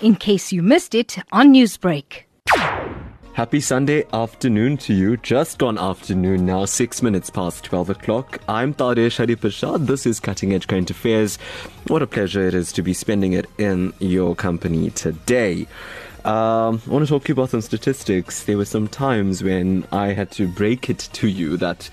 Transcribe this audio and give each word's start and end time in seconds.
in 0.00 0.14
case 0.16 0.52
you 0.52 0.62
missed 0.62 0.94
it 0.94 1.18
on 1.32 1.52
Newsbreak. 1.52 2.24
Happy 3.32 3.60
Sunday 3.60 4.04
afternoon 4.14 4.78
to 4.78 4.94
you. 4.94 5.18
Just 5.18 5.58
gone 5.58 5.76
afternoon 5.76 6.46
now, 6.46 6.64
six 6.64 7.02
minutes 7.02 7.28
past 7.28 7.64
12 7.64 7.90
o'clock. 7.90 8.40
I'm 8.48 8.72
Taresh 8.72 9.18
Harreepershad. 9.18 9.86
This 9.86 10.06
is 10.06 10.20
Cutting 10.20 10.54
Edge 10.54 10.66
Current 10.66 10.90
Affairs. 10.90 11.36
What 11.88 12.00
a 12.00 12.06
pleasure 12.06 12.46
it 12.48 12.54
is 12.54 12.72
to 12.72 12.82
be 12.82 12.94
spending 12.94 13.34
it 13.34 13.44
in 13.58 13.92
your 13.98 14.34
company 14.34 14.88
today. 14.90 15.66
Um, 16.24 16.80
I 16.86 16.90
want 16.90 17.04
to 17.04 17.08
talk 17.08 17.24
to 17.24 17.28
you 17.28 17.34
about 17.34 17.50
some 17.50 17.60
statistics. 17.60 18.44
There 18.44 18.56
were 18.56 18.64
some 18.64 18.88
times 18.88 19.44
when 19.44 19.86
I 19.92 20.08
had 20.08 20.30
to 20.32 20.48
break 20.48 20.88
it 20.88 21.08
to 21.12 21.28
you 21.28 21.56
that 21.58 21.90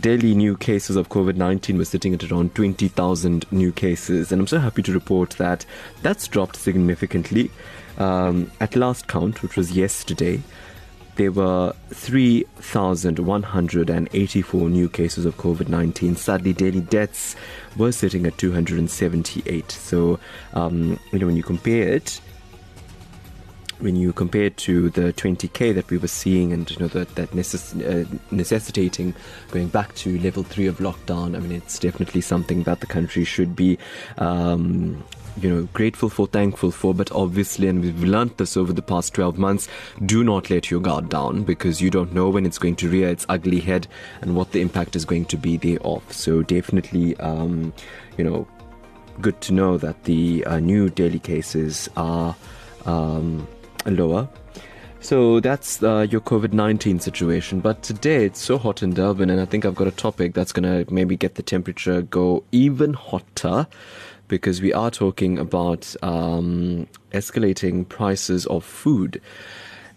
daily 0.00 0.34
new 0.34 0.56
cases 0.56 0.96
of 0.96 1.08
COVID 1.08 1.36
19 1.36 1.78
were 1.78 1.84
sitting 1.84 2.14
at 2.14 2.30
around 2.30 2.54
20,000 2.54 3.50
new 3.52 3.72
cases. 3.72 4.32
And 4.32 4.40
I'm 4.40 4.46
so 4.46 4.58
happy 4.58 4.82
to 4.82 4.92
report 4.92 5.30
that 5.32 5.66
that's 6.02 6.28
dropped 6.28 6.56
significantly. 6.56 7.50
Um, 7.98 8.50
at 8.60 8.76
last 8.76 9.08
count, 9.08 9.42
which 9.42 9.56
was 9.56 9.72
yesterday, 9.72 10.40
there 11.16 11.32
were 11.32 11.74
3,184 11.90 14.70
new 14.70 14.88
cases 14.88 15.26
of 15.26 15.36
COVID 15.36 15.68
19. 15.68 16.16
Sadly, 16.16 16.52
daily 16.52 16.80
deaths 16.80 17.34
were 17.76 17.90
sitting 17.90 18.24
at 18.24 18.38
278. 18.38 19.72
So, 19.72 20.20
um, 20.54 21.00
you 21.12 21.18
know, 21.18 21.26
when 21.26 21.36
you 21.36 21.42
compare 21.42 21.88
it, 21.88 22.20
when 23.80 23.96
you 23.96 24.12
compare 24.12 24.50
to 24.50 24.90
the 24.90 25.12
20k 25.12 25.74
that 25.74 25.88
we 25.90 25.98
were 25.98 26.08
seeing 26.08 26.52
and 26.52 26.70
you 26.70 26.78
know 26.78 26.88
that, 26.88 27.14
that 27.14 27.30
necess- 27.30 27.74
uh, 27.84 28.18
necessitating 28.30 29.14
going 29.50 29.68
back 29.68 29.94
to 29.94 30.18
level 30.20 30.42
3 30.42 30.66
of 30.66 30.78
lockdown 30.78 31.36
i 31.36 31.38
mean 31.40 31.52
it's 31.52 31.78
definitely 31.78 32.20
something 32.20 32.62
that 32.64 32.80
the 32.80 32.86
country 32.86 33.24
should 33.24 33.54
be 33.54 33.78
um, 34.18 35.02
you 35.42 35.50
know 35.50 35.68
grateful 35.72 36.08
for 36.08 36.26
thankful 36.26 36.70
for. 36.70 36.94
But 36.94 37.12
obviously 37.12 37.68
and 37.68 37.80
we've 37.80 38.02
learned 38.02 38.36
this 38.36 38.56
over 38.56 38.72
the 38.72 38.82
past 38.82 39.14
12 39.14 39.38
months 39.38 39.68
do 40.06 40.24
not 40.24 40.50
let 40.50 40.70
your 40.70 40.80
guard 40.80 41.08
down 41.08 41.42
because 41.42 41.80
you 41.80 41.90
don't 41.90 42.12
know 42.12 42.28
when 42.28 42.46
it's 42.46 42.58
going 42.58 42.76
to 42.76 42.88
rear 42.88 43.08
its 43.08 43.26
ugly 43.28 43.60
head 43.60 43.86
and 44.20 44.36
what 44.36 44.52
the 44.52 44.60
impact 44.60 44.96
is 44.96 45.04
going 45.04 45.24
to 45.26 45.36
be 45.36 45.56
thereof. 45.56 46.02
So 46.12 46.42
definitely 46.42 47.16
um, 47.18 47.72
you 48.16 48.24
know 48.24 48.46
good 49.20 49.40
to 49.42 49.52
know 49.52 49.76
that 49.78 50.04
the 50.04 50.44
uh, 50.44 50.60
new 50.60 50.88
daily 50.88 51.18
cases 51.18 51.88
are 51.96 52.36
um, 52.86 53.46
lower. 53.90 54.28
So 55.00 55.38
that's 55.40 55.82
uh, 55.82 56.06
your 56.10 56.20
COVID 56.20 56.52
19 56.52 56.98
situation. 57.00 57.60
But 57.60 57.82
today 57.82 58.24
it's 58.24 58.40
so 58.40 58.58
hot 58.58 58.82
in 58.82 58.94
Durban, 58.94 59.30
and 59.30 59.40
I 59.40 59.44
think 59.44 59.64
I've 59.64 59.74
got 59.74 59.86
a 59.86 59.92
topic 59.92 60.34
that's 60.34 60.52
going 60.52 60.64
to 60.84 60.92
maybe 60.92 61.16
get 61.16 61.36
the 61.36 61.42
temperature 61.42 62.02
go 62.02 62.44
even 62.52 62.94
hotter 62.94 63.66
because 64.26 64.60
we 64.60 64.72
are 64.72 64.90
talking 64.90 65.38
about 65.38 65.94
um, 66.02 66.86
escalating 67.12 67.88
prices 67.88 68.44
of 68.46 68.64
food 68.64 69.20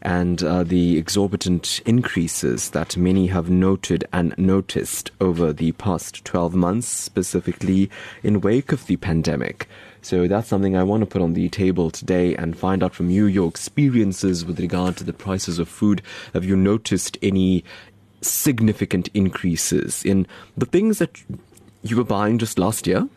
and 0.02 0.44
uh, 0.44 0.64
the 0.64 0.98
exorbitant 0.98 1.82
increases 1.86 2.72
that 2.72 2.98
many 2.98 3.28
have 3.28 3.50
noted 3.50 4.04
and 4.12 4.34
noticed 4.38 5.12
over 5.20 5.54
the 5.54 5.72
past 5.74 6.26
12 6.26 6.56
months, 6.56 6.88
specifically 6.88 7.90
in 8.24 8.42
wake 8.42 8.72
of 8.72 8.88
the 8.88 8.98
pandemic. 8.98 9.68
So 10.02 10.28
that's 10.28 10.48
something 10.48 10.76
I 10.76 10.84
want 10.84 11.02
to 11.02 11.06
put 11.06 11.22
on 11.22 11.34
the 11.34 11.48
table 11.50 11.92
today 11.92 12.36
and 12.36 12.58
find 12.58 12.84
out 12.84 12.96
from 12.96 13.10
you 13.10 13.26
your 13.26 13.48
experiences 13.48 14.44
with 14.44 14.60
regard 14.60 14.98
to 14.98 15.04
the 15.04 15.14
prices 15.14 15.60
of 15.60 15.70
food. 15.70 16.02
Have 16.34 16.44
you 16.44 16.56
noticed 16.56 17.18
any 17.22 17.64
significant 18.22 19.10
increases 19.14 20.04
in 20.04 20.28
the 20.58 20.66
things 20.66 21.00
that 21.00 21.22
you 21.84 21.98
were 21.98 22.04
buying 22.04 22.40
just 22.40 22.58
last 22.58 22.88
year? 22.88 23.08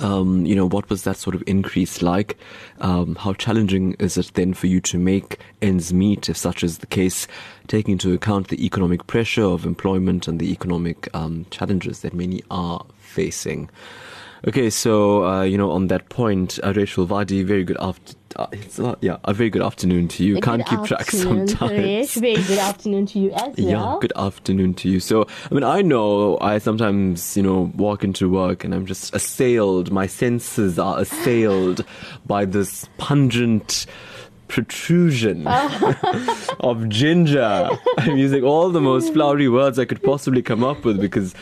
Um, 0.00 0.46
you 0.46 0.54
know, 0.54 0.68
what 0.68 0.88
was 0.90 1.02
that 1.02 1.16
sort 1.16 1.34
of 1.34 1.42
increase 1.46 2.02
like? 2.02 2.38
Um, 2.80 3.16
how 3.16 3.32
challenging 3.32 3.94
is 3.98 4.16
it 4.16 4.30
then 4.34 4.54
for 4.54 4.68
you 4.68 4.80
to 4.82 4.98
make 4.98 5.40
ends 5.60 5.92
meet 5.92 6.28
if 6.28 6.36
such 6.36 6.62
is 6.62 6.78
the 6.78 6.86
case, 6.86 7.26
taking 7.66 7.92
into 7.92 8.12
account 8.12 8.48
the 8.48 8.64
economic 8.64 9.08
pressure 9.08 9.42
of 9.44 9.66
employment 9.66 10.28
and 10.28 10.38
the 10.38 10.52
economic 10.52 11.08
um, 11.14 11.46
challenges 11.50 12.00
that 12.00 12.14
many 12.14 12.42
are 12.48 12.84
facing? 13.00 13.68
Okay, 14.46 14.70
so 14.70 15.24
uh, 15.24 15.42
you 15.42 15.58
know, 15.58 15.70
on 15.70 15.88
that 15.88 16.08
point, 16.08 16.58
uh, 16.62 16.72
Rachel 16.74 17.06
Vadi, 17.06 17.42
very 17.42 17.64
good 17.64 17.76
after. 17.80 18.14
Uh, 18.36 18.46
it's 18.52 18.78
yeah, 19.00 19.16
a 19.24 19.34
very 19.34 19.50
good 19.50 19.62
afternoon 19.62 20.06
to 20.06 20.22
you. 20.22 20.36
A 20.36 20.40
Can't 20.40 20.64
keep 20.64 20.84
track 20.84 21.10
sometimes. 21.10 22.14
Very 22.14 22.42
good 22.42 22.58
afternoon 22.58 23.06
to 23.06 23.18
you 23.18 23.30
as 23.32 23.56
well. 23.56 23.68
Yeah, 23.68 23.96
good 24.00 24.12
afternoon 24.14 24.74
to 24.74 24.88
you. 24.88 25.00
So, 25.00 25.26
I 25.50 25.54
mean, 25.54 25.64
I 25.64 25.82
know 25.82 26.38
I 26.40 26.58
sometimes, 26.58 27.36
you 27.36 27.42
know, 27.42 27.72
walk 27.74 28.04
into 28.04 28.28
work 28.28 28.62
and 28.62 28.74
I'm 28.74 28.86
just 28.86 29.12
assailed. 29.14 29.90
My 29.90 30.06
senses 30.06 30.78
are 30.78 31.00
assailed 31.00 31.84
by 32.26 32.44
this 32.44 32.88
pungent 32.98 33.86
protrusion 34.46 35.46
of 36.60 36.88
ginger. 36.88 37.70
I'm 37.98 38.16
using 38.16 38.44
all 38.44 38.70
the 38.70 38.80
most 38.80 39.12
flowery 39.12 39.48
words 39.48 39.78
I 39.78 39.84
could 39.84 40.02
possibly 40.02 40.42
come 40.42 40.62
up 40.62 40.84
with 40.84 41.00
because 41.00 41.34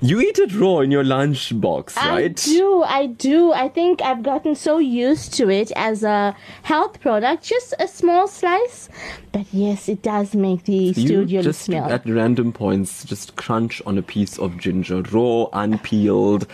you 0.00 0.20
eat 0.20 0.38
it 0.38 0.54
raw 0.54 0.80
in 0.80 0.90
your 0.90 1.04
lunch 1.04 1.58
box, 1.58 1.96
I 1.96 2.10
right? 2.10 2.36
do, 2.36 2.82
I 2.82 3.06
do. 3.06 3.52
I 3.52 3.68
think 3.68 4.02
I've 4.02 4.22
gotten 4.22 4.54
so 4.54 4.78
used 4.78 5.32
to 5.34 5.48
it 5.50 5.72
as 5.74 6.02
a 6.02 6.36
health 6.62 7.00
product, 7.00 7.44
just 7.44 7.72
a 7.78 7.88
small 7.88 8.28
slice. 8.28 8.88
But 9.32 9.46
yes, 9.52 9.88
it 9.88 10.02
does 10.02 10.34
make 10.34 10.64
the 10.64 10.74
You 10.74 10.92
studio 10.94 11.42
just 11.42 11.62
smell. 11.62 11.90
at 11.90 12.06
random 12.06 12.52
points 12.52 13.04
just 13.04 13.36
crunch 13.36 13.80
on 13.86 13.96
a 13.98 14.02
piece 14.02 14.38
of 14.38 14.58
ginger, 14.58 15.02
raw, 15.02 15.46
unpeeled, 15.52 16.46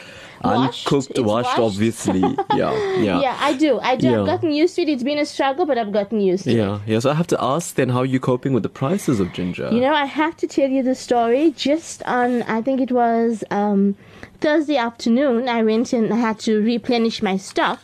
Washed, 0.45 0.87
uncooked, 0.87 1.19
washed, 1.19 1.47
washed. 1.47 1.59
obviously. 1.59 2.21
Yeah, 2.55 2.73
yeah. 2.99 3.21
yeah, 3.21 3.37
I 3.41 3.55
do. 3.55 3.81
I 3.81 3.97
do. 3.97 4.11
Yeah. 4.11 4.21
I've 4.21 4.27
gotten 4.27 4.53
used 4.53 4.77
to 4.77 4.83
it. 4.83 4.89
It's 4.89 5.03
been 5.03 5.19
a 5.19 5.25
struggle, 5.25 5.65
but 5.65 5.79
I've 5.79 5.93
gotten 5.93 6.21
used 6.21 6.45
to 6.45 6.51
it. 6.51 6.57
Yeah, 6.57 6.81
yeah. 6.87 6.99
So 6.99 7.11
I 7.11 7.15
have 7.15 7.27
to 7.29 7.43
ask 7.43 7.75
then, 7.77 7.89
how 7.89 8.01
are 8.01 8.07
you 8.07 8.21
coping 8.21 8.53
with 8.53 8.63
the 8.63 8.69
prices 8.69 9.21
of 9.21 9.33
ginger? 9.33 9.71
You 9.73 9.81
know, 9.81 9.95
I 9.95 10.05
have 10.05 10.37
to 10.39 10.47
tell 10.47 10.69
you 10.69 10.83
the 10.83 10.95
story. 10.95 11.53
Just 11.57 12.03
on, 12.05 12.43
I 12.43 12.61
think 12.61 12.81
it 12.81 12.93
was 12.93 13.43
um, 13.51 13.97
Thursday 14.41 14.77
afternoon, 14.77 15.49
I 15.49 15.63
went 15.63 15.93
and 15.93 16.13
I 16.13 16.17
had 16.17 16.39
to 16.41 16.61
replenish 16.63 17.23
my 17.23 17.37
stock. 17.37 17.81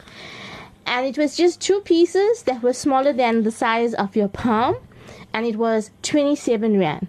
And 0.86 1.06
it 1.06 1.16
was 1.16 1.36
just 1.36 1.60
two 1.60 1.80
pieces 1.80 2.42
that 2.42 2.62
were 2.62 2.72
smaller 2.72 3.12
than 3.12 3.44
the 3.44 3.50
size 3.50 3.94
of 3.94 4.16
your 4.16 4.28
palm. 4.28 4.76
And 5.32 5.46
it 5.46 5.56
was 5.56 5.90
27 6.02 6.78
Rand. 6.78 7.06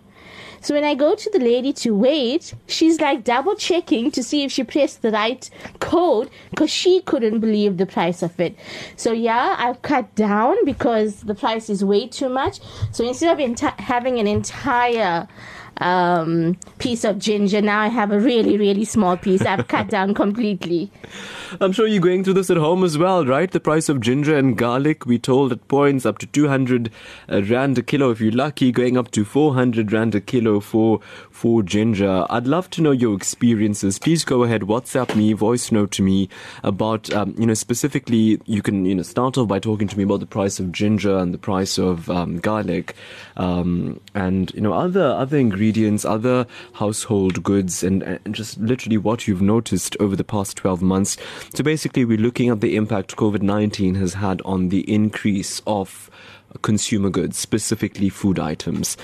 So 0.62 0.74
when 0.74 0.84
I 0.84 0.96
go 0.96 1.16
to 1.16 1.30
the 1.32 1.40
lady 1.40 1.74
to 1.74 1.96
wait, 1.96 2.54
she's 2.68 3.00
like 3.00 3.24
double 3.24 3.56
checking 3.56 4.12
to 4.12 4.24
see 4.24 4.44
if 4.44 4.52
she 4.52 4.64
pressed 4.64 5.02
the 5.02 5.12
right 5.12 5.50
code 5.80 6.30
because 6.50 6.70
she 6.72 7.02
couldn't 7.02 7.40
believe 7.40 7.78
the 7.78 7.86
price 7.86 8.22
of 8.22 8.40
it. 8.40 8.56
So 8.96 9.12
yeah, 9.12 9.56
I've 9.58 9.82
cut 9.82 10.14
down 10.16 10.64
because 10.66 11.22
the 11.22 11.36
price 11.36 11.70
is 11.70 11.84
way 11.84 12.08
too 12.08 12.30
much. 12.30 12.60
So 12.92 13.08
instead 13.08 13.32
of 13.32 13.38
enti- 13.40 13.80
having 13.80 14.20
an 14.20 14.28
entire 14.28 15.28
um, 15.78 16.58
piece 16.78 17.04
of 17.04 17.20
ginger, 17.20 17.62
now 17.62 17.80
I 17.80 17.88
have 17.88 18.12
a 18.12 18.20
really, 18.20 18.58
really 18.58 18.86
small 18.86 19.18
piece. 19.18 19.42
I've 19.42 19.68
cut 19.68 19.90
down 19.90 20.14
completely. 20.24 20.92
I'm 21.60 21.72
sure 21.72 21.88
you're 21.88 22.02
going 22.02 22.24
through 22.24 22.36
this 22.36 22.52
at 22.52 22.58
home 22.58 22.84
as 22.84 22.98
well, 22.98 23.26
right? 23.26 23.50
The 23.50 23.60
price 23.60 23.90
of 23.90 24.02
ginger 24.02 24.38
and 24.38 24.56
garlic, 24.56 25.06
we 25.06 25.18
told 25.18 25.52
at 25.52 25.68
points 25.68 26.06
up 26.06 26.20
to 26.20 26.28
200 26.28 26.92
uh, 27.28 27.42
rand 27.44 27.78
a 27.78 27.82
kilo 27.82 28.12
if 28.12 28.22
you're 28.22 28.32
lucky, 28.32 28.72
going 28.72 28.98
up 28.98 29.10
to 29.12 29.26
400 29.26 29.92
rand 29.92 30.14
a 30.14 30.22
kilo 30.22 30.60
for 30.60 31.00
for 31.32 31.64
ginger. 31.64 32.26
I'd 32.30 32.46
love 32.46 32.70
to 32.72 32.82
know 32.82 32.92
your 32.92 33.16
experiences. 33.16 33.98
Please 33.98 34.24
go 34.24 34.44
ahead, 34.44 34.62
WhatsApp 34.62 35.16
me, 35.16 35.34
voice 35.34 35.72
note 35.72 35.92
to 35.92 36.04
me 36.04 36.30
about, 36.64 37.12
um, 37.14 37.34
you 37.38 37.48
know, 37.48 37.54
specifically. 37.54 38.40
You 38.46 38.62
can, 38.62 38.86
you 38.86 38.94
know, 38.94 39.04
start 39.04 39.38
off 39.38 39.48
by 39.48 39.60
talking 39.60 39.88
to 39.88 39.98
me 39.98 40.04
about 40.04 40.20
the 40.20 40.28
price 40.28 40.60
of 40.60 40.72
ginger 40.72 41.18
and 41.18 41.34
the 41.34 41.38
price 41.38 41.80
of 41.80 42.10
um, 42.12 42.40
garlic, 42.40 42.96
um, 43.38 44.00
and 44.14 44.54
you 44.54 44.62
know, 44.62 44.74
other 44.74 45.06
other 45.06 45.38
ingredients, 45.38 46.06
other 46.06 46.46
household 46.74 47.42
goods, 47.42 47.84
and, 47.84 48.04
and 48.04 48.36
just 48.36 48.60
literally 48.60 48.98
what 48.98 49.28
you've 49.28 49.42
noticed 49.42 49.98
over 50.00 50.16
the 50.16 50.24
past 50.24 50.58
12 50.58 50.82
months. 50.82 51.18
So 51.54 51.64
basically, 51.64 52.06
we're 52.06 52.18
looking 52.18 52.50
at 52.50 52.62
the 52.62 52.76
impact 52.76 53.16
COVID 53.16 53.42
19 53.42 53.96
has 53.96 54.16
had 54.16 54.42
on 54.44 54.70
the 54.70 54.82
increase 54.92 55.62
of 55.68 56.10
consumer 56.62 57.10
goods, 57.10 57.38
specifically 57.38 58.10
food 58.10 58.40
items. 58.40 58.98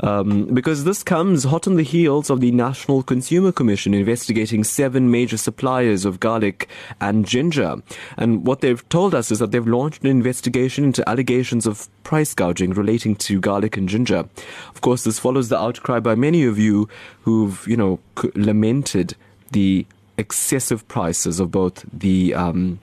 Um, 0.00 0.46
because 0.52 0.84
this 0.84 1.02
comes 1.02 1.44
hot 1.44 1.66
on 1.66 1.76
the 1.76 1.82
heels 1.82 2.28
of 2.28 2.40
the 2.40 2.50
National 2.50 3.02
Consumer 3.02 3.50
Commission 3.50 3.94
investigating 3.94 4.62
seven 4.62 5.10
major 5.10 5.38
suppliers 5.38 6.04
of 6.04 6.20
garlic 6.20 6.68
and 7.00 7.26
ginger. 7.26 7.76
And 8.18 8.46
what 8.46 8.60
they've 8.60 8.86
told 8.90 9.14
us 9.14 9.30
is 9.30 9.38
that 9.38 9.52
they've 9.52 9.66
launched 9.66 10.02
an 10.02 10.10
investigation 10.10 10.84
into 10.84 11.08
allegations 11.08 11.66
of 11.66 11.88
price 12.02 12.34
gouging 12.34 12.72
relating 12.74 13.16
to 13.16 13.40
garlic 13.40 13.76
and 13.78 13.88
ginger. 13.88 14.28
Of 14.68 14.82
course, 14.82 15.04
this 15.04 15.18
follows 15.18 15.48
the 15.48 15.58
outcry 15.58 16.00
by 16.00 16.14
many 16.14 16.44
of 16.44 16.58
you 16.58 16.88
who've, 17.22 17.66
you 17.66 17.76
know, 17.76 17.98
lamented 18.34 19.16
the 19.52 19.86
excessive 20.18 20.86
prices 20.88 21.40
of 21.40 21.50
both 21.50 21.84
the 21.92 22.34
um, 22.34 22.78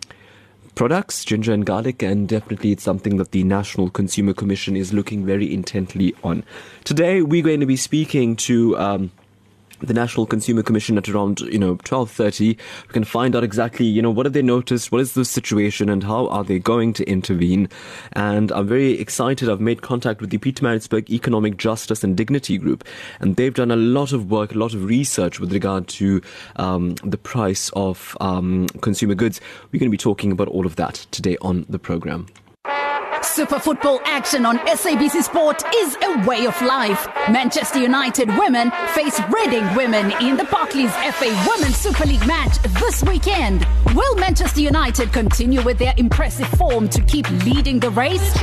products, 0.75 1.23
ginger 1.23 1.53
and 1.53 1.65
garlic, 1.65 2.01
and 2.01 2.27
definitely 2.27 2.71
it's 2.71 2.83
something 2.83 3.17
that 3.17 3.31
the 3.31 3.43
National 3.43 3.89
Consumer 3.89 4.33
Commission 4.33 4.75
is 4.75 4.93
looking 4.93 5.25
very 5.25 5.53
intently 5.53 6.15
on. 6.23 6.43
Today, 6.83 7.21
we're 7.21 7.43
going 7.43 7.59
to 7.59 7.65
be 7.65 7.77
speaking 7.77 8.35
to. 8.37 8.77
Um, 8.77 9.11
the 9.83 9.93
National 9.93 10.25
Consumer 10.25 10.63
Commission 10.63 10.97
at 10.97 11.09
around 11.09 11.41
you 11.41 11.59
know 11.59 11.75
12:30. 11.75 12.57
We 12.87 12.93
can 12.93 13.03
find 13.03 13.35
out 13.35 13.43
exactly 13.43 13.85
you 13.85 14.01
know 14.01 14.11
what 14.11 14.25
have 14.25 14.33
they 14.33 14.41
noticed, 14.41 14.91
what 14.91 15.01
is 15.01 15.13
the 15.13 15.25
situation, 15.25 15.89
and 15.89 16.03
how 16.03 16.27
are 16.27 16.43
they 16.43 16.59
going 16.59 16.93
to 16.93 17.03
intervene. 17.05 17.69
And 18.13 18.51
I'm 18.51 18.67
very 18.67 18.99
excited. 18.99 19.49
I've 19.49 19.61
made 19.61 19.81
contact 19.81 20.21
with 20.21 20.29
the 20.29 20.37
Pietermaritzburg 20.37 21.09
Economic 21.09 21.57
Justice 21.57 22.03
and 22.03 22.15
Dignity 22.15 22.57
Group, 22.57 22.83
and 23.19 23.35
they've 23.35 23.53
done 23.53 23.71
a 23.71 23.75
lot 23.75 24.13
of 24.13 24.31
work, 24.31 24.55
a 24.55 24.57
lot 24.57 24.73
of 24.73 24.85
research 24.85 25.39
with 25.39 25.51
regard 25.51 25.87
to 25.89 26.21
um, 26.55 26.95
the 27.03 27.17
price 27.17 27.69
of 27.75 28.17
um, 28.21 28.67
consumer 28.81 29.15
goods. 29.15 29.41
We're 29.71 29.79
going 29.79 29.91
to 29.91 29.97
be 29.97 29.97
talking 29.97 30.31
about 30.31 30.47
all 30.47 30.65
of 30.65 30.75
that 30.77 31.05
today 31.11 31.37
on 31.41 31.65
the 31.69 31.79
program. 31.79 32.27
Super 33.23 33.57
football 33.57 34.01
action 34.03 34.45
on 34.45 34.57
SABC 34.59 35.23
Sport 35.23 35.63
is 35.75 35.97
a 36.03 36.27
way 36.27 36.45
of 36.45 36.61
life. 36.61 37.07
Manchester 37.29 37.79
United 37.79 38.27
women 38.37 38.71
face 38.93 39.19
Reading 39.29 39.63
women 39.75 40.11
in 40.21 40.37
the 40.37 40.43
Barclays 40.51 40.91
FA 40.91 41.45
Women's 41.49 41.77
Super 41.77 42.05
League 42.05 42.25
match 42.27 42.61
this 42.79 43.01
weekend. 43.03 43.65
Will 43.95 44.15
Manchester 44.17 44.61
United 44.61 45.11
continue 45.13 45.61
with 45.63 45.79
their 45.79 45.93
impressive 45.97 46.47
form 46.49 46.87
to 46.89 47.01
keep 47.03 47.27
leading 47.45 47.79
the 47.79 47.89
race? 47.91 48.33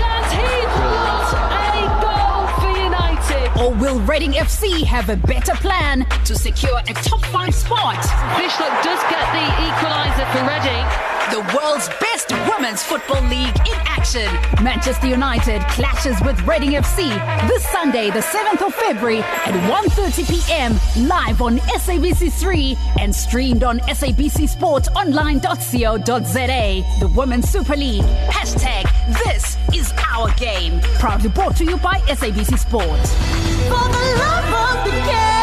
Or 3.60 3.74
will 3.74 4.00
Reading 4.00 4.32
FC 4.32 4.82
have 4.84 5.10
a 5.10 5.16
better 5.16 5.54
plan 5.56 6.06
to 6.24 6.34
secure 6.34 6.78
a 6.88 6.94
top 6.94 7.24
five 7.26 7.54
spot? 7.54 8.00
Bishop 8.38 8.72
does 8.82 9.02
get 9.10 9.26
the 9.32 9.46
equaliser 9.68 10.26
for 10.32 10.48
Reading. 10.48 11.19
The 11.30 11.40
world's 11.56 11.88
best 12.00 12.32
women's 12.48 12.82
football 12.82 13.22
league 13.22 13.56
in 13.66 13.74
action. 13.86 14.26
Manchester 14.62 15.06
United 15.06 15.62
clashes 15.68 16.16
with 16.24 16.40
Reading 16.46 16.72
FC 16.72 17.08
this 17.48 17.64
Sunday, 17.68 18.10
the 18.10 18.20
7th 18.20 18.66
of 18.66 18.74
February 18.74 19.18
at 19.18 19.54
1:30 19.70 20.28
p.m. 20.28 20.78
live 21.08 21.40
on 21.42 21.58
SABC3 21.58 22.76
and 23.00 23.14
streamed 23.14 23.62
on 23.62 23.78
SABC 23.80 24.48
Sport 24.48 24.60
sabcsportonline.co.za. 24.60 27.00
The 27.00 27.08
Women's 27.08 27.48
Super 27.48 27.76
League. 27.76 28.04
Hashtag 28.28 28.84
This 29.24 29.56
is 29.74 29.92
our 30.12 30.30
game. 30.34 30.80
Proudly 30.98 31.30
brought 31.30 31.56
to 31.56 31.64
you 31.64 31.76
by 31.78 31.98
SABC 32.00 32.58
Sport. 32.58 32.84
For 32.84 33.88
the 33.88 34.16
love 34.18 34.54
of 34.54 34.84
the 34.84 34.90
game. 35.06 35.39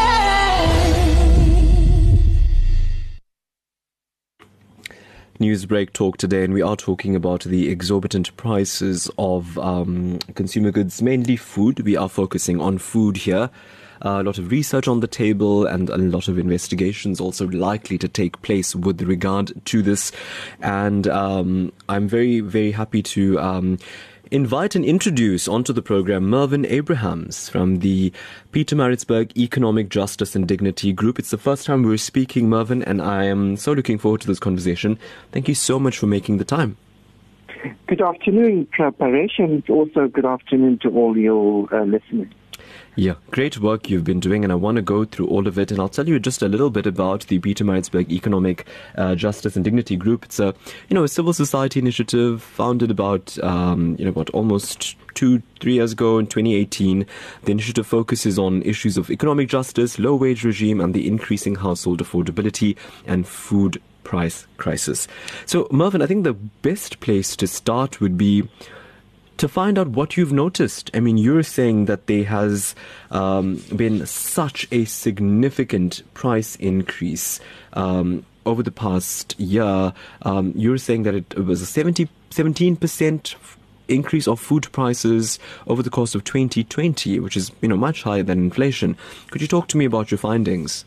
Newsbreak 5.38 5.92
talk 5.92 6.16
today, 6.16 6.42
and 6.42 6.52
we 6.52 6.62
are 6.62 6.74
talking 6.74 7.14
about 7.14 7.44
the 7.44 7.68
exorbitant 7.68 8.36
prices 8.36 9.08
of 9.18 9.56
um, 9.58 10.18
consumer 10.34 10.72
goods, 10.72 11.00
mainly 11.00 11.36
food. 11.36 11.80
We 11.80 11.96
are 11.96 12.08
focusing 12.08 12.60
on 12.60 12.78
food 12.78 13.16
here. 13.16 13.48
Uh, 14.04 14.20
a 14.20 14.22
lot 14.22 14.38
of 14.38 14.50
research 14.50 14.88
on 14.88 15.00
the 15.00 15.06
table 15.06 15.66
and 15.66 15.90
a 15.90 15.96
lot 15.96 16.28
of 16.28 16.38
investigations 16.38 17.20
also 17.20 17.48
likely 17.48 17.98
to 17.98 18.08
take 18.08 18.40
place 18.42 18.74
with 18.74 19.00
regard 19.02 19.52
to 19.66 19.82
this. 19.82 20.12
And 20.60 21.06
um, 21.08 21.72
I'm 21.88 22.08
very, 22.08 22.40
very 22.40 22.72
happy 22.72 23.02
to 23.02 23.38
um, 23.40 23.78
invite 24.30 24.74
and 24.74 24.84
introduce 24.84 25.48
onto 25.48 25.72
the 25.72 25.82
program 25.82 26.28
Mervyn 26.28 26.66
Abrahams 26.66 27.48
from 27.48 27.78
the 27.78 28.12
Pietermaritzburg 28.52 29.36
Economic 29.36 29.88
Justice 29.88 30.36
and 30.36 30.46
Dignity 30.46 30.92
Group. 30.92 31.18
It's 31.18 31.30
the 31.30 31.38
first 31.38 31.66
time 31.66 31.82
we're 31.82 31.96
speaking, 31.96 32.48
Mervyn, 32.48 32.82
and 32.82 33.00
I 33.00 33.24
am 33.24 33.56
so 33.56 33.72
looking 33.72 33.98
forward 33.98 34.20
to 34.22 34.26
this 34.26 34.38
conversation. 34.38 34.98
Thank 35.32 35.48
you 35.48 35.54
so 35.54 35.78
much 35.78 35.98
for 35.98 36.06
making 36.06 36.38
the 36.38 36.44
time. 36.44 36.76
Good 37.86 38.02
afternoon, 38.02 38.68
Paresh, 38.78 39.38
and 39.38 39.68
also 39.68 40.08
good 40.08 40.26
afternoon 40.26 40.78
to 40.82 40.90
all 40.90 41.16
your 41.16 41.74
uh, 41.74 41.84
listeners. 41.84 42.32
Yeah, 42.98 43.14
great 43.30 43.60
work 43.60 43.88
you've 43.88 44.02
been 44.02 44.18
doing, 44.18 44.42
and 44.42 44.52
I 44.52 44.56
want 44.56 44.74
to 44.74 44.82
go 44.82 45.04
through 45.04 45.28
all 45.28 45.46
of 45.46 45.56
it. 45.56 45.70
And 45.70 45.78
I'll 45.78 45.88
tell 45.88 46.08
you 46.08 46.18
just 46.18 46.42
a 46.42 46.48
little 46.48 46.68
bit 46.68 46.84
about 46.84 47.28
the 47.28 47.38
Pietermaritzburg 47.38 48.10
Economic 48.10 48.66
uh, 48.96 49.14
Justice 49.14 49.54
and 49.54 49.64
Dignity 49.64 49.94
Group. 49.94 50.24
It's 50.24 50.40
a, 50.40 50.52
you 50.88 50.96
know, 50.96 51.04
a 51.04 51.08
civil 51.08 51.32
society 51.32 51.78
initiative 51.78 52.42
founded 52.42 52.90
about, 52.90 53.38
um, 53.44 53.94
you 54.00 54.04
know, 54.04 54.10
about 54.10 54.30
almost 54.30 54.96
two, 55.14 55.40
three 55.60 55.74
years 55.74 55.92
ago 55.92 56.18
in 56.18 56.26
2018. 56.26 57.06
The 57.44 57.52
initiative 57.52 57.86
focuses 57.86 58.36
on 58.36 58.62
issues 58.62 58.96
of 58.96 59.12
economic 59.12 59.48
justice, 59.48 60.00
low 60.00 60.16
wage 60.16 60.42
regime, 60.42 60.80
and 60.80 60.92
the 60.92 61.06
increasing 61.06 61.54
household 61.54 62.02
affordability 62.02 62.76
and 63.06 63.28
food 63.28 63.80
price 64.02 64.48
crisis. 64.56 65.06
So, 65.46 65.68
Mervyn, 65.70 66.02
I 66.02 66.06
think 66.06 66.24
the 66.24 66.32
best 66.32 66.98
place 66.98 67.36
to 67.36 67.46
start 67.46 68.00
would 68.00 68.18
be 68.18 68.48
to 69.38 69.48
find 69.48 69.78
out 69.78 69.88
what 69.88 70.16
you've 70.16 70.32
noticed. 70.32 70.90
I 70.94 71.00
mean, 71.00 71.16
you're 71.16 71.42
saying 71.42 71.86
that 71.86 72.06
there 72.06 72.24
has 72.24 72.74
um, 73.10 73.62
been 73.74 74.04
such 74.06 74.68
a 74.70 74.84
significant 74.84 76.02
price 76.14 76.56
increase 76.56 77.40
um, 77.72 78.24
over 78.44 78.62
the 78.62 78.70
past 78.70 79.38
year. 79.38 79.92
Um, 80.22 80.52
you're 80.56 80.78
saying 80.78 81.04
that 81.04 81.14
it 81.14 81.34
was 81.44 81.62
a 81.62 81.66
70, 81.66 82.08
17% 82.30 83.34
increase 83.88 84.28
of 84.28 84.38
food 84.38 84.70
prices 84.72 85.38
over 85.66 85.82
the 85.82 85.90
course 85.90 86.14
of 86.14 86.24
2020, 86.24 87.20
which 87.20 87.36
is 87.36 87.50
you 87.60 87.68
know 87.68 87.76
much 87.76 88.02
higher 88.02 88.22
than 88.22 88.38
inflation. 88.38 88.96
Could 89.30 89.40
you 89.40 89.48
talk 89.48 89.68
to 89.68 89.76
me 89.76 89.84
about 89.84 90.10
your 90.10 90.18
findings? 90.18 90.84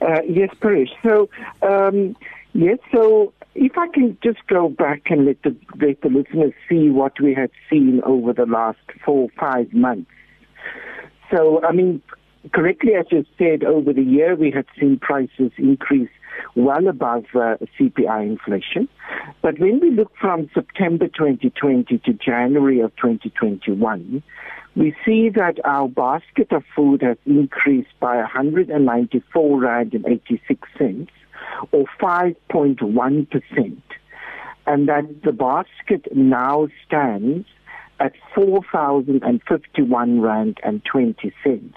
Uh, 0.00 0.22
yes, 0.22 0.50
Paresh. 0.60 0.90
So, 1.02 1.28
um, 1.62 2.16
yes, 2.54 2.78
so 2.92 3.32
if 3.56 3.76
I 3.78 3.88
can 3.88 4.16
just 4.22 4.46
go 4.46 4.68
back 4.68 5.02
and 5.06 5.26
let 5.26 5.42
the, 5.42 5.56
let 5.80 6.00
the 6.02 6.08
listeners 6.08 6.52
see 6.68 6.90
what 6.90 7.20
we 7.20 7.34
have 7.34 7.50
seen 7.70 8.00
over 8.04 8.32
the 8.32 8.46
last 8.46 8.78
four, 9.04 9.28
five 9.38 9.72
months. 9.72 10.10
So, 11.34 11.62
I 11.64 11.72
mean, 11.72 12.02
correctly 12.52 12.94
as 12.94 13.06
you 13.10 13.24
said, 13.38 13.64
over 13.64 13.92
the 13.92 14.02
year 14.02 14.36
we 14.36 14.50
had 14.50 14.66
seen 14.78 14.98
prices 14.98 15.52
increase 15.56 16.10
well 16.54 16.86
above 16.86 17.24
uh, 17.34 17.56
CPI 17.78 18.26
inflation. 18.26 18.88
But 19.42 19.58
when 19.58 19.80
we 19.80 19.90
look 19.90 20.12
from 20.20 20.50
September 20.54 21.08
2020 21.08 21.98
to 21.98 22.12
January 22.12 22.80
of 22.80 22.94
2021, 22.96 24.22
we 24.76 24.94
see 25.04 25.30
that 25.30 25.58
our 25.64 25.88
basket 25.88 26.52
of 26.52 26.62
food 26.74 27.00
has 27.00 27.16
increased 27.24 27.98
by 27.98 28.16
194 28.16 29.60
rand 29.60 29.94
and 29.94 30.06
86 30.06 30.68
cents 30.76 31.10
or 31.72 31.84
5.1%, 32.00 33.82
and 34.66 34.88
that 34.88 35.22
the 35.22 35.32
basket 35.32 36.14
now 36.14 36.68
stands 36.86 37.46
at 37.98 38.12
4,051 38.34 40.20
rand 40.20 40.58
and 40.62 40.84
20 40.84 41.32
cents. 41.42 41.76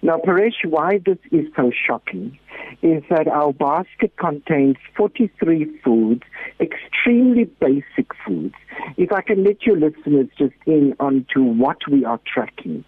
Now, 0.00 0.18
Paresh, 0.18 0.64
why 0.64 0.98
this 1.04 1.18
is 1.30 1.46
so 1.56 1.70
shocking 1.86 2.38
is 2.82 3.02
that 3.10 3.26
our 3.28 3.52
basket 3.52 4.16
contains 4.16 4.76
43 4.96 5.80
foods, 5.84 6.22
extremely 6.60 7.44
basic 7.44 8.12
foods. 8.26 8.54
If 8.96 9.12
I 9.12 9.22
can 9.22 9.44
let 9.44 9.62
your 9.66 9.76
listeners 9.76 10.28
just 10.38 10.54
in 10.66 10.94
onto 11.00 11.42
what 11.42 11.78
we 11.90 12.04
are 12.04 12.20
tracking. 12.32 12.84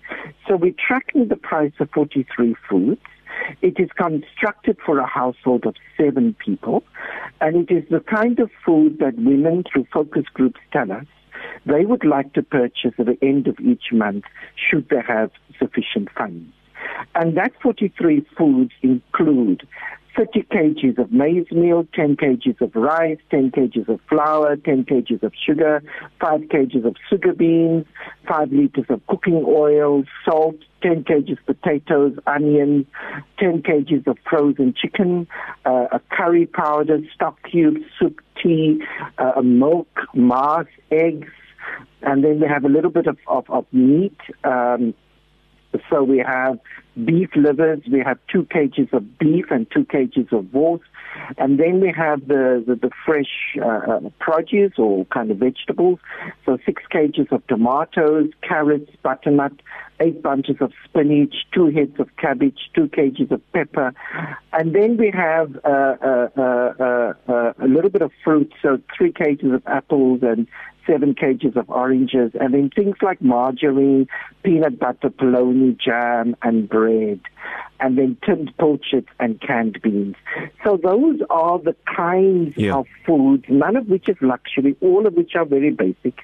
So 0.48 0.56
we're 0.56 0.74
tracking 0.86 1.28
the 1.28 1.36
price 1.36 1.72
of 1.80 1.90
43 1.90 2.54
foods. 2.68 3.00
It 3.62 3.78
is 3.78 3.90
constructed 3.96 4.78
for 4.84 4.98
a 4.98 5.06
household 5.06 5.66
of 5.66 5.74
seven 5.96 6.34
people, 6.44 6.82
and 7.40 7.56
it 7.56 7.74
is 7.74 7.84
the 7.90 8.00
kind 8.00 8.38
of 8.40 8.50
food 8.64 8.98
that 8.98 9.16
women 9.16 9.64
through 9.70 9.86
focus 9.92 10.24
groups 10.32 10.60
tell 10.72 10.90
us 10.92 11.06
they 11.66 11.84
would 11.84 12.04
like 12.04 12.32
to 12.34 12.42
purchase 12.42 12.92
at 12.98 13.06
the 13.06 13.18
end 13.22 13.46
of 13.46 13.58
each 13.60 13.92
month 13.92 14.24
should 14.54 14.88
they 14.88 15.00
have 15.06 15.30
sufficient 15.58 16.08
funds. 16.16 16.52
And 17.14 17.36
that 17.36 17.52
43 17.62 18.26
foods 18.36 18.72
include 18.82 19.66
30 20.16 20.42
kgs 20.42 20.98
of 20.98 21.12
maize 21.12 21.50
meal, 21.50 21.86
10 21.94 22.16
kgs 22.16 22.60
of 22.60 22.74
rice, 22.74 23.18
10 23.30 23.50
kgs 23.50 23.88
of 23.88 24.00
flour, 24.08 24.56
10 24.56 24.84
kgs 24.84 25.22
of 25.22 25.32
sugar, 25.46 25.82
5 26.20 26.40
kgs 26.42 26.84
of 26.84 26.96
sugar 27.08 27.32
beans, 27.32 27.86
5 28.28 28.52
liters 28.52 28.86
of 28.88 29.06
cooking 29.06 29.44
oil, 29.46 30.04
salt, 30.24 30.56
10 30.82 31.04
kgs 31.04 31.38
potatoes, 31.46 32.16
onions, 32.26 32.86
10 33.38 33.62
kgs 33.62 34.06
of 34.06 34.18
frozen 34.28 34.74
chicken, 34.74 35.26
uh, 35.64 35.86
a 35.92 36.00
curry 36.10 36.46
powder, 36.46 36.98
stock 37.14 37.38
cubes, 37.50 37.80
soup, 37.98 38.20
tea, 38.42 38.82
uh, 39.18 39.40
milk, 39.42 39.88
mass, 40.14 40.66
eggs, 40.90 41.28
and 42.02 42.24
then 42.24 42.40
we 42.40 42.48
have 42.48 42.64
a 42.64 42.68
little 42.68 42.90
bit 42.90 43.06
of, 43.06 43.18
of, 43.26 43.48
of 43.50 43.66
meat. 43.72 44.18
Um, 44.44 44.94
so 45.88 46.02
we 46.02 46.18
have 46.18 46.58
beef 47.04 47.30
livers, 47.36 47.80
we 47.90 48.00
have 48.00 48.18
two 48.32 48.46
cages 48.50 48.88
of 48.92 49.18
beef 49.18 49.46
and 49.50 49.66
two 49.70 49.84
cages 49.84 50.26
of 50.32 50.50
horse, 50.52 50.82
and 51.38 51.58
then 51.58 51.80
we 51.80 51.92
have 51.96 52.26
the, 52.26 52.62
the, 52.66 52.74
the 52.74 52.90
fresh 53.04 53.56
uh, 53.60 53.66
uh, 53.66 54.00
produce 54.18 54.72
or 54.78 55.04
kind 55.06 55.30
of 55.30 55.38
vegetables. 55.38 55.98
So 56.46 56.58
six 56.64 56.82
cages 56.90 57.26
of 57.30 57.46
tomatoes, 57.46 58.30
carrots, 58.42 58.90
butternut, 59.02 59.52
eight 60.00 60.22
bunches 60.22 60.56
of 60.60 60.72
spinach, 60.84 61.34
two 61.52 61.66
heads 61.66 61.98
of 61.98 62.08
cabbage, 62.16 62.58
two 62.74 62.88
cages 62.88 63.30
of 63.30 63.40
pepper, 63.52 63.92
and 64.52 64.74
then 64.74 64.96
we 64.96 65.10
have 65.10 65.56
uh, 65.64 65.96
uh, 66.02 66.28
uh, 66.36 67.12
uh, 67.28 67.52
a 67.58 67.68
little 67.68 67.90
bit 67.90 68.02
of 68.02 68.10
fruit, 68.24 68.52
so 68.62 68.78
three 68.96 69.12
cages 69.12 69.52
of 69.52 69.62
apples 69.66 70.20
and 70.22 70.46
seven 70.86 71.14
cages 71.14 71.56
of 71.56 71.68
oranges, 71.70 72.32
and 72.40 72.54
then 72.54 72.70
things 72.70 72.96
like 73.02 73.20
margarine, 73.20 74.08
peanut 74.42 74.78
butter, 74.78 75.10
polony 75.10 75.78
jam, 75.78 76.34
and 76.42 76.68
bread. 76.68 76.79
And 76.88 77.96
then 77.98 78.16
tinned 78.24 78.52
pilchards 78.58 79.06
and 79.18 79.40
canned 79.40 79.80
beans. 79.82 80.16
So 80.64 80.76
those 80.76 81.20
are 81.30 81.58
the 81.58 81.74
kinds 81.86 82.54
Yeah. 82.56 82.76
of 82.76 82.86
foods, 83.06 83.44
none 83.48 83.76
of 83.76 83.88
which 83.88 84.08
is 84.08 84.16
luxury, 84.20 84.76
all 84.80 85.06
of 85.06 85.14
which 85.14 85.34
are 85.34 85.44
very 85.44 85.70
basic. 85.70 86.18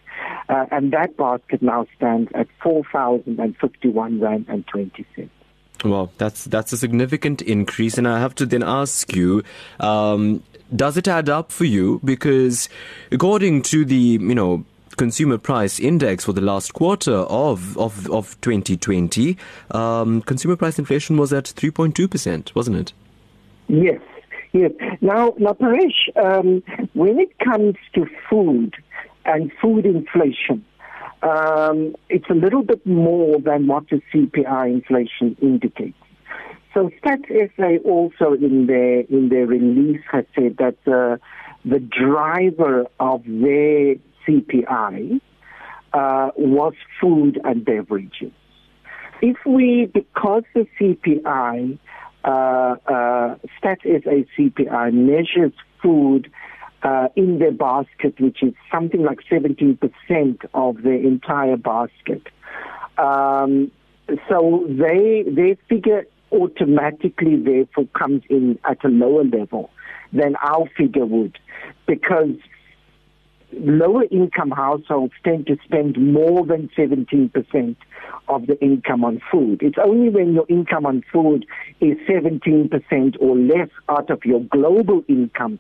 Uh, 0.49 0.67
and 0.71 0.93
that 0.93 1.17
basket 1.17 1.63
now 1.63 1.87
stands 1.97 2.31
at 2.35 2.47
4,051 2.63 4.21
Rand 4.21 4.47
and 4.49 4.67
20 4.67 5.05
cents. 5.15 5.31
Well, 5.85 6.11
that's 6.17 6.45
that's 6.45 6.73
a 6.73 6.77
significant 6.79 7.43
increase, 7.43 7.99
and 7.99 8.09
I 8.09 8.19
have 8.19 8.35
to 8.37 8.47
then 8.47 8.63
ask 8.63 9.15
you, 9.15 9.43
um, 9.79 10.43
does 10.75 10.97
it 10.97 11.07
add 11.07 11.29
up 11.29 11.53
for 11.53 11.65
you? 11.67 12.01
Because 12.03 12.71
according 13.13 13.61
to 13.63 13.85
the 13.85 13.95
you 13.95 14.35
know 14.35 14.65
consumer 14.97 15.38
price 15.38 15.79
index 15.79 16.25
for 16.25 16.33
the 16.33 16.41
last 16.41 16.75
quarter 16.75 17.15
of 17.15 17.76
of 17.79 18.11
of 18.11 18.41
2020, 18.41 19.37
um, 19.71 20.23
consumer 20.23 20.57
price 20.57 20.79
inflation 20.79 21.17
was 21.17 21.33
at 21.33 21.45
3.2 21.45 22.11
percent, 22.11 22.55
wasn't 22.55 22.76
it? 22.76 22.93
Yes, 23.69 24.00
yes. 24.53 24.73
Now, 25.00 25.35
now, 25.38 25.53
Paresh, 25.53 26.17
um, 26.17 26.62
when 26.95 27.19
it 27.19 27.38
comes 27.38 27.75
to 27.95 28.07
food 28.31 28.75
and 29.25 29.50
food 29.61 29.87
inflation, 29.87 30.65
um, 31.23 31.97
it's 32.09 32.29
a 32.31 32.35
little 32.35 32.62
bit 32.62 32.87
more 32.87 33.41
than 33.41 33.67
what 33.67 33.88
the 33.88 34.00
CPI 34.12 34.73
inflation 34.73 35.37
indicates. 35.41 35.97
So 36.75 36.91
Stats 37.03 37.26
SA 37.57 37.88
also 37.88 38.35
in 38.35 38.67
their 38.67 39.00
in 39.00 39.31
their 39.31 39.47
release 39.47 40.03
has 40.12 40.26
said 40.35 40.59
that 40.59 40.76
the 40.85 41.19
the 41.65 41.81
driver 41.81 42.85
of 43.00 43.25
their 43.25 43.97
CPI 44.26 45.21
uh, 45.92 46.30
was 46.37 46.75
food 47.00 47.40
and 47.45 47.64
beverages. 47.64 48.33
If 49.23 49.37
we, 49.47 49.90
because 49.92 50.42
the 50.54 50.66
CPI, 50.78 51.78
uh, 52.25 52.28
uh, 52.28 53.37
Stats 53.62 53.83
SA 53.83 54.25
CPI 54.37 54.92
measures 54.92 55.52
food 55.83 56.30
uh, 56.83 57.09
in 57.16 57.38
their 57.38 57.52
basket, 57.52 58.21
which 58.21 58.42
is 58.42 58.52
something 58.71 59.02
like 59.02 59.21
17% 59.30 59.78
of 60.54 60.83
the 60.83 60.90
entire 60.90 61.56
basket. 61.56 62.23
Um, 62.99 63.71
so 64.28 64.64
they 64.68 65.25
their 65.26 65.56
figure 65.68 66.06
automatically 66.30 67.37
therefore 67.37 67.87
comes 67.99 68.23
in 68.28 68.59
at 68.64 68.85
a 68.85 68.88
lower 68.88 69.25
level 69.25 69.71
than 70.12 70.37
our 70.37 70.66
figure 70.76 71.06
would, 71.06 71.38
because 71.87 72.37
lower 73.57 74.05
income 74.11 74.51
households 74.51 75.15
tend 75.25 75.47
to 75.47 75.57
spend 75.65 75.97
more 75.99 76.45
than 76.45 76.69
17% 76.77 77.77
of 78.29 78.47
the 78.47 78.59
income 78.61 79.05
on 79.05 79.21
food. 79.31 79.63
It's 79.63 79.79
only 79.83 80.09
when 80.09 80.35
your 80.35 80.47
income 80.49 80.87
on 80.87 81.03
food 81.13 81.47
is 81.81 81.97
17% 82.09 83.17
or 83.21 83.37
less 83.37 83.69
out 83.89 84.11
of 84.11 84.25
your 84.25 84.41
global 84.41 85.05
income 85.09 85.59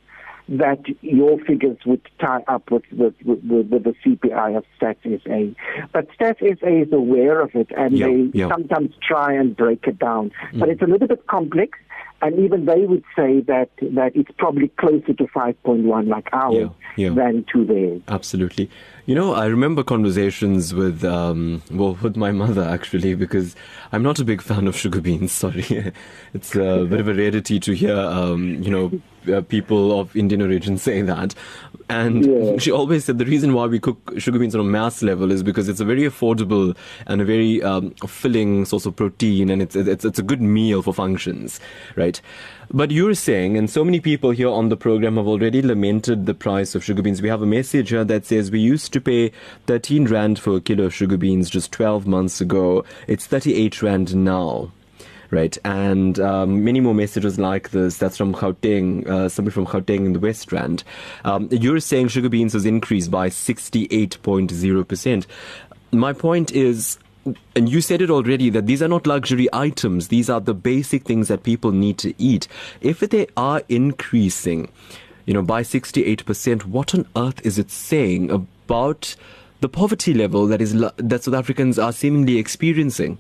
that 0.48 0.78
your 1.00 1.38
figures 1.40 1.78
would 1.84 2.00
tie 2.20 2.42
up 2.46 2.70
with, 2.70 2.84
with, 2.92 3.14
with, 3.24 3.42
with 3.44 3.84
the 3.84 3.94
CPI 4.04 4.56
of 4.56 4.64
Stats 4.80 5.02
SA. 5.24 5.86
But 5.92 6.08
Stats 6.16 6.38
SA 6.60 6.66
is 6.68 6.92
aware 6.92 7.40
of 7.40 7.54
it 7.54 7.68
and 7.76 7.98
Yeah, 7.98 8.06
they 8.06 8.30
yeah. 8.32 8.48
sometimes 8.48 8.94
try 9.06 9.32
and 9.32 9.56
break 9.56 9.86
it 9.88 9.98
down. 9.98 10.30
But 10.54 10.68
mm. 10.68 10.72
it's 10.72 10.82
a 10.82 10.86
little 10.86 11.08
bit 11.08 11.26
complex. 11.26 11.78
And 12.26 12.38
even 12.40 12.64
they 12.64 12.86
would 12.86 13.04
say 13.14 13.40
that, 13.42 13.70
that 13.80 14.16
it's 14.16 14.30
probably 14.36 14.66
closer 14.78 15.12
to 15.14 15.24
5.1 15.26 16.08
like 16.08 16.28
ours 16.32 16.54
Yeah, 16.56 16.68
yeah. 16.96 17.10
than 17.14 17.44
to 17.52 17.64
theirs. 17.64 18.02
Absolutely. 18.08 18.68
You 19.04 19.14
know, 19.14 19.34
I 19.34 19.46
remember 19.46 19.84
conversations 19.84 20.74
with, 20.74 21.04
um, 21.04 21.62
well, 21.70 21.96
with 22.02 22.16
my 22.16 22.32
mother 22.32 22.62
actually, 22.64 23.14
because 23.14 23.54
I'm 23.92 24.02
not 24.02 24.18
a 24.18 24.24
big 24.24 24.42
fan 24.42 24.66
of 24.66 24.76
sugar 24.76 25.00
beans. 25.00 25.30
Sorry, 25.44 25.92
it's 26.34 26.56
a 26.56 26.84
bit 26.90 26.98
of 26.98 27.06
a 27.06 27.14
rarity 27.14 27.60
to 27.60 27.72
hear, 27.72 27.96
um, 27.96 28.60
you 28.62 28.70
know, 28.70 29.00
uh, 29.32 29.42
people 29.42 30.00
of 30.00 30.16
Indian 30.16 30.42
origin 30.42 30.78
say 30.78 31.02
that. 31.02 31.34
And 31.88 32.26
Yeah. 32.26 32.56
she 32.58 32.70
always 32.70 33.04
said 33.04 33.18
the 33.18 33.24
reason 33.24 33.52
why 33.52 33.66
we 33.66 33.78
cook 33.78 34.14
sugar 34.18 34.38
beans 34.38 34.54
on 34.54 34.60
a 34.60 34.64
mass 34.64 35.02
level 35.02 35.30
is 35.30 35.42
because 35.42 35.68
it's 35.68 35.80
a 35.80 35.84
very 35.84 36.02
affordable 36.02 36.76
and 37.06 37.20
a 37.20 37.24
very 37.24 37.62
um, 37.62 37.90
filling 38.06 38.64
source 38.64 38.86
of 38.86 38.96
protein, 38.96 39.50
and 39.50 39.62
it's 39.62 39.76
it's 39.76 40.04
it's 40.04 40.18
a 40.18 40.22
good 40.22 40.40
meal 40.40 40.82
for 40.82 40.92
functions, 40.92 41.60
right? 41.94 42.20
But 42.72 42.90
you're 42.90 43.14
saying, 43.14 43.56
and 43.56 43.70
so 43.70 43.84
many 43.84 44.00
people 44.00 44.30
here 44.30 44.48
on 44.48 44.68
the 44.68 44.76
program 44.76 45.16
have 45.16 45.28
already 45.28 45.62
lamented 45.62 46.26
the 46.26 46.34
price 46.34 46.74
of 46.74 46.82
sugar 46.82 47.02
beans. 47.02 47.22
We 47.22 47.28
have 47.28 47.42
a 47.42 47.46
message 47.46 47.90
here 47.90 48.04
that 48.04 48.26
says 48.26 48.50
we 48.50 48.58
used 48.58 48.92
to 48.92 49.00
pay 49.00 49.30
13 49.66 50.06
rand 50.06 50.40
for 50.40 50.56
a 50.56 50.60
kilo 50.60 50.84
of 50.86 50.94
sugar 50.94 51.16
beans 51.16 51.48
just 51.48 51.70
12 51.70 52.06
months 52.06 52.40
ago. 52.40 52.84
It's 53.06 53.26
38 53.26 53.82
rand 53.82 54.16
now. 54.16 54.72
Right, 55.30 55.58
and 55.64 56.20
um, 56.20 56.62
many 56.64 56.78
more 56.80 56.94
messages 56.94 57.36
like 57.38 57.70
this. 57.70 57.98
That's 57.98 58.16
from 58.16 58.32
Gauteng, 58.32 59.06
uh, 59.08 59.28
somebody 59.28 59.52
from 59.52 59.66
Gauteng 59.66 60.06
in 60.06 60.12
the 60.12 60.20
West 60.20 60.52
Rand. 60.52 60.84
Um, 61.24 61.48
you're 61.50 61.80
saying 61.80 62.08
sugar 62.08 62.28
beans 62.28 62.52
has 62.52 62.64
increased 62.64 63.10
by 63.10 63.28
68.0%. 63.28 65.26
My 65.90 66.12
point 66.12 66.52
is, 66.52 66.98
and 67.54 67.68
you 67.68 67.80
said 67.80 68.02
it 68.02 68.10
already, 68.10 68.50
that 68.50 68.66
these 68.66 68.82
are 68.82 68.88
not 68.88 69.06
luxury 69.06 69.48
items. 69.52 70.08
These 70.08 70.30
are 70.30 70.40
the 70.40 70.54
basic 70.54 71.04
things 71.04 71.28
that 71.28 71.42
people 71.42 71.72
need 71.72 71.98
to 71.98 72.14
eat. 72.18 72.46
If 72.80 73.00
they 73.00 73.26
are 73.36 73.62
increasing, 73.68 74.70
you 75.24 75.34
know, 75.34 75.42
by 75.42 75.62
68%, 75.62 76.66
what 76.66 76.94
on 76.94 77.06
earth 77.16 77.44
is 77.44 77.58
it 77.58 77.70
saying 77.70 78.30
about 78.30 79.16
the 79.60 79.68
poverty 79.68 80.14
level 80.14 80.46
that 80.46 80.60
is 80.60 80.72
that 80.74 81.24
South 81.24 81.34
Africans 81.34 81.78
are 81.78 81.92
seemingly 81.92 82.38
experiencing? 82.38 83.18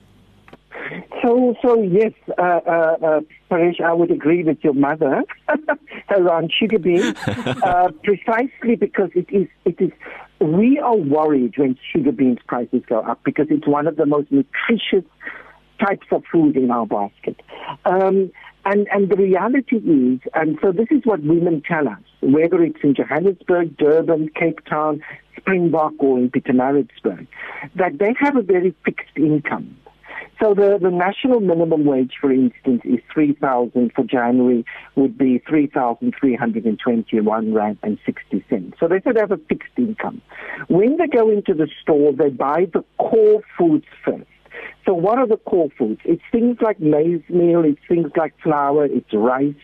So, 1.26 1.56
so 1.60 1.82
yes, 1.82 2.12
uh, 2.38 2.40
uh, 2.40 2.96
uh, 3.02 3.20
Paresh, 3.50 3.80
I 3.80 3.92
would 3.92 4.12
agree 4.12 4.44
with 4.44 4.58
your 4.62 4.74
mother 4.74 5.24
around 6.10 6.52
sugar 6.56 6.78
beans, 6.78 7.16
uh, 7.26 7.90
precisely 8.04 8.76
because 8.76 9.10
it 9.16 9.26
is, 9.30 9.48
it 9.64 9.80
is. 9.80 9.90
We 10.40 10.78
are 10.78 10.94
worried 10.94 11.54
when 11.56 11.76
sugar 11.92 12.12
beans 12.12 12.38
prices 12.46 12.82
go 12.88 13.00
up 13.00 13.24
because 13.24 13.46
it's 13.50 13.66
one 13.66 13.88
of 13.88 13.96
the 13.96 14.06
most 14.06 14.30
nutritious 14.30 15.10
types 15.80 16.06
of 16.12 16.22
food 16.30 16.56
in 16.56 16.70
our 16.70 16.86
basket. 16.86 17.40
Um, 17.84 18.30
and, 18.64 18.86
and 18.92 19.10
the 19.10 19.16
reality 19.16 19.76
is, 19.78 20.20
and 20.32 20.58
so 20.62 20.70
this 20.70 20.88
is 20.92 21.00
what 21.04 21.22
women 21.24 21.60
tell 21.66 21.88
us, 21.88 21.98
whether 22.20 22.62
it's 22.62 22.78
in 22.84 22.94
Johannesburg, 22.94 23.76
Durban, 23.78 24.30
Cape 24.36 24.64
Town, 24.66 25.02
Springbok, 25.36 25.94
or 25.98 26.18
in 26.18 26.30
Pietermaritzburg, 26.30 27.26
that 27.74 27.98
they 27.98 28.14
have 28.20 28.36
a 28.36 28.42
very 28.42 28.76
fixed 28.84 29.16
income. 29.16 29.76
So 30.42 30.52
the, 30.52 30.78
the 30.80 30.90
national 30.90 31.40
minimum 31.40 31.86
wage, 31.86 32.12
for 32.20 32.30
instance, 32.30 32.82
is 32.84 33.00
3,000 33.12 33.92
for 33.94 34.04
January 34.04 34.66
would 34.94 35.16
be 35.16 35.42
3,321 35.48 37.54
rand 37.54 37.78
and 37.82 37.98
60 38.04 38.44
cents. 38.50 38.76
So 38.78 38.86
they 38.86 39.00
said 39.02 39.16
they 39.16 39.20
have 39.20 39.32
a 39.32 39.40
fixed 39.48 39.72
income. 39.78 40.20
When 40.68 40.98
they 40.98 41.06
go 41.06 41.30
into 41.30 41.54
the 41.54 41.68
store, 41.80 42.12
they 42.12 42.28
buy 42.28 42.66
the 42.72 42.84
core 42.98 43.40
foods 43.56 43.86
first. 44.04 44.26
So 44.84 44.92
what 44.94 45.18
are 45.18 45.26
the 45.26 45.38
core 45.38 45.70
foods? 45.76 46.00
It's 46.04 46.22
things 46.30 46.58
like 46.60 46.78
maize 46.80 47.22
meal, 47.28 47.64
it's 47.64 47.80
things 47.88 48.12
like 48.16 48.34
flour, 48.42 48.84
it's 48.84 49.12
rice, 49.12 49.54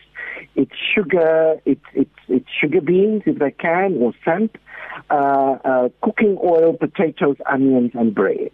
it's 0.55 0.73
sugar, 0.93 1.55
it's 1.65 1.85
it's 1.93 2.09
it's 2.27 2.49
sugar 2.61 2.81
beans 2.81 3.23
if 3.25 3.39
they 3.39 3.51
can, 3.51 3.97
or 4.01 4.11
samp, 4.25 4.57
uh, 5.09 5.57
uh, 5.63 5.89
cooking 6.01 6.37
oil, 6.43 6.73
potatoes, 6.73 7.37
onions, 7.49 7.91
and 7.93 8.13
bread. 8.13 8.51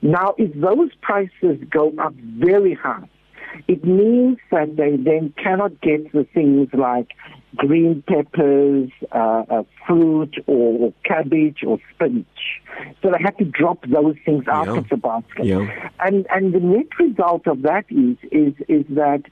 Now, 0.00 0.34
if 0.38 0.52
those 0.54 0.90
prices 1.00 1.58
go 1.70 1.92
up 1.98 2.14
very 2.14 2.74
high, 2.74 3.08
it 3.68 3.84
means 3.84 4.38
that 4.50 4.76
they 4.76 4.96
then 4.96 5.34
cannot 5.42 5.80
get 5.82 6.10
the 6.12 6.24
things 6.32 6.68
like 6.72 7.08
green 7.56 8.02
peppers, 8.08 8.90
uh, 9.12 9.42
uh, 9.50 9.62
fruit, 9.86 10.34
or, 10.46 10.94
cabbage, 11.04 11.62
or 11.66 11.78
spinach. 11.94 12.26
So 13.02 13.10
they 13.10 13.22
have 13.22 13.36
to 13.36 13.44
drop 13.44 13.84
those 13.86 14.16
things 14.24 14.48
out 14.48 14.68
Yeah. 14.68 14.78
of 14.78 14.88
the 14.88 14.96
basket. 14.96 15.44
Yeah. 15.44 15.90
And 16.00 16.26
and 16.30 16.54
the 16.54 16.60
net 16.60 16.86
result 16.98 17.46
of 17.46 17.62
that 17.62 17.84
is 17.90 18.16
is 18.30 18.54
is 18.68 18.86
that 18.90 19.22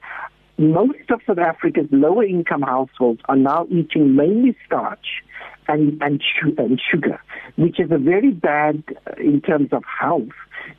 most 0.57 1.09
of 1.09 1.21
South 1.25 1.39
Africa's 1.39 1.87
lower 1.91 2.23
income 2.23 2.61
households 2.61 3.21
are 3.27 3.35
now 3.35 3.65
eating 3.71 4.15
mainly 4.15 4.55
starch 4.67 5.23
and 5.67 6.01
and, 6.01 6.21
and 6.57 6.81
sugar, 6.91 7.21
which 7.55 7.79
is 7.79 7.91
a 7.91 7.97
very 7.97 8.31
bad 8.31 8.83
uh, 9.07 9.13
in 9.17 9.41
terms 9.41 9.69
of 9.71 9.83
health. 9.99 10.29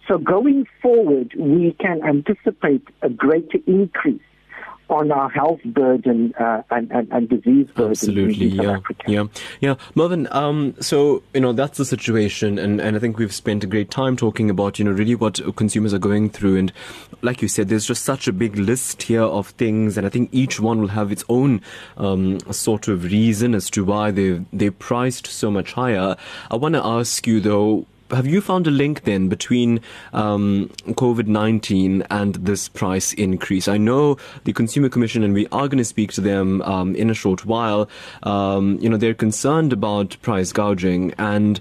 So 0.09 0.19
going 0.19 0.67
forward, 0.81 1.35
we 1.39 1.77
can 1.81 2.03
anticipate 2.03 2.87
a 3.03 3.09
greater 3.09 3.59
increase 3.67 4.21
on 4.89 5.11
our 5.11 5.29
health 5.29 5.61
burden 5.65 6.35
uh, 6.39 6.63
and, 6.71 6.91
and, 6.91 7.11
and 7.13 7.29
disease 7.29 7.67
burden 7.75 7.93
Absolutely, 7.93 8.47
yeah, 8.47 8.79
yeah, 9.07 9.25
yeah. 9.61 9.75
Mervyn, 9.95 10.29
um, 10.33 10.75
so 10.81 11.23
you 11.35 11.41
know 11.41 11.53
that's 11.53 11.79
the 11.79 11.85
situation, 11.85 12.59
and, 12.59 12.81
and 12.81 12.97
I 12.97 12.99
think 12.99 13.19
we've 13.19 13.33
spent 13.33 13.65
a 13.65 13.67
great 13.67 13.91
time 13.91 14.17
talking 14.17 14.51
about 14.51 14.79
you 14.79 14.85
know 14.85 14.93
really 14.93 15.15
what 15.15 15.41
consumers 15.57 15.95
are 15.95 15.99
going 15.99 16.31
through, 16.31 16.57
and 16.57 16.73
like 17.23 17.43
you 17.43 17.49
said, 17.49 17.69
there's 17.69 17.87
just 17.87 18.05
such 18.05 18.29
a 18.29 18.33
big 18.33 18.57
list 18.57 19.03
here 19.05 19.23
of 19.23 19.49
things, 19.51 19.97
and 19.97 20.07
I 20.07 20.11
think 20.11 20.29
each 20.33 20.61
one 20.61 20.81
will 20.81 20.89
have 20.89 21.13
its 21.13 21.25
own 21.29 21.61
um, 21.97 22.41
sort 22.53 22.89
of 22.89 23.05
reason 23.05 23.55
as 23.55 23.71
to 23.71 23.85
why 23.85 24.11
they 24.11 24.45
they 24.53 24.71
priced 24.71 25.27
so 25.27 25.51
much 25.51 25.73
higher. 25.73 26.17
I 26.51 26.57
want 26.57 26.75
to 26.75 26.85
ask 26.85 27.27
you 27.27 27.41
though, 27.41 27.87
have 28.13 28.27
you 28.27 28.41
found 28.41 28.67
a 28.67 28.71
link 28.71 29.05
then 29.05 29.29
between 29.29 29.81
um, 30.13 30.71
COVID 30.87 31.27
nineteen 31.27 32.03
and 32.11 32.35
this 32.35 32.69
price 32.69 33.13
increase? 33.15 33.69
I 33.69 33.79
know 33.79 34.17
the 34.45 34.53
Consumer 34.53 34.89
Commission, 34.89 35.23
and 35.23 35.35
we 35.35 35.47
are 35.49 35.69
going 35.69 35.79
to 35.79 35.85
speak 35.85 36.13
to 36.13 36.21
them 36.21 36.63
um, 36.63 36.95
in 36.95 37.11
a 37.11 37.15
short 37.15 37.45
while. 37.47 37.89
Um, 38.23 38.79
you 38.81 38.89
know, 38.89 38.97
they're 38.97 39.15
concerned 39.15 39.73
about 39.73 40.17
price 40.23 40.53
gouging 40.53 41.15
and 41.19 41.61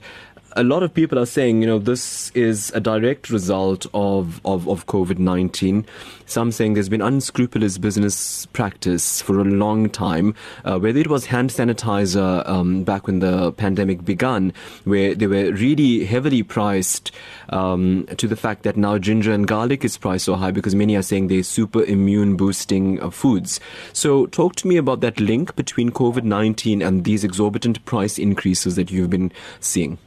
a 0.55 0.63
lot 0.63 0.83
of 0.83 0.93
people 0.93 1.17
are 1.17 1.25
saying, 1.25 1.61
you 1.61 1.67
know, 1.67 1.79
this 1.79 2.29
is 2.31 2.71
a 2.75 2.79
direct 2.79 3.29
result 3.29 3.85
of, 3.93 4.41
of, 4.45 4.67
of 4.67 4.85
COVID 4.85 5.17
19. 5.17 5.85
Some 6.25 6.51
saying 6.51 6.73
there's 6.73 6.89
been 6.89 7.01
unscrupulous 7.01 7.77
business 7.77 8.45
practice 8.47 9.21
for 9.21 9.39
a 9.39 9.43
long 9.43 9.89
time, 9.89 10.35
uh, 10.63 10.79
whether 10.79 10.99
it 10.99 11.07
was 11.07 11.25
hand 11.25 11.49
sanitizer 11.49 12.47
um, 12.47 12.83
back 12.83 13.07
when 13.07 13.19
the 13.19 13.51
pandemic 13.53 14.05
began, 14.05 14.53
where 14.83 15.13
they 15.15 15.27
were 15.27 15.51
really 15.51 16.05
heavily 16.05 16.43
priced 16.43 17.11
um, 17.49 18.05
to 18.17 18.27
the 18.27 18.35
fact 18.35 18.63
that 18.63 18.77
now 18.77 18.97
ginger 18.97 19.31
and 19.31 19.47
garlic 19.47 19.83
is 19.83 19.97
priced 19.97 20.25
so 20.25 20.35
high 20.35 20.51
because 20.51 20.75
many 20.75 20.95
are 20.95 21.01
saying 21.01 21.27
they're 21.27 21.43
super 21.43 21.83
immune 21.83 22.35
boosting 22.37 23.01
uh, 23.01 23.09
foods. 23.09 23.59
So, 23.93 24.25
talk 24.27 24.55
to 24.57 24.67
me 24.67 24.77
about 24.77 25.01
that 25.01 25.19
link 25.19 25.55
between 25.55 25.91
COVID 25.91 26.23
19 26.23 26.81
and 26.81 27.03
these 27.03 27.23
exorbitant 27.23 27.83
price 27.85 28.17
increases 28.17 28.75
that 28.75 28.91
you've 28.91 29.09
been 29.09 29.31
seeing. 29.59 29.97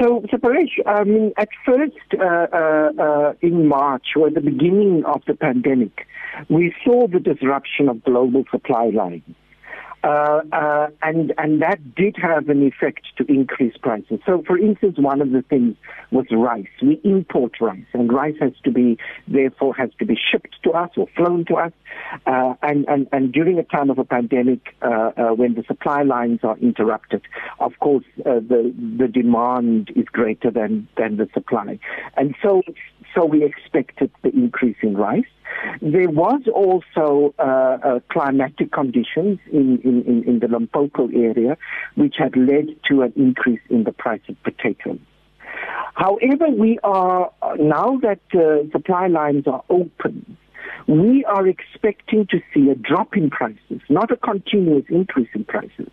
So, 0.00 0.24
so 0.30 0.36
Paresh, 0.36 0.78
I 0.86 1.04
mean, 1.04 1.32
at 1.36 1.48
first 1.64 1.96
uh, 2.18 2.46
uh, 2.52 2.90
uh, 2.98 3.32
in 3.40 3.66
March, 3.66 4.08
or 4.16 4.30
the 4.30 4.40
beginning 4.40 5.04
of 5.04 5.22
the 5.26 5.34
pandemic, 5.34 6.06
we 6.48 6.74
saw 6.84 7.08
the 7.08 7.18
disruption 7.18 7.88
of 7.88 8.04
global 8.04 8.44
supply 8.50 8.90
lines. 8.90 9.24
Uh, 10.04 10.42
uh, 10.52 10.86
and 11.02 11.32
and 11.38 11.60
that 11.60 11.94
did 11.96 12.16
have 12.16 12.48
an 12.48 12.64
effect 12.64 13.04
to 13.16 13.24
increase 13.24 13.76
prices. 13.76 14.20
So, 14.24 14.44
for 14.46 14.56
instance, 14.56 14.96
one 14.96 15.20
of 15.20 15.32
the 15.32 15.42
things 15.42 15.76
was 16.12 16.26
rice. 16.30 16.68
We 16.80 17.00
import 17.02 17.60
rice, 17.60 17.84
and 17.92 18.12
rice 18.12 18.36
has 18.40 18.52
to 18.62 18.70
be 18.70 18.96
therefore 19.26 19.74
has 19.74 19.90
to 19.98 20.06
be 20.06 20.16
shipped 20.16 20.54
to 20.62 20.70
us 20.70 20.90
or 20.96 21.08
flown 21.16 21.44
to 21.46 21.54
us. 21.54 21.72
Uh, 22.26 22.54
and, 22.62 22.86
and 22.86 23.08
and 23.10 23.32
during 23.32 23.58
a 23.58 23.64
time 23.64 23.90
of 23.90 23.98
a 23.98 24.04
pandemic, 24.04 24.76
uh, 24.82 25.10
uh, 25.16 25.34
when 25.34 25.54
the 25.54 25.64
supply 25.64 26.02
lines 26.02 26.40
are 26.44 26.56
interrupted, 26.58 27.22
of 27.58 27.72
course 27.80 28.04
the 28.16 28.72
the 28.98 29.08
demand 29.08 29.90
is 29.96 30.04
greater 30.06 30.50
than 30.50 30.86
than 30.96 31.16
the 31.16 31.28
supply, 31.34 31.76
and 32.16 32.36
so 32.40 32.62
so 33.14 33.24
we 33.24 33.44
expected 33.44 34.10
the 34.22 34.30
increase 34.30 34.76
in 34.82 34.96
rice. 34.96 35.24
There 35.80 36.08
was 36.08 36.42
also 36.52 37.34
uh, 37.38 37.42
uh, 37.42 38.00
climatic 38.10 38.72
conditions 38.72 39.38
in, 39.50 39.80
in, 39.82 40.24
in, 40.26 40.38
the 40.40 40.48
Limpopo 40.48 41.08
area 41.08 41.56
which 41.96 42.16
had 42.18 42.36
led 42.36 42.68
to 42.88 43.02
an 43.02 43.12
increase 43.16 43.60
in 43.70 43.84
the 43.84 43.92
price 43.92 44.20
of 44.28 44.40
potatoes. 44.42 45.00
However, 45.94 46.48
we 46.50 46.78
are 46.84 47.32
now 47.58 47.98
that 48.02 48.20
uh, 48.34 48.70
supply 48.70 49.08
lines 49.08 49.46
are 49.46 49.64
open, 49.68 50.36
we 50.86 51.24
are 51.24 51.46
expecting 51.46 52.26
to 52.30 52.40
see 52.54 52.70
a 52.70 52.74
drop 52.74 53.16
in 53.16 53.30
prices, 53.30 53.80
not 53.88 54.10
a 54.10 54.16
continuous 54.16 54.84
increase 54.88 55.28
in 55.34 55.44
prices. 55.44 55.90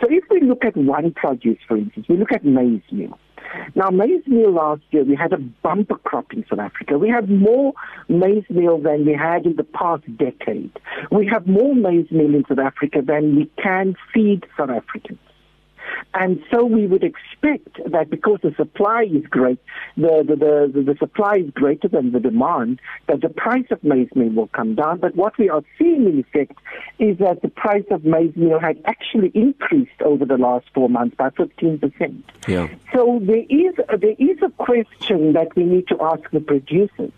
So 0.00 0.06
if 0.10 0.24
we 0.30 0.40
look 0.40 0.64
at 0.64 0.76
one 0.76 1.12
produce, 1.12 1.58
for 1.66 1.76
instance, 1.76 2.06
we 2.08 2.16
look 2.16 2.32
at 2.32 2.44
maize 2.44 2.82
meal. 2.90 3.18
Now, 3.74 3.88
maize 3.90 4.26
meal 4.26 4.52
last 4.52 4.82
year, 4.90 5.04
we 5.04 5.16
had 5.16 5.32
a 5.32 5.38
bumper 5.38 5.96
crop 5.96 6.32
in 6.32 6.44
South 6.50 6.58
Africa. 6.58 6.98
We 6.98 7.08
have 7.08 7.28
more 7.28 7.72
maize 8.08 8.44
meal 8.50 8.78
than 8.78 9.06
we 9.06 9.14
had 9.14 9.46
in 9.46 9.56
the 9.56 9.64
past 9.64 10.04
decade. 10.16 10.72
We 11.10 11.26
have 11.32 11.46
more 11.46 11.74
maize 11.74 12.10
meal 12.10 12.34
in 12.34 12.44
South 12.48 12.58
Africa 12.58 13.00
than 13.04 13.36
we 13.36 13.50
can 13.62 13.94
feed 14.12 14.44
South 14.56 14.70
Africans. 14.70 15.18
And 16.14 16.42
so 16.50 16.64
we 16.64 16.86
would 16.86 17.04
expect 17.04 17.78
that 17.90 18.10
because 18.10 18.38
the 18.42 18.54
supply 18.56 19.04
is 19.04 19.24
great, 19.26 19.58
the, 19.96 20.24
the, 20.26 20.72
the, 20.72 20.82
the, 20.82 20.96
supply 20.98 21.36
is 21.36 21.50
greater 21.52 21.88
than 21.88 22.12
the 22.12 22.20
demand, 22.20 22.80
that 23.06 23.20
the 23.20 23.28
price 23.28 23.66
of 23.70 23.82
maize 23.84 24.08
meal 24.14 24.30
will 24.30 24.48
come 24.48 24.74
down. 24.74 24.98
But 24.98 25.14
what 25.16 25.36
we 25.38 25.48
are 25.48 25.62
seeing 25.78 26.06
in 26.06 26.18
effect 26.18 26.58
is 26.98 27.18
that 27.18 27.42
the 27.42 27.48
price 27.48 27.84
of 27.90 28.04
maize 28.04 28.34
meal 28.36 28.58
had 28.58 28.80
actually 28.84 29.30
increased 29.34 30.00
over 30.04 30.24
the 30.24 30.38
last 30.38 30.66
four 30.74 30.88
months 30.88 31.16
by 31.16 31.30
15%. 31.30 32.22
Yeah. 32.46 32.68
So 32.94 33.20
there 33.22 33.44
is, 33.48 33.74
there 33.88 34.16
is 34.18 34.38
a 34.42 34.50
question 34.58 35.34
that 35.34 35.54
we 35.56 35.64
need 35.64 35.88
to 35.88 35.98
ask 36.00 36.28
the 36.30 36.40
producers 36.40 37.12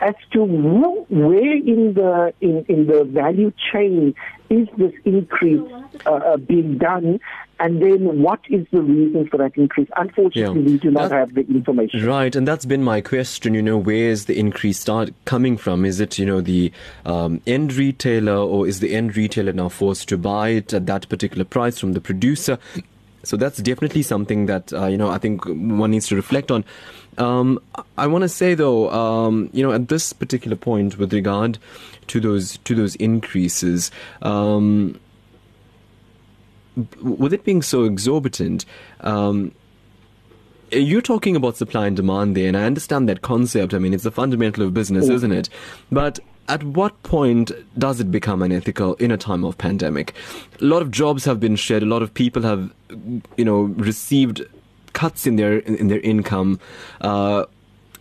as 0.00 0.14
to 0.32 0.44
where 0.44 1.56
in 1.56 1.94
the 1.94 2.32
in, 2.40 2.64
in 2.68 2.86
the 2.86 3.04
value 3.04 3.52
chain 3.72 4.14
is 4.50 4.68
this 4.76 4.92
increase 5.04 5.62
uh, 6.04 6.10
uh, 6.10 6.36
being 6.36 6.76
done, 6.76 7.18
and 7.58 7.80
then 7.80 8.20
what 8.20 8.40
is 8.50 8.66
the 8.70 8.82
reason 8.82 9.26
for 9.28 9.38
that 9.38 9.56
increase? 9.56 9.88
Unfortunately, 9.96 10.60
yeah. 10.60 10.66
we 10.66 10.78
do 10.78 10.90
not 10.90 11.10
that, 11.10 11.16
have 11.16 11.34
the 11.34 11.40
information. 11.42 12.04
Right, 12.04 12.34
and 12.36 12.46
that's 12.46 12.66
been 12.66 12.82
my 12.82 13.00
question. 13.00 13.54
You 13.54 13.62
know, 13.62 13.78
where 13.78 14.10
is 14.10 14.26
the 14.26 14.38
increase 14.38 14.78
start 14.78 15.10
coming 15.24 15.56
from? 15.56 15.84
Is 15.84 16.00
it 16.00 16.18
you 16.18 16.26
know 16.26 16.40
the 16.40 16.70
um, 17.06 17.40
end 17.46 17.74
retailer, 17.74 18.36
or 18.36 18.66
is 18.66 18.80
the 18.80 18.94
end 18.94 19.16
retailer 19.16 19.52
now 19.52 19.68
forced 19.68 20.08
to 20.10 20.18
buy 20.18 20.50
it 20.50 20.74
at 20.74 20.86
that 20.86 21.08
particular 21.08 21.44
price 21.44 21.78
from 21.78 21.94
the 21.94 22.00
producer? 22.00 22.58
So 23.24 23.36
that's 23.36 23.58
definitely 23.58 24.02
something 24.02 24.46
that 24.46 24.72
uh, 24.72 24.86
you 24.86 24.98
know 24.98 25.10
I 25.10 25.18
think 25.18 25.44
one 25.46 25.92
needs 25.92 26.08
to 26.08 26.16
reflect 26.16 26.50
on. 26.50 26.64
Um, 27.18 27.60
I 27.98 28.06
want 28.06 28.22
to 28.22 28.28
say 28.28 28.54
though, 28.54 28.90
um, 28.90 29.50
you 29.52 29.62
know, 29.62 29.72
at 29.72 29.88
this 29.88 30.12
particular 30.12 30.56
point 30.56 30.98
with 30.98 31.12
regard 31.12 31.58
to 32.08 32.20
those 32.20 32.56
to 32.58 32.74
those 32.74 32.94
increases, 32.96 33.90
um, 34.22 34.98
with 37.00 37.32
it 37.32 37.44
being 37.44 37.62
so 37.62 37.84
exorbitant, 37.84 38.64
um, 39.00 39.52
you're 40.70 41.02
talking 41.02 41.36
about 41.36 41.56
supply 41.56 41.86
and 41.86 41.96
demand 41.96 42.36
there, 42.36 42.48
and 42.48 42.56
I 42.56 42.64
understand 42.64 43.08
that 43.08 43.22
concept. 43.22 43.74
I 43.74 43.78
mean, 43.78 43.92
it's 43.92 44.04
the 44.04 44.10
fundamental 44.10 44.64
of 44.64 44.72
business, 44.72 45.06
mm. 45.06 45.12
isn't 45.12 45.32
it? 45.32 45.48
But 45.90 46.18
at 46.48 46.62
what 46.64 47.00
point 47.02 47.52
does 47.78 48.00
it 48.00 48.10
become 48.10 48.42
unethical 48.42 48.94
in 48.94 49.10
a 49.10 49.16
time 49.16 49.44
of 49.44 49.58
pandemic? 49.58 50.14
A 50.60 50.64
lot 50.64 50.82
of 50.82 50.90
jobs 50.90 51.24
have 51.24 51.38
been 51.38 51.56
shed. 51.56 51.82
A 51.82 51.86
lot 51.86 52.02
of 52.02 52.12
people 52.12 52.42
have, 52.42 52.72
you 53.36 53.44
know, 53.44 53.62
received 53.62 54.42
cuts 55.02 55.26
in 55.26 55.34
their 55.34 55.58
in, 55.58 55.88
their 55.88 56.00
income. 56.00 56.60
Uh, 57.00 57.44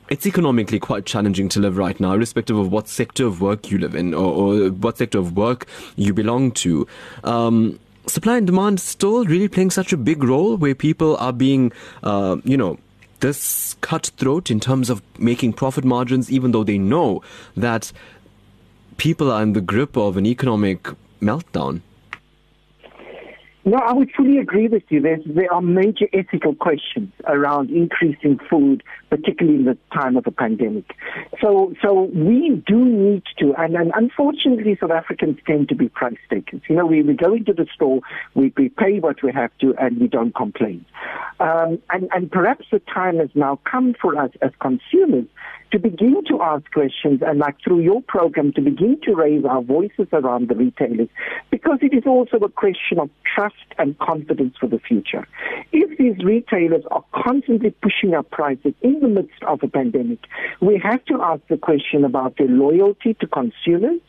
it's 0.10 0.28
economically 0.28 0.80
quite 0.80 1.06
challenging 1.06 1.50
to 1.50 1.60
live 1.60 1.78
right 1.78 2.00
now, 2.00 2.14
irrespective 2.14 2.58
of 2.58 2.72
what 2.72 2.88
sector 2.88 3.26
of 3.26 3.42
work 3.42 3.72
you 3.72 3.80
live 3.80 3.96
in 3.96 4.14
or, 4.14 4.32
or 4.42 4.70
what 4.70 5.00
sector 5.00 5.18
of 5.18 5.36
work 5.36 5.66
you 5.96 6.14
belong 6.14 6.52
to. 6.52 6.86
Um, 7.24 7.80
supply 8.06 8.38
and 8.38 8.46
demand 8.46 8.80
still 8.80 9.26
really 9.26 9.48
playing 9.48 9.72
such 9.72 9.94
a 9.94 9.98
big 9.98 10.24
role 10.24 10.58
where 10.58 10.76
people 10.76 11.18
are 11.18 11.34
being, 11.34 11.72
uh, 12.04 12.38
you 12.44 12.58
know, 12.58 12.78
this 13.22 13.76
cutthroat 13.82 14.52
in 14.52 14.60
terms 14.60 14.92
of 14.92 15.02
making 15.18 15.54
profit 15.54 15.86
margins, 15.86 16.30
even 16.30 16.52
though 16.52 16.64
they 16.64 16.78
know 16.78 17.24
that 17.58 17.92
people 18.98 19.32
are 19.32 19.42
in 19.42 19.54
the 19.54 19.62
grip 19.62 19.98
of 19.98 20.18
an 20.18 20.28
economic 20.28 20.90
meltdown. 21.20 21.82
No, 23.64 23.78
I 23.78 23.94
would 23.94 24.12
fully 24.12 24.40
agree 24.40 24.68
with 24.68 24.84
you. 24.90 25.02
There's, 25.02 25.22
there 25.26 25.54
are 25.54 25.62
major 25.62 26.08
ethical 26.14 26.56
questions 26.56 27.12
around 27.26 27.70
increasing 27.70 28.40
food, 28.50 28.82
particularly 29.10 29.60
in 29.60 29.66
the 29.66 29.78
time 29.94 30.18
of 30.18 30.26
a 30.26 30.32
pandemic. 30.32 30.96
So, 31.40 31.74
so 31.82 32.04
we 32.14 32.64
do 32.66 32.84
need 32.84 33.24
to, 33.38 33.54
and, 33.56 33.76
and 33.76 33.92
unfortunately, 33.96 34.78
South 34.82 34.92
Africans 34.92 35.38
tend 35.46 35.70
to 35.70 35.76
be 35.76 35.90
price 35.90 36.18
takers. 36.30 36.62
You 36.68 36.76
know, 36.76 36.88
we, 36.88 37.04
we 37.04 37.14
go 37.14 37.36
into 37.36 37.54
the 37.54 37.68
store, 37.76 38.02
we, 38.34 38.52
we 38.58 38.70
pay 38.70 39.00
what 39.00 39.22
we 39.22 39.32
have 39.32 39.52
to, 39.60 39.76
and 39.80 40.00
we 40.00 40.08
don't 40.08 40.34
complain. 40.34 40.84
Um, 41.40 41.80
and, 41.92 42.10
and 42.14 42.32
perhaps 42.32 42.66
the 42.72 42.80
time 42.80 43.18
has 43.18 43.30
now 43.36 43.60
come 43.70 43.94
for 44.02 44.18
us 44.18 44.32
as 44.42 44.52
consumers 44.60 45.26
to 45.72 45.80
begin 45.80 46.24
to 46.28 46.42
ask 46.42 46.70
questions 46.72 47.22
and 47.26 47.40
like 47.40 47.56
through 47.64 47.80
your 47.80 48.02
program 48.02 48.52
to 48.54 48.62
begin 48.62 49.00
to 49.04 49.16
raise 49.16 49.46
our 49.46 49.62
voices 49.62 50.08
around 50.12 50.50
the 50.50 50.56
retailers 50.56 51.10
because 51.50 51.80
it 51.82 51.94
is 51.94 52.04
also 52.06 52.38
a 52.38 52.50
question 52.50 53.00
of 53.00 53.10
trust 53.36 53.56
and 53.78 53.98
confidence 54.00 54.56
for 54.60 54.68
the 54.68 54.80
future. 54.80 55.28
If 55.72 55.98
these 55.98 56.24
retailers 56.24 56.84
are 56.92 57.04
constantly 57.14 57.72
pushing 57.82 58.14
up 58.14 58.30
prices 58.32 58.74
in 58.82 59.00
the 59.00 59.08
midst 59.08 59.42
of 59.48 59.64
a 59.64 59.68
pandemic, 59.68 60.20
we 60.62 60.80
have 60.84 61.04
to 61.06 61.22
ask 61.22 61.42
the 61.50 61.58
question 61.58 62.04
about 62.04 62.38
their 62.38 62.48
loyalty 62.48 63.16
to 63.16 63.28
consumers 63.28 64.00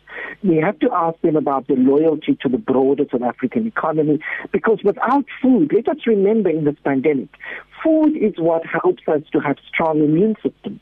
we 0.43 0.57
have 0.57 0.79
to 0.81 0.91
ask 0.93 1.21
them 1.21 1.37
about 1.37 1.69
their 1.69 1.77
loyalty 1.77 2.37
to 2.43 2.49
the 2.49 2.59
broader 2.59 3.05
South 3.11 3.23
African 3.23 3.67
economy 3.67 4.19
because 4.53 4.79
without 4.85 5.25
food, 5.41 5.73
let 5.73 5.89
us 5.89 6.07
remember 6.07 6.51
in 6.51 6.65
this 6.65 6.77
pandemic, 6.85 7.29
food 7.83 8.17
is 8.17 8.35
what 8.39 8.63
helps 8.67 9.03
us 9.09 9.23
to 9.33 9.41
have 9.41 9.57
strong 9.69 10.01
immune 10.01 10.37
systems. 10.43 10.81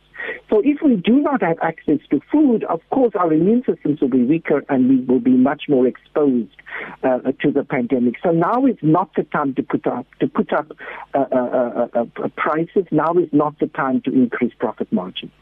So 0.48 0.60
if 0.64 0.78
we 0.82 0.96
do 0.96 1.20
not 1.20 1.42
have 1.42 1.58
access 1.62 1.98
to 2.10 2.20
food, 2.30 2.64
of 2.64 2.80
course 2.90 3.12
our 3.18 3.32
immune 3.32 3.62
systems 3.66 4.00
will 4.00 4.08
be 4.08 4.24
weaker 4.24 4.64
and 4.68 4.88
we 4.88 5.04
will 5.04 5.20
be 5.20 5.36
much 5.36 5.64
more 5.68 5.86
exposed 5.86 6.56
uh, 7.02 7.18
to 7.40 7.50
the 7.50 7.64
pandemic. 7.64 8.16
So 8.22 8.30
now 8.30 8.66
is 8.66 8.76
not 8.82 9.10
the 9.14 9.24
time 9.24 9.54
to 9.54 9.62
put 9.62 9.86
up 9.86 10.06
to 10.20 10.28
put 10.28 10.52
up 10.52 10.72
uh, 11.14 11.18
uh, 11.32 11.88
uh, 11.94 12.04
uh 12.22 12.28
prices. 12.36 12.86
Now 12.90 13.12
is 13.14 13.28
not 13.32 13.58
the 13.58 13.68
time 13.68 14.00
to 14.02 14.12
increase 14.12 14.52
profit 14.58 14.92
margins. 14.92 15.32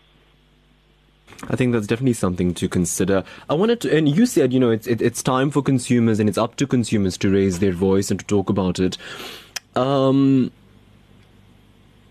I 1.49 1.57
think 1.57 1.73
that's 1.73 1.87
definitely 1.87 2.14
something 2.14 2.55
to 2.55 2.69
consider. 2.69 3.23
I 3.49 3.55
wanted 3.55 3.81
to, 3.83 3.97
and 3.97 4.09
you 4.09 4.27
said, 4.27 4.53
you 4.53 4.59
know, 4.59 4.71
it's 4.71 4.87
it, 4.87 5.01
it's 5.01 5.23
time 5.23 5.51
for 5.51 5.62
consumers 5.62 6.19
and 6.21 6.29
it's 6.29 6.38
up 6.38 6.57
to 6.57 6.67
consumers 6.67 7.17
to 7.19 7.31
raise 7.31 7.61
their 7.61 7.73
voice 7.73 8.11
and 8.11 8.19
to 8.21 8.27
talk 8.27 8.51
about 8.51 8.79
it. 8.79 8.99
Um, 9.77 10.51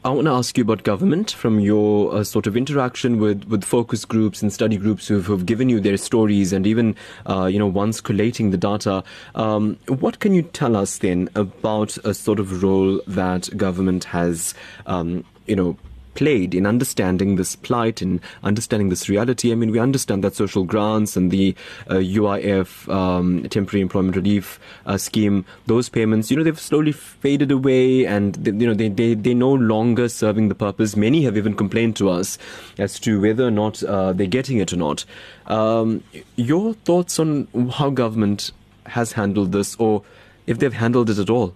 I 0.07 0.11
want 0.11 0.25
to 0.27 0.31
ask 0.31 0.57
you 0.57 0.61
about 0.61 0.83
government 0.83 1.31
from 1.31 1.59
your 1.59 2.15
uh, 2.15 2.23
sort 2.23 2.47
of 2.47 2.55
interaction 2.55 3.19
with, 3.19 3.43
with 3.49 3.65
focus 3.65 4.05
groups 4.05 4.41
and 4.41 4.53
study 4.53 4.77
groups 4.77 5.05
who've, 5.05 5.25
who've 5.25 5.45
given 5.45 5.67
you 5.67 5.81
their 5.81 5.97
stories 5.97 6.53
and 6.53 6.65
even, 6.65 6.95
uh, 7.29 7.47
you 7.47 7.59
know, 7.59 7.67
once 7.67 7.99
collating 7.99 8.51
the 8.51 8.57
data. 8.57 9.03
Um, 9.35 9.77
what 9.89 10.19
can 10.19 10.33
you 10.33 10.43
tell 10.43 10.77
us 10.77 10.99
then 10.99 11.27
about 11.35 11.97
a 12.05 12.13
sort 12.13 12.39
of 12.39 12.63
role 12.63 13.01
that 13.05 13.49
government 13.57 14.05
has, 14.05 14.53
um, 14.85 15.25
you 15.45 15.57
know, 15.57 15.77
played 16.17 16.55
in 16.55 16.65
understanding 16.65 17.35
this 17.35 17.55
plight 17.55 18.01
and 18.01 18.19
understanding 18.43 18.89
this 18.89 19.07
reality. 19.07 19.51
I 19.51 19.55
mean, 19.55 19.71
we 19.71 19.79
understand 19.79 20.23
that 20.23 20.35
social 20.35 20.63
grants 20.63 21.15
and 21.15 21.29
the 21.29 21.55
uh, 21.89 21.95
UIF, 21.95 22.91
um, 22.91 23.47
temporary 23.49 23.81
employment 23.81 24.15
relief 24.15 24.59
uh, 24.87 24.97
scheme, 24.97 25.45
those 25.67 25.89
payments, 25.89 26.31
you 26.31 26.35
know, 26.35 26.43
they've 26.43 26.59
slowly 26.59 26.91
faded 26.91 27.51
away 27.51 28.05
and, 28.05 28.33
they, 28.33 28.49
you 28.49 28.65
know, 28.65 28.73
they, 28.73 28.89
they, 28.89 29.13
they're 29.13 29.35
no 29.35 29.53
longer 29.53 30.09
serving 30.09 30.49
the 30.49 30.55
purpose. 30.55 30.95
Many 30.95 31.23
have 31.23 31.37
even 31.37 31.55
complained 31.55 31.95
to 31.97 32.09
us 32.09 32.39
as 32.79 32.99
to 33.01 33.21
whether 33.21 33.45
or 33.45 33.51
not 33.51 33.83
uh, 33.83 34.11
they're 34.11 34.25
getting 34.25 34.57
it 34.57 34.73
or 34.73 34.77
not. 34.77 35.05
Um, 35.45 36.03
your 36.35 36.73
thoughts 36.73 37.19
on 37.19 37.47
how 37.73 37.91
government 37.91 38.51
has 38.87 39.11
handled 39.11 39.51
this 39.51 39.75
or 39.75 40.03
if 40.47 40.57
they've 40.57 40.73
handled 40.73 41.11
it 41.11 41.19
at 41.19 41.29
all? 41.29 41.53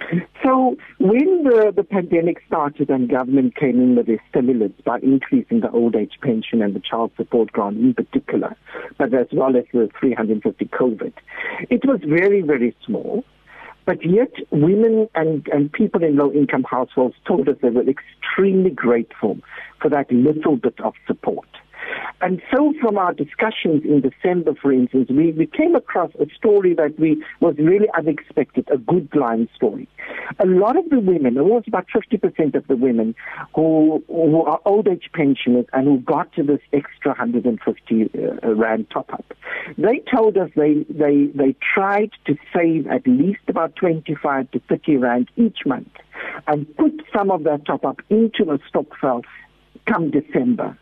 So 0.50 0.76
when 0.98 1.44
the, 1.44 1.72
the 1.76 1.84
pandemic 1.84 2.42
started 2.44 2.90
and 2.90 3.08
government 3.08 3.54
came 3.54 3.78
in 3.80 3.94
with 3.94 4.08
their 4.08 4.20
stimulus 4.30 4.72
by 4.84 4.98
increasing 4.98 5.60
the 5.60 5.70
old 5.70 5.94
age 5.94 6.14
pension 6.20 6.60
and 6.60 6.74
the 6.74 6.80
child 6.80 7.12
support 7.16 7.52
grant 7.52 7.76
in 7.76 7.94
particular, 7.94 8.56
but 8.98 9.14
as 9.14 9.28
well 9.32 9.56
as 9.56 9.62
the 9.72 9.88
350 10.00 10.64
COVID, 10.64 11.12
it 11.70 11.86
was 11.86 12.00
very, 12.04 12.42
very 12.42 12.74
small. 12.84 13.24
But 13.86 14.04
yet, 14.04 14.32
women 14.50 15.08
and, 15.14 15.46
and 15.52 15.72
people 15.72 16.02
in 16.02 16.16
low 16.16 16.32
income 16.32 16.64
households 16.68 17.14
told 17.28 17.48
us 17.48 17.54
they 17.62 17.70
were 17.70 17.86
extremely 17.88 18.70
grateful 18.70 19.38
for 19.80 19.88
that 19.90 20.10
little 20.10 20.56
bit 20.56 20.80
of 20.80 20.94
support. 21.06 21.46
And 22.20 22.42
so 22.54 22.74
from 22.80 22.98
our 22.98 23.14
discussions 23.14 23.82
in 23.84 24.02
December, 24.02 24.54
for 24.60 24.72
instance, 24.72 25.08
we, 25.10 25.32
we 25.32 25.46
came 25.46 25.74
across 25.74 26.10
a 26.20 26.26
story 26.36 26.74
that 26.74 26.98
we 26.98 27.24
was 27.40 27.54
really 27.58 27.88
unexpected, 27.96 28.68
a 28.72 28.78
good 28.78 29.08
line 29.14 29.48
story. 29.54 29.88
A 30.38 30.46
lot 30.46 30.76
of 30.76 30.88
the 30.90 31.00
women, 31.00 31.34
was 31.34 31.64
about 31.66 31.86
50% 31.88 32.54
of 32.54 32.66
the 32.66 32.76
women 32.76 33.14
who, 33.54 34.04
who 34.08 34.42
are 34.44 34.60
old 34.64 34.88
age 34.88 35.10
pensioners 35.14 35.66
and 35.72 35.86
who 35.86 35.98
got 35.98 36.32
to 36.34 36.42
this 36.42 36.60
extra 36.72 37.12
150 37.12 38.10
uh, 38.42 38.54
rand 38.54 38.86
top 38.90 39.12
up, 39.12 39.24
they 39.78 40.02
told 40.14 40.36
us 40.36 40.50
they, 40.56 40.84
they, 40.90 41.26
they 41.34 41.56
tried 41.74 42.10
to 42.26 42.36
save 42.54 42.86
at 42.86 43.06
least 43.06 43.40
about 43.48 43.76
25 43.76 44.50
to 44.50 44.60
30 44.68 44.96
rand 44.96 45.30
each 45.36 45.60
month 45.66 45.88
and 46.46 46.76
put 46.76 46.92
some 47.14 47.30
of 47.30 47.44
that 47.44 47.64
top 47.64 47.84
up 47.84 48.00
into 48.10 48.50
a 48.50 48.58
stokvel 48.68 49.22
come 49.86 50.10
December 50.10 50.76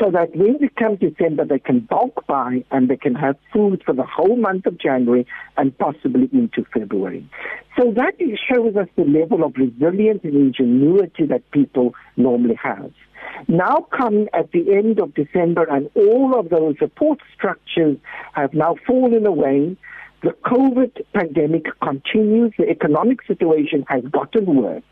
so 0.00 0.10
that 0.10 0.34
when 0.34 0.56
it 0.60 0.76
comes 0.76 0.98
December, 1.00 1.44
they 1.44 1.58
can 1.58 1.80
bulk 1.80 2.26
buy 2.26 2.64
and 2.70 2.88
they 2.88 2.96
can 2.96 3.14
have 3.14 3.36
food 3.52 3.82
for 3.84 3.94
the 3.94 4.04
whole 4.04 4.36
month 4.36 4.66
of 4.66 4.78
January 4.78 5.26
and 5.56 5.76
possibly 5.78 6.28
into 6.32 6.64
February. 6.72 7.28
So 7.78 7.92
that 7.92 8.14
shows 8.18 8.76
us 8.76 8.88
the 8.96 9.04
level 9.04 9.44
of 9.44 9.54
resilience 9.56 10.20
and 10.24 10.34
ingenuity 10.34 11.26
that 11.26 11.50
people 11.50 11.94
normally 12.16 12.58
have. 12.62 12.92
Now 13.48 13.86
come 13.96 14.28
at 14.32 14.52
the 14.52 14.72
end 14.74 15.00
of 15.00 15.14
December 15.14 15.64
and 15.64 15.90
all 15.94 16.38
of 16.38 16.50
those 16.50 16.76
support 16.78 17.20
structures 17.34 17.96
have 18.32 18.54
now 18.54 18.76
fallen 18.86 19.26
away. 19.26 19.76
The 20.22 20.30
COVID 20.44 21.02
pandemic 21.14 21.66
continues. 21.80 22.52
The 22.58 22.68
economic 22.68 23.22
situation 23.26 23.84
has 23.88 24.04
gotten 24.04 24.46
worse. 24.46 24.82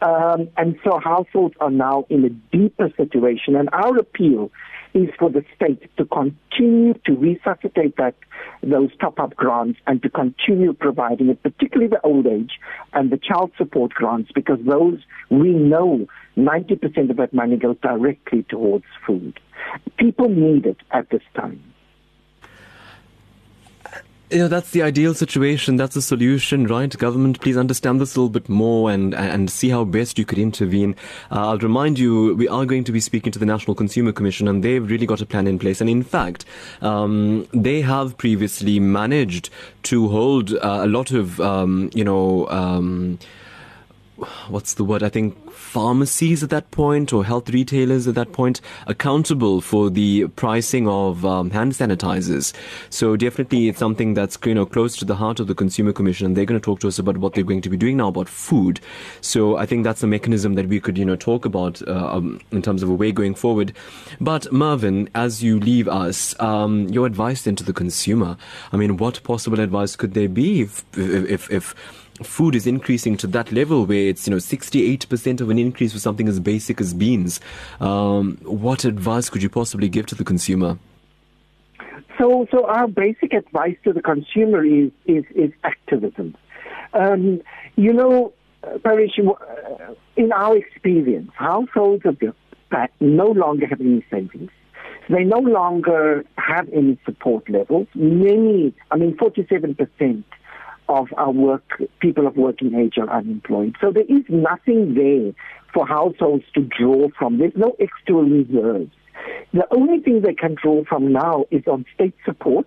Um, 0.00 0.48
and 0.56 0.78
so 0.84 0.98
households 0.98 1.54
are 1.60 1.70
now 1.70 2.06
in 2.08 2.24
a 2.24 2.30
deeper 2.56 2.92
situation. 2.96 3.56
And 3.56 3.68
our 3.72 3.96
appeal 3.98 4.50
is 4.94 5.08
for 5.18 5.30
the 5.30 5.44
state 5.54 5.82
to 5.96 6.04
continue 6.04 6.94
to 7.04 7.14
resuscitate 7.14 7.96
that 7.96 8.14
those 8.62 8.90
top-up 9.00 9.34
grants 9.36 9.78
and 9.86 10.02
to 10.02 10.08
continue 10.08 10.72
providing 10.72 11.28
it, 11.28 11.42
particularly 11.42 11.88
the 11.88 12.00
old 12.02 12.26
age 12.26 12.52
and 12.92 13.10
the 13.10 13.18
child 13.18 13.52
support 13.58 13.92
grants, 13.92 14.30
because 14.34 14.58
those 14.66 14.98
we 15.30 15.50
know 15.52 16.06
90% 16.36 17.10
of 17.10 17.16
that 17.16 17.34
money 17.34 17.56
goes 17.56 17.76
directly 17.82 18.44
towards 18.48 18.84
food. 19.06 19.38
People 19.98 20.28
need 20.28 20.66
it 20.66 20.78
at 20.90 21.10
this 21.10 21.22
time 21.34 21.62
you 24.30 24.38
know 24.38 24.48
that's 24.48 24.70
the 24.70 24.82
ideal 24.82 25.14
situation. 25.14 25.76
That's 25.76 25.94
the 25.94 26.02
solution 26.02 26.66
right? 26.66 26.96
Government 26.96 27.40
please 27.40 27.56
understand 27.56 28.00
this 28.00 28.14
a 28.14 28.20
little 28.20 28.30
bit 28.30 28.48
more 28.48 28.90
and 28.90 29.14
and 29.14 29.50
see 29.50 29.70
how 29.70 29.84
best 29.84 30.18
you 30.18 30.24
could 30.24 30.38
intervene. 30.38 30.94
Uh, 31.30 31.48
i'll 31.48 31.58
remind 31.58 31.98
you 31.98 32.34
we 32.34 32.48
are 32.48 32.66
going 32.66 32.84
to 32.84 32.92
be 32.92 33.00
speaking 33.00 33.32
to 33.32 33.38
the 33.38 33.46
national 33.46 33.74
consumer 33.74 34.12
commission 34.12 34.46
and 34.48 34.62
they've 34.62 34.88
really 34.88 35.06
got 35.06 35.20
a 35.20 35.26
plan 35.26 35.46
in 35.46 35.58
place. 35.58 35.80
And 35.80 35.88
in 35.88 36.02
fact 36.02 36.44
um, 36.82 37.48
they 37.52 37.80
have 37.80 38.18
previously 38.18 38.80
managed 38.80 39.50
to 39.84 40.08
hold 40.08 40.52
uh, 40.52 40.80
a 40.82 40.86
lot 40.86 41.10
of 41.10 41.40
um, 41.40 41.90
you 41.94 42.04
know 42.04 42.48
um, 42.48 43.18
what's 44.48 44.74
the 44.74 44.84
word? 44.84 45.02
I 45.02 45.08
think 45.08 45.36
pharmacies 45.68 46.42
at 46.42 46.48
that 46.48 46.70
point 46.70 47.12
or 47.12 47.24
health 47.24 47.50
retailers 47.50 48.08
at 48.08 48.14
that 48.14 48.32
point 48.32 48.60
accountable 48.86 49.60
for 49.60 49.90
the 49.90 50.26
pricing 50.28 50.88
of 50.88 51.26
um, 51.26 51.50
hand 51.50 51.72
sanitizers. 51.72 52.54
So 52.88 53.16
definitely 53.16 53.68
it's 53.68 53.78
something 53.78 54.14
that's 54.14 54.38
you 54.46 54.54
know 54.54 54.64
close 54.64 54.96
to 54.96 55.04
the 55.04 55.14
heart 55.14 55.40
of 55.40 55.46
the 55.46 55.54
Consumer 55.54 55.92
Commission, 55.92 56.26
and 56.26 56.36
they're 56.36 56.46
going 56.46 56.60
to 56.60 56.64
talk 56.64 56.80
to 56.80 56.88
us 56.88 56.98
about 56.98 57.18
what 57.18 57.34
they're 57.34 57.44
going 57.44 57.60
to 57.60 57.68
be 57.68 57.76
doing 57.76 57.98
now 57.98 58.08
about 58.08 58.28
food. 58.28 58.80
So 59.20 59.56
I 59.56 59.66
think 59.66 59.84
that's 59.84 60.02
a 60.02 60.06
mechanism 60.06 60.54
that 60.54 60.68
we 60.68 60.80
could 60.80 60.96
you 60.96 61.04
know 61.04 61.16
talk 61.16 61.44
about 61.44 61.86
uh, 61.86 62.16
um, 62.16 62.40
in 62.50 62.62
terms 62.62 62.82
of 62.82 62.88
a 62.88 62.94
way 62.94 63.12
going 63.12 63.34
forward. 63.34 63.74
But 64.20 64.50
Mervyn, 64.50 65.10
as 65.14 65.42
you 65.42 65.60
leave 65.60 65.86
us, 65.86 66.34
um, 66.40 66.88
your 66.88 67.04
advice 67.06 67.42
then 67.42 67.56
to 67.56 67.64
the 67.64 67.74
consumer. 67.74 68.38
I 68.72 68.78
mean, 68.78 68.96
what 68.96 69.22
possible 69.22 69.60
advice 69.60 69.96
could 69.96 70.14
there 70.14 70.28
be 70.28 70.62
if 70.62 70.84
if, 70.96 71.28
if, 71.28 71.50
if 71.50 71.74
food 72.22 72.54
is 72.54 72.66
increasing 72.66 73.16
to 73.18 73.26
that 73.28 73.52
level 73.52 73.86
where 73.86 74.08
it's 74.08 74.26
you 74.26 74.30
know 74.30 74.38
68% 74.38 75.40
of 75.40 75.50
an 75.50 75.58
increase 75.58 75.92
for 75.92 75.98
something 75.98 76.28
as 76.28 76.40
basic 76.40 76.80
as 76.80 76.94
beans. 76.94 77.40
Um, 77.80 78.38
what 78.42 78.84
advice 78.84 79.30
could 79.30 79.42
you 79.42 79.48
possibly 79.48 79.88
give 79.88 80.06
to 80.06 80.14
the 80.14 80.24
consumer? 80.24 80.78
So 82.18 82.46
so 82.50 82.66
our 82.66 82.88
basic 82.88 83.32
advice 83.32 83.76
to 83.84 83.92
the 83.92 84.02
consumer 84.02 84.64
is 84.64 84.90
is, 85.06 85.24
is 85.34 85.52
activism. 85.64 86.36
Um, 86.92 87.40
you 87.76 87.92
know 87.92 88.32
Parish, 88.82 89.12
uh, 89.18 89.94
in 90.16 90.32
our 90.32 90.56
experience 90.56 91.30
households 91.34 92.04
of 92.04 92.18
that 92.70 92.90
no 93.00 93.26
longer 93.26 93.66
have 93.66 93.80
any 93.80 94.04
savings. 94.10 94.50
They 95.08 95.24
no 95.24 95.38
longer 95.38 96.24
have 96.36 96.68
any 96.70 96.98
support 97.06 97.48
levels. 97.48 97.86
Many 97.94 98.74
i 98.90 98.96
mean 98.96 99.16
47% 99.16 100.24
of 100.88 101.08
our 101.16 101.30
work, 101.30 101.82
people 102.00 102.26
of 102.26 102.36
working 102.36 102.74
age 102.74 102.98
are 102.98 103.10
unemployed. 103.10 103.76
So 103.80 103.92
there 103.92 104.04
is 104.08 104.24
nothing 104.28 104.94
there 104.94 105.32
for 105.72 105.86
households 105.86 106.44
to 106.54 106.62
draw 106.62 107.08
from. 107.18 107.38
There's 107.38 107.56
no 107.56 107.76
extra 107.78 108.16
reserves. 108.16 108.90
The 109.52 109.66
only 109.70 110.00
thing 110.00 110.22
they 110.22 110.34
can 110.34 110.56
draw 110.60 110.84
from 110.84 111.12
now 111.12 111.44
is 111.50 111.66
on 111.66 111.84
state 111.94 112.14
support 112.24 112.66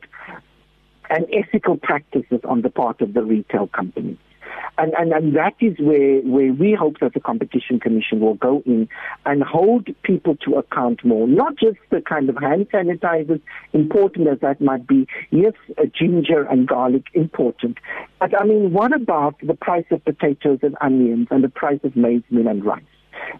and 1.10 1.26
ethical 1.34 1.78
practices 1.78 2.42
on 2.44 2.62
the 2.62 2.70
part 2.70 3.02
of 3.02 3.14
the 3.14 3.24
retail 3.24 3.68
companies. 3.68 4.18
And, 4.78 4.94
and, 4.98 5.12
and 5.12 5.36
that 5.36 5.54
is 5.60 5.78
where, 5.80 6.22
where 6.22 6.54
we 6.54 6.74
hope 6.74 7.00
that 7.02 7.14
the 7.14 7.20
Competition 7.20 7.80
Commission 7.80 8.20
will 8.20 8.36
go 8.36 8.64
in 8.66 8.88
and 9.26 9.44
hold 9.44 9.90
people 10.04 10.36
to 10.46 10.56
account 10.56 11.04
more, 11.04 11.28
not 11.28 11.56
just 11.58 11.78
the 11.90 12.02
kind 12.02 12.30
of 12.30 12.38
hand 12.38 12.68
sanitizers, 12.74 13.42
important 13.74 14.28
as 14.28 14.40
that 14.40 14.62
might 14.62 14.88
be. 14.88 15.08
Yes, 15.30 15.54
uh, 15.78 15.84
ginger 15.94 16.44
and 16.44 16.68
garlic, 16.68 17.06
important. 17.14 17.78
But 18.20 18.40
I 18.40 18.46
mean, 18.46 18.74
what 18.74 18.94
about 18.94 19.36
the 19.42 19.54
price 19.54 19.86
of 19.92 20.04
potatoes 20.04 20.60
and 20.62 20.76
onions 20.82 21.28
and 21.32 21.44
the 21.44 21.50
price 21.50 21.80
of 21.84 21.96
maize 21.96 22.24
meal 22.30 22.48
and 22.48 22.64
rice? 22.64 22.84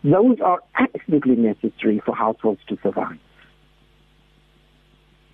Those 0.04 0.38
are 0.44 0.60
absolutely 0.76 1.36
necessary 1.36 2.02
for 2.06 2.16
households 2.16 2.62
to 2.70 2.78
survive. 2.84 3.18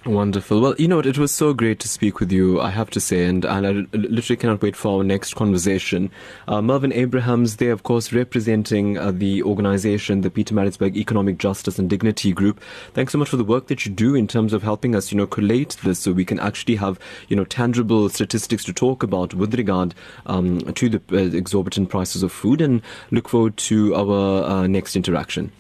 Wonderful. 0.06 0.62
Well, 0.62 0.76
you 0.78 0.88
know 0.88 0.98
what? 0.98 1.06
It 1.06 1.18
was 1.18 1.34
so 1.34 1.54
great 1.54 1.80
to 1.82 1.88
speak 1.90 2.22
with 2.22 2.32
you, 2.32 2.62
I 2.62 2.70
have 2.70 2.90
to 2.92 3.00
say, 3.00 3.26
and, 3.26 3.44
and 3.44 3.68
I 3.68 3.72
literally 3.98 4.38
cannot 4.38 4.62
wait 4.62 4.76
for 4.76 5.00
our 5.00 5.04
next 5.04 5.36
conversation. 5.36 6.12
Uh, 6.48 6.62
Mervyn 6.62 6.94
Abrahams, 6.94 7.58
they 7.58 7.68
of 7.68 7.84
course 7.84 8.14
representing 8.14 8.98
uh, 8.98 9.12
the 9.12 9.44
organization, 9.44 10.22
the 10.22 10.30
Pietermaritzburg 10.30 10.96
Economic 10.96 11.40
Justice 11.40 11.78
and 11.78 11.90
Dignity 11.90 12.32
Group. 12.32 12.62
Thanks 12.94 13.12
so 13.12 13.18
much 13.18 13.28
for 13.28 13.36
the 13.36 13.44
work 13.44 13.68
that 13.68 13.86
you 13.86 13.92
do 13.92 14.16
in 14.16 14.28
terms 14.28 14.54
of 14.54 14.64
helping 14.64 14.96
us, 14.96 15.12
you 15.12 15.18
know, 15.18 15.28
collate 15.28 15.76
this 15.84 16.00
so 16.00 16.14
we 16.14 16.24
can 16.26 16.40
actually 16.40 16.78
have, 16.78 16.98
you 17.28 17.36
know, 17.36 17.44
tangible 17.44 18.08
statistics 18.08 18.64
to 18.64 18.74
talk 18.74 19.04
about 19.04 19.34
with 19.34 19.56
regard 19.56 19.94
um, 20.28 20.60
to 20.60 20.88
the 20.88 21.02
uh, 21.12 21.36
exorbitant 21.36 21.90
prices 21.90 22.24
of 22.24 22.32
food 22.32 22.62
and 22.62 22.82
look 23.12 23.28
forward 23.28 23.58
to 23.58 23.94
our 23.94 24.44
uh, 24.46 24.68
next 24.68 24.96
interaction. 24.96 25.52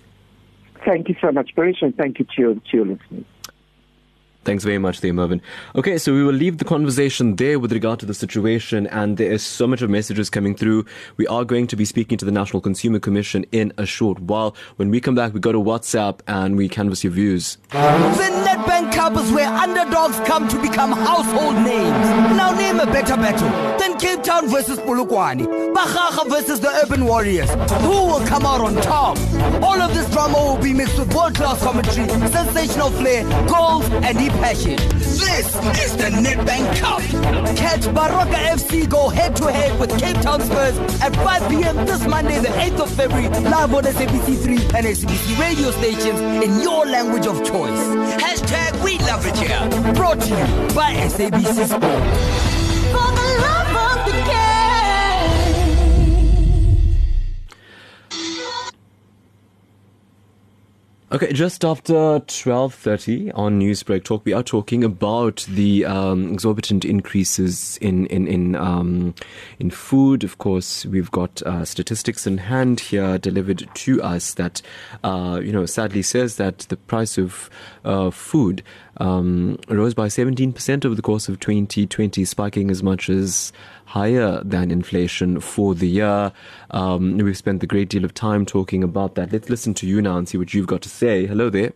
Thank 0.86 1.10
you 1.10 1.16
so 1.20 1.34
much, 1.34 1.54
Barish, 1.54 1.82
and 1.82 1.94
thank 1.98 2.20
you 2.20 2.26
to 2.26 2.42
your, 2.42 2.54
to 2.54 2.62
your 2.72 2.86
listeners. 2.86 3.26
Thanks 4.48 4.64
very 4.64 4.78
much 4.78 5.02
there, 5.02 5.12
Mervyn. 5.12 5.42
Okay, 5.76 5.98
so 5.98 6.14
we 6.14 6.24
will 6.24 6.32
leave 6.32 6.58
the 6.58 6.64
conversation 6.64 7.36
there 7.36 7.60
with 7.60 7.74
regard 7.74 8.00
to 8.00 8.06
the 8.06 8.14
situation, 8.14 8.88
and 8.88 9.18
there 9.18 9.30
is 9.30 9.44
so 9.44 9.68
much 9.68 9.82
of 9.82 9.90
messages 9.90 10.30
coming 10.30 10.56
through. 10.56 10.86
We 11.18 11.28
are 11.28 11.44
going 11.44 11.68
to 11.68 11.76
be 11.76 11.84
speaking 11.84 12.18
to 12.20 12.24
the 12.24 12.32
National 12.32 12.62
Consumer 12.62 13.00
Commission 13.00 13.46
in 13.52 13.74
a 13.78 13.86
short 13.86 14.22
while. 14.22 14.56
When 14.78 14.90
we 14.90 15.02
come 15.02 15.16
back, 15.16 15.34
we 15.34 15.42
go 15.42 15.52
to 15.52 15.60
WhatsApp 15.60 16.22
and 16.28 16.56
we 16.56 16.70
canvass 16.70 17.04
your 17.04 17.12
views. 17.12 17.58
The 17.72 17.78
Nedbank 17.78 18.94
Cup 18.94 19.18
is 19.18 19.30
where 19.34 19.50
underdogs 19.50 20.18
come 20.26 20.48
to 20.48 20.62
become 20.62 20.94
household 20.94 21.56
names. 21.56 22.38
Now 22.38 22.54
name 22.54 22.80
a 22.80 22.86
better 22.86 23.18
battle 23.18 23.50
than 23.78 24.00
Cape 24.00 24.24
Town 24.24 24.48
versus 24.48 24.80
Polokwane, 24.80 25.74
Bakgaga 25.74 26.30
versus 26.30 26.62
the 26.62 26.70
Urban 26.86 27.04
Warriors. 27.04 27.50
Who 27.82 27.90
will 27.90 28.26
come 28.26 28.46
out 28.46 28.62
on 28.62 28.76
top? 28.76 29.18
All 29.62 29.82
of 29.82 29.94
this 29.94 30.10
drama 30.12 30.38
will 30.38 30.64
be 30.64 30.72
mixed 30.72 30.98
with 30.98 31.14
world-class 31.14 31.62
commentary, 31.62 32.08
sensational 32.30 32.92
flair, 32.92 33.26
goals, 33.50 33.84
and 33.90 34.18
deep 34.18 34.37
passion. 34.40 34.76
This 35.00 35.56
is 35.84 35.98
the 35.98 36.10
Nedbank 36.10 36.78
Cup. 36.80 37.02
Catch 37.58 37.86
Baroka 37.94 38.36
FC 38.36 38.90
go 38.90 39.10
head-to-head 39.10 39.80
with 39.80 39.98
Cape 40.00 40.20
Town 40.22 40.42
Spurs 40.42 40.78
at 41.02 41.16
5 41.16 41.50
p.m. 41.50 41.86
this 41.86 42.06
Monday, 42.08 42.40
the 42.40 42.50
8th 42.50 42.80
of 42.82 42.92
February, 42.92 43.30
live 43.30 43.74
on 43.74 43.84
SABC3 43.84 44.76
and 44.76 44.86
SABC 44.86 45.40
radio 45.40 45.72
stations 45.72 46.20
in 46.20 46.62
your 46.62 46.86
language 46.86 47.28
of 47.28 47.38
choice. 47.46 47.80
Hashtag 48.22 48.84
We 48.84 49.00
Love 49.00 49.26
It 49.26 49.38
Here. 49.38 49.94
Brought 49.94 50.22
to 50.22 50.30
you 50.30 50.76
by 50.76 50.94
SABC 50.96 51.68
Sport. 51.68 52.37
Okay, 61.10 61.32
just 61.32 61.64
after 61.64 61.94
12.30 61.94 63.32
on 63.34 63.62
Newsbreak 63.62 64.04
Talk, 64.04 64.26
we 64.26 64.34
are 64.34 64.44
talking 64.44 64.84
about 64.84 65.46
the 65.48 65.86
um, 65.86 66.34
exorbitant 66.34 66.84
increases 66.84 67.78
in, 67.78 68.08
in, 68.08 68.28
in, 68.28 68.58
um, 68.58 69.16
in 69.58 69.72
food. 69.72 70.26
Of 70.26 70.38
course, 70.38 70.86
we've 70.86 71.10
got 71.10 71.42
uh, 71.44 71.64
statistics 71.64 72.28
in 72.28 72.40
hand 72.40 72.82
here 72.82 73.18
delivered 73.18 73.70
to 73.74 74.04
us 74.04 74.34
that, 74.34 74.62
uh, 75.06 75.40
you 75.42 75.54
know, 75.54 75.66
sadly 75.66 76.02
says 76.02 76.36
that 76.36 76.60
the 76.68 76.76
price 76.76 77.18
of 77.18 77.50
uh, 77.86 78.12
food 78.12 78.62
um, 78.98 79.58
rose 79.70 79.94
by 79.94 80.08
17% 80.08 80.84
over 80.84 80.94
the 80.94 81.02
course 81.02 81.30
of 81.30 81.40
2020, 81.40 82.26
spiking 82.26 82.70
as 82.70 82.84
much 82.84 83.10
as 83.10 83.54
higher 83.88 84.42
than 84.44 84.70
inflation 84.70 85.40
for 85.40 85.74
the 85.74 85.88
year. 85.88 86.32
Um, 86.72 87.18
we've 87.18 87.38
spent 87.38 87.64
a 87.64 87.68
great 87.68 87.90
deal 87.90 88.04
of 88.04 88.14
time 88.14 88.46
talking 88.46 88.84
about 88.84 89.16
that. 89.16 89.32
Let's 89.32 89.50
listen 89.50 89.74
to 89.76 89.88
you 89.88 90.02
now 90.02 90.18
and 90.18 90.28
see 90.28 90.38
what 90.38 90.54
you've 90.54 90.68
got 90.68 90.82
to 90.82 90.90
say. 90.90 91.26
Hello 91.26 91.50
there. 91.50 91.72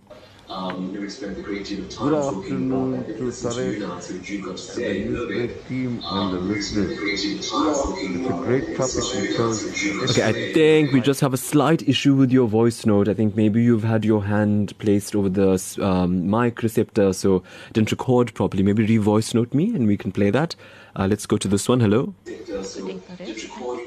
Um, 0.49 0.91
we 0.91 1.09
spent 1.09 1.37
a 1.37 1.41
great 1.41 1.65
deal 1.65 1.85
of 1.85 1.89
time 1.89 2.09
Good 2.09 2.23
afternoon 2.25 3.05
to 3.05 3.13
Tarek 3.13 3.75
and 3.75 4.01
the 4.01 4.99
Newsbreak 5.07 5.67
team 5.69 6.01
and 6.03 6.33
the 6.33 6.39
listeners. 6.39 6.91
It's 7.01 7.49
a 7.53 8.33
great 8.33 8.75
topic 8.75 9.29
because 9.29 10.11
Okay, 10.11 10.27
I 10.27 10.33
think 10.53 10.91
we 10.91 10.99
just 10.99 11.21
have 11.21 11.33
a 11.33 11.37
slight 11.37 11.87
issue 11.87 12.15
with 12.15 12.33
your 12.33 12.49
voice 12.49 12.85
note. 12.85 13.07
I 13.07 13.13
think 13.13 13.37
maybe 13.37 13.63
you've 13.63 13.85
had 13.85 14.03
your 14.03 14.25
hand 14.25 14.77
placed 14.77 15.15
over 15.15 15.29
the 15.29 15.53
um, 15.81 16.29
mic 16.29 16.61
receptor, 16.61 17.13
so 17.13 17.37
it 17.37 17.73
didn't 17.73 17.91
record 17.91 18.33
properly. 18.33 18.63
Maybe 18.63 18.85
re-voice 18.85 19.33
note 19.33 19.53
me 19.53 19.73
and 19.73 19.87
we 19.87 19.95
can 19.95 20.11
play 20.11 20.31
that. 20.31 20.57
Uh, 20.95 21.07
let's 21.07 21.25
go 21.25 21.37
to 21.37 21.47
this 21.47 21.67
one. 21.69 21.79
Hello. 21.79 22.13
The 22.25 22.33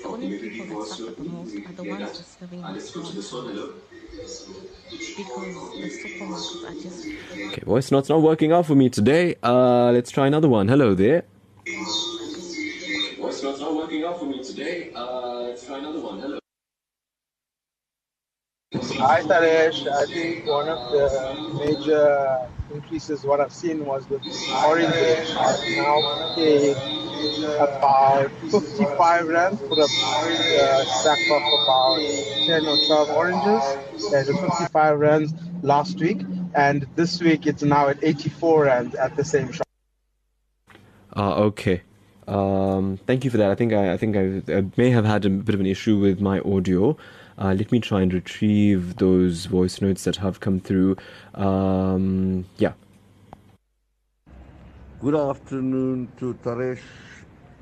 only 0.07 0.39
people 0.39 0.81
that 0.81 0.89
suffer 0.89 1.11
the 1.13 1.25
most 1.25 1.55
are 1.57 1.73
the 1.73 1.85
ones 1.85 2.19
just 2.19 2.41
living 2.41 2.61
in 2.65 2.75
the 2.75 2.81
small 2.81 3.05
towns. 3.05 3.25
Because 5.17 5.55
the 5.75 5.89
supermarkets 6.03 6.65
are 6.65 6.75
just 6.83 7.07
Okay, 7.53 7.63
voice 7.65 7.91
note's 7.91 8.09
not 8.09 8.23
working 8.23 8.53
out 8.53 8.67
for 8.67 8.75
me 8.75 8.89
today. 8.89 9.35
Uh, 9.43 9.91
let's 9.93 10.11
try 10.11 10.27
another 10.27 10.49
one. 10.49 10.69
Hello 10.69 10.95
there. 10.95 11.25
Voice 13.19 13.43
note's 13.43 13.61
not 13.61 13.75
working 13.75 14.05
out 14.05 14.19
for 14.19 14.25
me 14.27 14.43
today. 14.43 14.91
Uh, 14.95 15.43
let's 15.43 15.67
try 15.67 15.79
another 15.79 16.01
one. 16.01 16.21
Hello. 16.21 16.39
Hi 18.99 19.23
Taresh, 19.23 19.87
I 19.87 20.07
think 20.07 20.47
one 20.47 20.69
of 20.69 20.91
the 20.91 21.07
major 21.59 22.49
increases 22.75 23.25
what 23.25 23.41
I've 23.41 23.53
seen 23.53 23.87
was 23.87 24.07
the 24.07 24.17
oranges 24.67 25.37
are 25.37 25.57
now 25.77 26.35
paying 26.35 26.75
about 27.57 28.31
55 28.51 29.29
rand 29.29 29.59
for 29.61 29.79
a 29.81 29.85
uh, 29.85 30.85
sack 30.85 31.19
of 31.31 31.43
about 31.63 31.99
10 32.47 32.67
or 32.67 32.77
12 32.87 33.11
oranges. 33.11 34.11
There's 34.11 34.29
a 34.29 34.37
55 34.37 34.99
rand 34.99 35.33
last 35.63 35.99
week 35.99 36.23
and 36.55 36.87
this 36.97 37.21
week 37.23 37.47
it's 37.47 37.63
now 37.63 37.89
at 37.89 38.03
84 38.03 38.65
rand 38.65 38.95
at 38.97 39.17
the 39.17 39.25
same 39.25 39.53
shop. 39.53 39.67
Uh, 41.17 41.35
okay. 41.47 41.83
Um, 42.27 42.99
thank 43.07 43.25
you 43.25 43.31
for 43.31 43.37
that. 43.37 43.51
I 43.51 43.55
think 43.55 43.73
I, 43.73 43.93
I 43.93 43.97
think 43.97 44.17
I, 44.17 44.53
I 44.53 44.65
may 44.77 44.91
have 44.91 45.05
had 45.05 45.25
a 45.25 45.31
bit 45.31 45.55
of 45.55 45.61
an 45.61 45.67
issue 45.67 45.99
with 45.99 46.21
my 46.21 46.41
audio. 46.41 46.97
Uh, 47.39 47.55
let 47.55 47.73
me 47.73 47.81
try 47.81 48.01
and 48.01 48.15
retrieve 48.15 48.97
those 48.97 49.47
voice 49.47 49.81
notes 49.81 50.05
that 50.05 50.17
have 50.17 50.41
come 50.41 50.61
through. 50.61 50.97
Um, 51.35 52.45
yeah. 52.59 52.75
good 55.05 55.15
afternoon 55.15 56.11
to 56.19 56.33
Taresh 56.43 56.81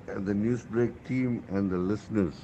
and 0.06 0.24
the 0.24 0.32
Newsbreak 0.32 0.92
team 1.08 1.42
and 1.48 1.68
the 1.68 1.76
listeners. 1.76 2.34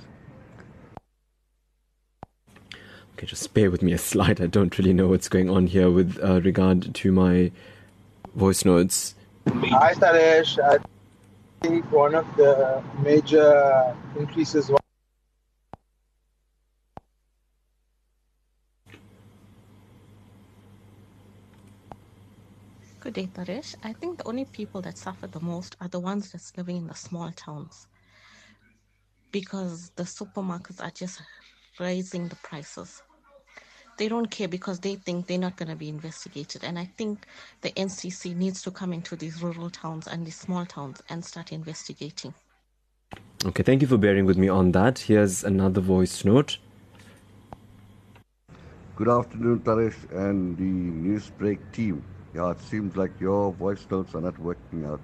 Okay, 3.14 3.26
just 3.26 3.54
bear 3.54 3.70
with 3.70 3.80
me 3.80 3.92
a 3.92 3.98
slide. 3.98 4.40
I 4.40 4.46
don't 4.46 4.76
really 4.76 4.92
know 4.92 5.06
what's 5.06 5.28
going 5.28 5.48
on 5.50 5.68
here 5.68 5.88
with 5.88 6.18
uh, 6.20 6.40
regard 6.40 6.92
to 6.96 7.12
my 7.12 7.52
voice 8.34 8.64
notes. 8.64 9.14
Hi 9.46 9.94
Taresh, 9.94 10.58
I 10.58 10.78
think 11.62 11.90
one 11.92 12.16
of 12.16 12.26
the 12.36 12.82
major 13.00 13.94
increases 14.18 14.68
was 23.38 23.46
Good 23.46 23.54
day, 23.54 23.60
Taresh. 23.60 23.74
I 23.82 23.92
think 23.92 24.18
the 24.18 24.28
only 24.28 24.44
people 24.44 24.82
that 24.82 24.98
suffer 24.98 25.26
the 25.26 25.40
most 25.40 25.76
are 25.80 25.88
the 25.88 26.00
ones 26.00 26.32
that's 26.32 26.56
living 26.56 26.76
in 26.76 26.86
the 26.86 26.94
small 26.94 27.30
towns. 27.32 27.86
Because 29.32 29.90
the 29.96 30.04
supermarkets 30.04 30.82
are 30.82 30.90
just 30.90 31.22
raising 31.80 32.28
the 32.28 32.36
prices. 32.36 33.02
They 33.98 34.08
don't 34.08 34.30
care 34.30 34.48
because 34.48 34.80
they 34.80 34.94
think 34.96 35.26
they're 35.26 35.38
not 35.38 35.56
going 35.56 35.68
to 35.68 35.76
be 35.76 35.88
investigated. 35.88 36.64
And 36.64 36.78
I 36.78 36.84
think 36.96 37.26
the 37.60 37.70
NCC 37.70 38.36
needs 38.36 38.62
to 38.62 38.70
come 38.70 38.92
into 38.92 39.16
these 39.16 39.42
rural 39.42 39.70
towns 39.70 40.06
and 40.06 40.26
these 40.26 40.36
small 40.36 40.66
towns 40.66 41.02
and 41.08 41.24
start 41.24 41.52
investigating. 41.52 42.34
Okay, 43.44 43.62
thank 43.62 43.82
you 43.82 43.88
for 43.88 43.98
bearing 43.98 44.26
with 44.26 44.36
me 44.38 44.48
on 44.48 44.72
that. 44.72 44.98
Here's 45.00 45.44
another 45.44 45.80
voice 45.80 46.24
note. 46.24 46.58
Good 48.96 49.08
afternoon, 49.08 49.60
Taresh 49.60 50.10
and 50.12 50.56
the 50.56 50.64
Newsbreak 50.64 51.58
team. 51.72 52.02
Yeah, 52.34 52.50
it 52.50 52.60
seems 52.60 52.96
like 52.96 53.20
your 53.20 53.52
voice 53.52 53.86
notes 53.90 54.14
are 54.14 54.20
not 54.20 54.38
working 54.38 54.84
out. 54.84 55.00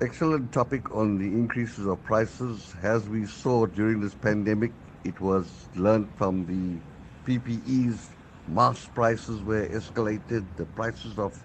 Excellent 0.00 0.52
topic 0.52 0.94
on 0.94 1.18
the 1.18 1.26
increases 1.26 1.86
of 1.86 2.02
prices. 2.04 2.74
As 2.82 3.08
we 3.08 3.26
saw 3.26 3.66
during 3.66 4.00
this 4.00 4.14
pandemic, 4.14 4.72
it 5.04 5.20
was 5.20 5.68
learned 5.74 6.08
from 6.16 6.46
the 6.46 6.80
PPEs, 7.26 8.10
mask 8.46 8.94
prices 8.94 9.42
were 9.42 9.66
escalated, 9.68 10.44
the 10.56 10.66
prices 10.66 11.18
of 11.18 11.42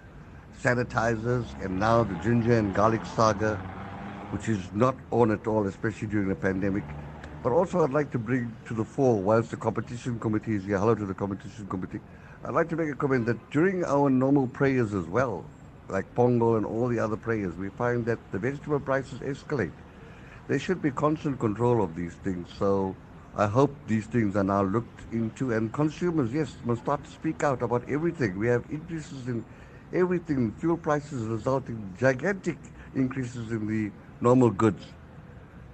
sanitizers, 0.62 1.58
and 1.64 1.78
now 1.78 2.04
the 2.04 2.14
ginger 2.16 2.56
and 2.58 2.74
garlic 2.74 3.04
saga, 3.06 3.58
which 4.30 4.48
is 4.48 4.72
not 4.72 4.96
on 5.10 5.30
at 5.30 5.46
all, 5.46 5.66
especially 5.66 6.08
during 6.08 6.28
the 6.28 6.34
pandemic. 6.34 6.84
But 7.42 7.52
also, 7.52 7.82
I'd 7.82 7.90
like 7.90 8.10
to 8.12 8.18
bring 8.18 8.56
to 8.66 8.74
the 8.74 8.84
fore, 8.84 9.20
whilst 9.22 9.50
the 9.50 9.56
competition 9.56 10.18
committee 10.20 10.54
is 10.54 10.64
here, 10.64 10.78
hello 10.78 10.94
to 10.94 11.06
the 11.06 11.14
competition 11.14 11.66
committee, 11.66 12.00
I'd 12.46 12.52
like 12.52 12.68
to 12.68 12.76
make 12.76 12.90
a 12.90 12.94
comment 12.94 13.24
that 13.24 13.50
during 13.50 13.86
our 13.86 14.10
normal 14.10 14.46
prayers 14.46 14.92
as 14.92 15.06
well, 15.06 15.46
like 15.88 16.14
Pongal 16.14 16.58
and 16.58 16.66
all 16.66 16.88
the 16.88 16.98
other 16.98 17.16
prayers, 17.16 17.54
we 17.54 17.70
find 17.70 18.04
that 18.04 18.18
the 18.32 18.38
vegetable 18.38 18.80
prices 18.80 19.20
escalate. 19.20 19.72
There 20.46 20.58
should 20.58 20.82
be 20.82 20.90
constant 20.90 21.40
control 21.40 21.82
of 21.82 21.96
these 21.96 22.12
things. 22.16 22.50
So 22.58 22.94
I 23.34 23.46
hope 23.46 23.74
these 23.86 24.04
things 24.04 24.36
are 24.36 24.44
now 24.44 24.62
looked 24.62 25.10
into, 25.10 25.54
and 25.54 25.72
consumers, 25.72 26.34
yes, 26.34 26.54
must 26.66 26.82
start 26.82 27.02
to 27.04 27.10
speak 27.10 27.42
out 27.42 27.62
about 27.62 27.88
everything. 27.88 28.38
We 28.38 28.48
have 28.48 28.62
increases 28.68 29.26
in 29.26 29.42
everything. 29.94 30.52
Fuel 30.60 30.76
prices 30.76 31.22
resulting 31.22 31.76
in 31.76 31.96
gigantic 31.98 32.58
increases 32.94 33.52
in 33.52 33.66
the 33.66 33.90
normal 34.20 34.50
goods. 34.50 34.84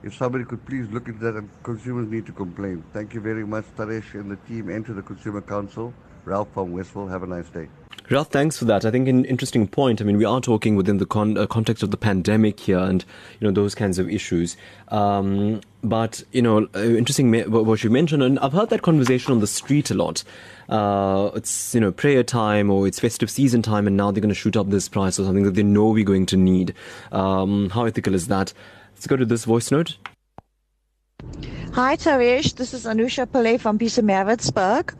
If 0.04 0.14
somebody 0.14 0.44
could 0.44 0.64
please 0.66 0.88
look 0.92 1.08
into 1.08 1.18
that, 1.24 1.34
and 1.34 1.50
consumers 1.64 2.08
need 2.08 2.26
to 2.26 2.32
complain. 2.32 2.84
Thank 2.92 3.12
you 3.12 3.20
very 3.20 3.44
much, 3.44 3.64
Taresh 3.76 4.14
and 4.14 4.30
the 4.30 4.36
team, 4.36 4.68
and 4.68 4.86
to 4.86 4.94
the 4.94 5.02
Consumer 5.02 5.40
Council. 5.40 5.92
Ralph 6.24 6.48
from 6.52 6.72
Westville. 6.72 7.08
Have 7.08 7.22
a 7.22 7.26
nice 7.26 7.48
day. 7.48 7.68
Ralph, 8.10 8.28
thanks 8.28 8.58
for 8.58 8.64
that. 8.64 8.84
I 8.84 8.90
think 8.90 9.06
an 9.06 9.24
interesting 9.24 9.68
point. 9.68 10.00
I 10.00 10.04
mean, 10.04 10.16
we 10.16 10.24
are 10.24 10.40
talking 10.40 10.74
within 10.74 10.98
the 10.98 11.06
con- 11.06 11.38
uh, 11.38 11.46
context 11.46 11.84
of 11.84 11.92
the 11.92 11.96
pandemic 11.96 12.58
here, 12.58 12.78
and 12.78 13.04
you 13.38 13.46
know 13.46 13.52
those 13.52 13.76
kinds 13.76 14.00
of 14.00 14.10
issues. 14.10 14.56
Um, 14.88 15.60
but 15.84 16.22
you 16.32 16.42
know, 16.42 16.68
uh, 16.74 16.80
interesting 16.80 17.30
me- 17.30 17.44
what 17.46 17.84
you 17.84 17.90
mentioned, 17.90 18.24
and 18.24 18.38
I've 18.40 18.52
heard 18.52 18.70
that 18.70 18.82
conversation 18.82 19.32
on 19.32 19.38
the 19.38 19.46
street 19.46 19.92
a 19.92 19.94
lot. 19.94 20.24
Uh, 20.68 21.30
it's 21.34 21.72
you 21.72 21.80
know 21.80 21.92
prayer 21.92 22.24
time 22.24 22.68
or 22.68 22.88
it's 22.88 22.98
festive 22.98 23.30
season 23.30 23.62
time, 23.62 23.86
and 23.86 23.96
now 23.96 24.10
they're 24.10 24.20
going 24.20 24.28
to 24.28 24.34
shoot 24.34 24.56
up 24.56 24.70
this 24.70 24.88
price 24.88 25.18
or 25.20 25.24
something 25.24 25.44
that 25.44 25.54
they 25.54 25.62
know 25.62 25.88
we're 25.88 26.04
going 26.04 26.26
to 26.26 26.36
need. 26.36 26.74
Um, 27.12 27.70
how 27.70 27.84
ethical 27.84 28.14
is 28.14 28.26
that? 28.26 28.52
Let's 28.94 29.06
go 29.06 29.16
to 29.16 29.24
this 29.24 29.44
voice 29.44 29.70
note. 29.70 29.96
Hi, 31.74 31.96
Taresh. 31.96 32.56
This 32.56 32.74
is 32.74 32.86
Anusha 32.86 33.26
Pillay 33.26 33.60
from 33.60 33.78
Pietermaritzburg. 33.78 34.94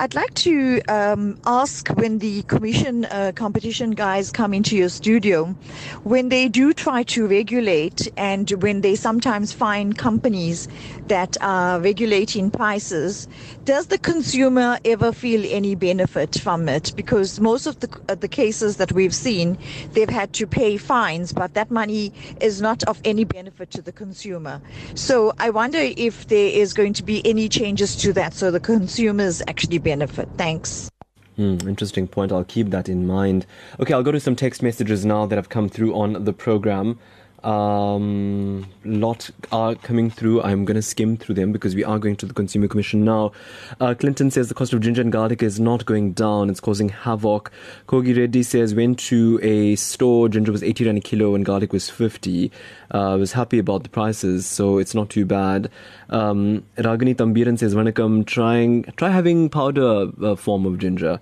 I'd 0.00 0.14
like 0.14 0.32
to 0.34 0.80
um, 0.82 1.40
ask 1.44 1.88
when 1.88 2.20
the 2.20 2.42
commission 2.44 3.04
uh, 3.06 3.32
competition 3.34 3.90
guys 3.90 4.30
come 4.30 4.54
into 4.54 4.76
your 4.76 4.90
studio, 4.90 5.46
when 6.04 6.28
they 6.28 6.46
do 6.46 6.72
try 6.72 7.02
to 7.02 7.26
regulate 7.26 8.08
and 8.16 8.48
when 8.62 8.82
they 8.82 8.94
sometimes 8.94 9.52
find 9.52 9.98
companies 9.98 10.68
that 11.08 11.36
are 11.40 11.80
regulating 11.80 12.48
prices, 12.48 13.26
does 13.64 13.88
the 13.88 13.98
consumer 13.98 14.78
ever 14.84 15.10
feel 15.10 15.44
any 15.52 15.74
benefit 15.74 16.38
from 16.40 16.68
it? 16.68 16.92
Because 16.94 17.40
most 17.40 17.66
of 17.66 17.80
the, 17.80 17.88
uh, 18.08 18.14
the 18.14 18.28
cases 18.28 18.76
that 18.76 18.92
we've 18.92 19.14
seen, 19.14 19.58
they've 19.94 20.08
had 20.08 20.32
to 20.34 20.46
pay 20.46 20.76
fines, 20.76 21.32
but 21.32 21.54
that 21.54 21.72
money 21.72 22.12
is 22.40 22.60
not 22.62 22.84
of 22.84 23.00
any 23.04 23.24
benefit 23.24 23.72
to 23.72 23.82
the 23.82 23.90
consumer. 23.90 24.60
So 24.94 25.32
I 25.40 25.50
wonder 25.50 25.80
if 25.80 26.28
there 26.28 26.50
is 26.50 26.72
going 26.72 26.92
to 26.92 27.02
be 27.02 27.20
any 27.26 27.48
changes 27.48 27.96
to 27.96 28.12
that 28.12 28.32
so 28.32 28.52
the 28.52 28.60
consumers 28.60 29.42
actually 29.48 29.78
benefit. 29.78 29.87
Thanks. 30.36 30.90
Hmm, 31.36 31.56
interesting 31.68 32.08
point. 32.08 32.32
I'll 32.32 32.44
keep 32.44 32.70
that 32.70 32.88
in 32.88 33.06
mind. 33.06 33.46
Okay, 33.78 33.94
I'll 33.94 34.02
go 34.02 34.10
to 34.10 34.18
some 34.18 34.34
text 34.34 34.60
messages 34.60 35.04
now 35.04 35.24
that 35.26 35.36
have 35.36 35.48
come 35.48 35.68
through 35.68 35.94
on 35.94 36.24
the 36.24 36.32
program. 36.32 36.98
Um, 37.44 38.66
lot 38.84 39.30
are 39.52 39.74
coming 39.76 40.10
through. 40.10 40.42
I'm 40.42 40.64
going 40.64 40.74
to 40.74 40.82
skim 40.82 41.16
through 41.16 41.36
them 41.36 41.52
because 41.52 41.74
we 41.74 41.84
are 41.84 41.98
going 41.98 42.16
to 42.16 42.26
the 42.26 42.34
Consumer 42.34 42.68
Commission 42.68 43.04
now. 43.04 43.32
Uh, 43.80 43.94
Clinton 43.94 44.30
says 44.30 44.48
the 44.48 44.54
cost 44.54 44.72
of 44.72 44.80
ginger 44.80 45.02
and 45.02 45.12
garlic 45.12 45.42
is 45.42 45.60
not 45.60 45.86
going 45.86 46.12
down. 46.12 46.50
It's 46.50 46.60
causing 46.60 46.88
havoc. 46.88 47.52
Kogi 47.86 48.16
Reddy 48.16 48.42
says 48.42 48.74
went 48.74 48.98
to 49.00 49.38
a 49.42 49.76
store. 49.76 50.28
Ginger 50.28 50.50
was 50.50 50.62
80 50.62 50.86
rand 50.86 50.98
a 50.98 51.00
kilo 51.00 51.34
and 51.34 51.44
garlic 51.44 51.72
was 51.72 51.88
50. 51.88 52.50
Uh, 52.90 53.16
was 53.18 53.32
happy 53.32 53.58
about 53.58 53.82
the 53.82 53.88
prices, 53.88 54.46
so 54.46 54.78
it's 54.78 54.94
not 54.94 55.10
too 55.10 55.24
bad. 55.24 55.70
Um, 56.10 56.64
Ragini 56.76 57.14
Tambiran 57.14 57.58
says, 57.58 57.74
Vanakam, 57.74 58.26
trying, 58.26 58.84
try 58.96 59.10
having 59.10 59.48
powder 59.48 60.08
uh, 60.22 60.34
form 60.34 60.66
of 60.66 60.78
ginger. 60.78 61.20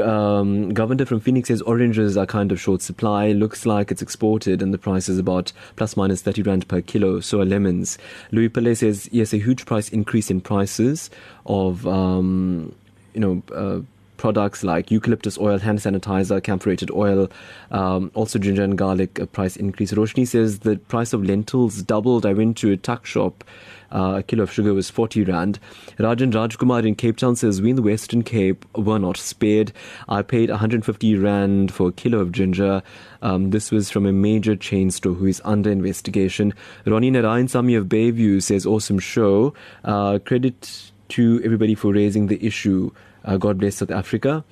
Um, 0.00 0.72
Governor 0.72 1.06
from 1.06 1.20
Phoenix 1.20 1.48
says 1.48 1.62
oranges 1.62 2.16
are 2.16 2.26
kind 2.26 2.52
of 2.52 2.60
short 2.60 2.82
supply. 2.82 3.32
Looks 3.32 3.66
like 3.66 3.90
it's 3.90 4.02
exported, 4.02 4.62
and 4.62 4.72
the 4.72 4.78
price 4.78 5.08
is 5.08 5.18
about 5.18 5.52
plus 5.76 5.96
minus 5.96 6.22
30 6.22 6.42
rand 6.42 6.68
per 6.68 6.80
kilo. 6.80 7.20
So 7.20 7.40
are 7.40 7.44
lemons. 7.44 7.98
Louis 8.32 8.48
Pele 8.48 8.74
says 8.74 9.08
yes, 9.12 9.32
a 9.32 9.38
huge 9.38 9.66
price 9.66 9.88
increase 9.88 10.30
in 10.30 10.40
prices 10.40 11.10
of 11.46 11.86
um, 11.86 12.74
you 13.14 13.20
know. 13.20 13.42
Uh, 13.54 13.80
products 14.16 14.64
like 14.64 14.90
eucalyptus 14.90 15.38
oil, 15.38 15.58
hand 15.58 15.78
sanitizer, 15.78 16.42
camphorated 16.42 16.90
oil, 16.90 17.30
um, 17.70 18.10
also 18.14 18.38
ginger 18.38 18.62
and 18.62 18.78
garlic 18.78 19.20
price 19.32 19.56
increase. 19.56 19.92
Roshni 19.92 20.26
says 20.26 20.60
the 20.60 20.76
price 20.76 21.12
of 21.12 21.22
lentils 21.22 21.82
doubled. 21.82 22.24
I 22.24 22.32
went 22.32 22.56
to 22.58 22.72
a 22.72 22.78
tuck 22.78 23.04
shop 23.04 23.44
uh, 23.90 24.16
a 24.18 24.22
kilo 24.22 24.42
of 24.44 24.52
sugar 24.52 24.74
was 24.74 24.90
40 24.90 25.24
rand. 25.24 25.58
Rajan 25.98 26.32
Rajkumar 26.32 26.86
in 26.86 26.94
Cape 26.94 27.16
Town 27.16 27.36
says, 27.36 27.60
We 27.60 27.70
in 27.70 27.76
the 27.76 27.82
Western 27.82 28.22
Cape 28.22 28.64
were 28.76 28.98
not 28.98 29.16
spared. 29.16 29.72
I 30.08 30.22
paid 30.22 30.50
150 30.50 31.16
rand 31.16 31.72
for 31.72 31.88
a 31.88 31.92
kilo 31.92 32.18
of 32.18 32.32
ginger. 32.32 32.82
Um, 33.22 33.50
this 33.50 33.70
was 33.70 33.90
from 33.90 34.06
a 34.06 34.12
major 34.12 34.56
chain 34.56 34.90
store 34.90 35.14
who 35.14 35.26
is 35.26 35.40
under 35.44 35.70
investigation. 35.70 36.54
Ronnie 36.84 37.10
Narayan 37.10 37.48
Sami 37.48 37.74
of 37.74 37.86
Bayview 37.86 38.42
says, 38.42 38.66
Awesome 38.66 38.98
show. 38.98 39.54
Uh, 39.84 40.18
credit 40.24 40.92
to 41.08 41.40
everybody 41.44 41.74
for 41.74 41.92
raising 41.92 42.26
the 42.26 42.44
issue. 42.44 42.90
Uh, 43.24 43.36
God 43.36 43.58
bless 43.58 43.76
South 43.76 43.90
Africa. 43.90 44.44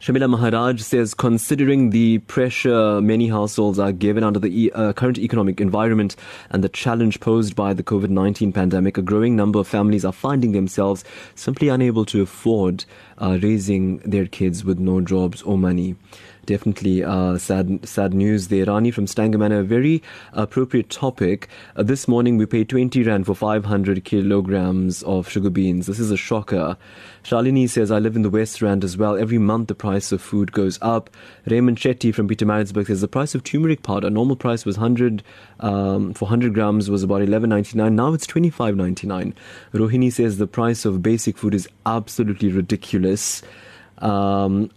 Shamila 0.00 0.30
Maharaj 0.30 0.80
says, 0.80 1.12
considering 1.12 1.90
the 1.90 2.20
pressure 2.20 3.02
many 3.02 3.28
households 3.28 3.78
are 3.78 3.92
given 3.92 4.24
under 4.24 4.40
the 4.40 4.72
uh, 4.72 4.94
current 4.94 5.18
economic 5.18 5.60
environment 5.60 6.16
and 6.48 6.64
the 6.64 6.70
challenge 6.70 7.20
posed 7.20 7.54
by 7.54 7.74
the 7.74 7.82
COVID 7.82 8.08
19 8.08 8.50
pandemic, 8.50 8.96
a 8.96 9.02
growing 9.02 9.36
number 9.36 9.58
of 9.58 9.68
families 9.68 10.06
are 10.06 10.12
finding 10.12 10.52
themselves 10.52 11.04
simply 11.34 11.68
unable 11.68 12.06
to 12.06 12.22
afford 12.22 12.86
uh, 13.18 13.38
raising 13.42 13.98
their 13.98 14.24
kids 14.24 14.64
with 14.64 14.78
no 14.78 15.02
jobs 15.02 15.42
or 15.42 15.58
money 15.58 15.96
definitely 16.46 17.04
uh, 17.04 17.38
sad 17.38 17.86
sad 17.86 18.12
news 18.12 18.48
there. 18.48 18.64
Rani 18.64 18.90
from 18.90 19.06
Stangerman, 19.06 19.56
a 19.56 19.62
very 19.62 20.02
appropriate 20.32 20.90
topic. 20.90 21.48
Uh, 21.76 21.84
this 21.84 22.08
morning 22.08 22.36
we 22.36 22.46
paid 22.46 22.68
20 22.68 23.04
rand 23.04 23.26
for 23.26 23.34
500 23.34 24.04
kilograms 24.04 25.02
of 25.04 25.28
sugar 25.28 25.50
beans. 25.50 25.86
This 25.86 26.00
is 26.00 26.10
a 26.10 26.16
shocker. 26.16 26.76
Shalini 27.24 27.68
says, 27.68 27.90
I 27.90 27.98
live 27.98 28.16
in 28.16 28.22
the 28.22 28.30
West 28.30 28.62
Rand 28.62 28.82
as 28.82 28.96
well. 28.96 29.16
Every 29.16 29.38
month 29.38 29.68
the 29.68 29.74
price 29.74 30.12
of 30.12 30.22
food 30.22 30.52
goes 30.52 30.78
up. 30.80 31.10
Raymond 31.46 31.78
Shetty 31.78 32.14
from 32.14 32.28
Pietermaritzburg 32.28 32.86
says 32.86 33.00
the 33.00 33.08
price 33.08 33.34
of 33.34 33.44
turmeric 33.44 33.82
powder, 33.82 34.10
normal 34.10 34.36
price 34.36 34.64
was 34.64 34.76
100 34.78 35.22
um, 35.60 36.14
for 36.14 36.24
100 36.24 36.54
grams 36.54 36.88
was 36.88 37.02
about 37.02 37.20
11.99. 37.20 37.92
Now 37.92 38.12
it's 38.14 38.26
25.99. 38.26 39.34
Rohini 39.74 40.12
says 40.12 40.38
the 40.38 40.46
price 40.46 40.84
of 40.84 41.02
basic 41.02 41.36
food 41.36 41.54
is 41.54 41.68
absolutely 41.84 42.50
ridiculous. 42.50 43.42
Um, 43.98 44.70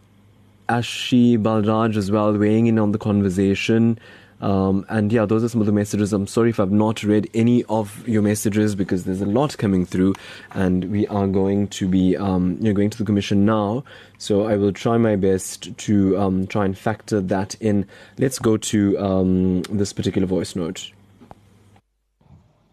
Ashi 0.69 1.37
Balraj 1.37 1.95
as 1.95 2.11
well 2.11 2.37
weighing 2.37 2.67
in 2.67 2.79
on 2.79 2.91
the 2.91 2.97
conversation. 2.97 3.99
Um, 4.43 4.85
and 4.89 5.09
yeah, 5.09 5.25
those 5.25 5.41
are 5.41 5.47
some 5.47 5.61
of 5.61 5.67
the 5.67 5.71
messages. 5.71 6.11
I'm 6.11 6.27
sorry 6.27 6.49
if 6.49 6.59
I've 6.59 6.69
not 6.69 7.01
read 7.01 7.29
any 7.33 7.63
of 7.65 8.05
your 8.05 8.21
messages 8.21 8.75
because 8.75 9.05
there's 9.05 9.21
a 9.21 9.25
lot 9.25 9.57
coming 9.57 9.85
through, 9.85 10.15
and 10.51 10.91
we 10.91 11.07
are 11.07 11.27
going 11.27 11.69
to 11.69 11.87
be 11.87 12.17
um, 12.17 12.57
you 12.59 12.65
know, 12.65 12.73
going 12.73 12.89
to 12.89 12.97
the 12.97 13.05
commission 13.05 13.45
now. 13.45 13.85
So 14.17 14.43
I 14.43 14.57
will 14.57 14.73
try 14.73 14.97
my 14.97 15.15
best 15.15 15.75
to 15.77 16.17
um, 16.17 16.45
try 16.47 16.65
and 16.65 16.77
factor 16.77 17.21
that 17.21 17.55
in. 17.61 17.87
Let's 18.17 18.37
go 18.37 18.57
to 18.57 18.99
um, 18.99 19.61
this 19.63 19.93
particular 19.93 20.27
voice 20.27 20.57
note. 20.57 20.91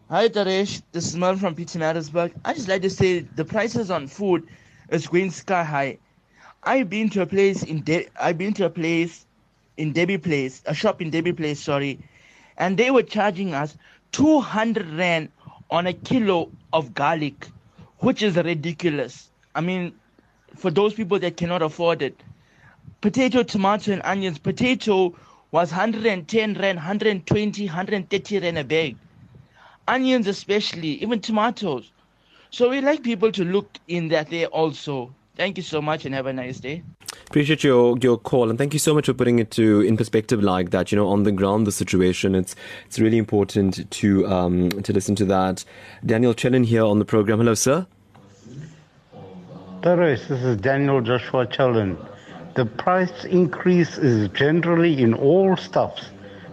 Hi 0.09 0.27
Taresh, 0.27 0.81
this 0.91 1.07
is 1.07 1.15
Mal 1.15 1.37
from 1.37 1.55
Pietermaritzburg. 1.55 2.33
I 2.43 2.53
just 2.53 2.67
like 2.67 2.81
to 2.81 2.89
say 2.89 3.19
the 3.19 3.45
prices 3.45 3.89
on 3.89 4.07
food 4.07 4.45
is 4.89 5.07
going 5.07 5.31
sky 5.31 5.63
high. 5.63 5.99
I've 6.63 6.89
been 6.89 7.09
to 7.11 7.21
a 7.21 7.25
place 7.25 7.63
in 7.63 7.81
De- 7.81 8.09
I've 8.19 8.37
been 8.37 8.53
to 8.55 8.65
a 8.65 8.69
place 8.69 9.25
in 9.81 9.93
Debbie 9.93 10.19
Place, 10.19 10.61
a 10.67 10.75
shop 10.75 11.01
in 11.01 11.09
Debbie 11.09 11.33
Place, 11.33 11.59
sorry, 11.59 11.97
and 12.57 12.77
they 12.77 12.91
were 12.91 13.01
charging 13.01 13.55
us 13.55 13.75
200 14.11 14.87
rand 14.91 15.29
on 15.71 15.87
a 15.87 15.93
kilo 15.93 16.51
of 16.71 16.93
garlic, 16.93 17.47
which 17.97 18.21
is 18.21 18.35
ridiculous. 18.35 19.31
I 19.55 19.61
mean, 19.61 19.93
for 20.55 20.69
those 20.69 20.93
people 20.93 21.17
that 21.19 21.35
cannot 21.35 21.63
afford 21.63 22.03
it. 22.03 22.21
Potato, 23.01 23.41
tomato, 23.41 23.91
and 23.91 24.03
onions. 24.05 24.37
Potato 24.37 25.15
was 25.49 25.71
110 25.71 26.53
rand, 26.53 26.77
120, 26.77 27.65
130 27.65 28.39
rand 28.39 28.57
a 28.59 28.63
bag. 28.63 28.95
Onions, 29.87 30.27
especially, 30.27 31.01
even 31.01 31.19
tomatoes. 31.19 31.91
So 32.51 32.69
we 32.69 32.81
like 32.81 33.01
people 33.01 33.31
to 33.31 33.43
look 33.43 33.79
in 33.87 34.09
that 34.09 34.29
there 34.29 34.47
also. 34.47 35.15
Thank 35.41 35.57
you 35.57 35.63
so 35.63 35.81
much 35.81 36.05
and 36.05 36.13
have 36.13 36.27
a 36.27 36.33
nice 36.33 36.59
day. 36.59 36.83
Appreciate 37.25 37.63
your 37.63 37.97
your 37.97 38.15
call 38.15 38.51
and 38.51 38.59
thank 38.59 38.73
you 38.73 38.79
so 38.79 38.93
much 38.93 39.07
for 39.07 39.15
putting 39.15 39.39
it 39.39 39.49
to 39.51 39.81
in 39.81 39.97
perspective 39.97 40.43
like 40.43 40.69
that. 40.69 40.91
You 40.91 40.97
know, 40.97 41.07
on 41.07 41.23
the 41.23 41.31
ground, 41.31 41.65
the 41.65 41.71
situation 41.71 42.35
it's 42.35 42.53
it's 42.85 42.99
really 42.99 43.17
important 43.17 43.89
to 43.89 44.27
um, 44.27 44.69
to 44.69 44.93
listen 44.93 45.15
to 45.15 45.25
that. 45.25 45.65
Daniel 46.05 46.35
Chellan 46.35 46.63
here 46.63 46.83
on 46.83 46.99
the 46.99 47.05
program. 47.05 47.39
Hello, 47.39 47.55
sir. 47.55 47.87
Taresh, 49.81 50.27
this 50.27 50.43
is 50.43 50.57
Daniel 50.57 51.01
Joshua 51.01 51.47
Chellan. 51.47 51.97
The 52.53 52.67
price 52.67 53.25
increase 53.25 53.97
is 53.97 54.29
generally 54.29 55.01
in 55.01 55.15
all 55.15 55.57
stuffs, 55.57 56.11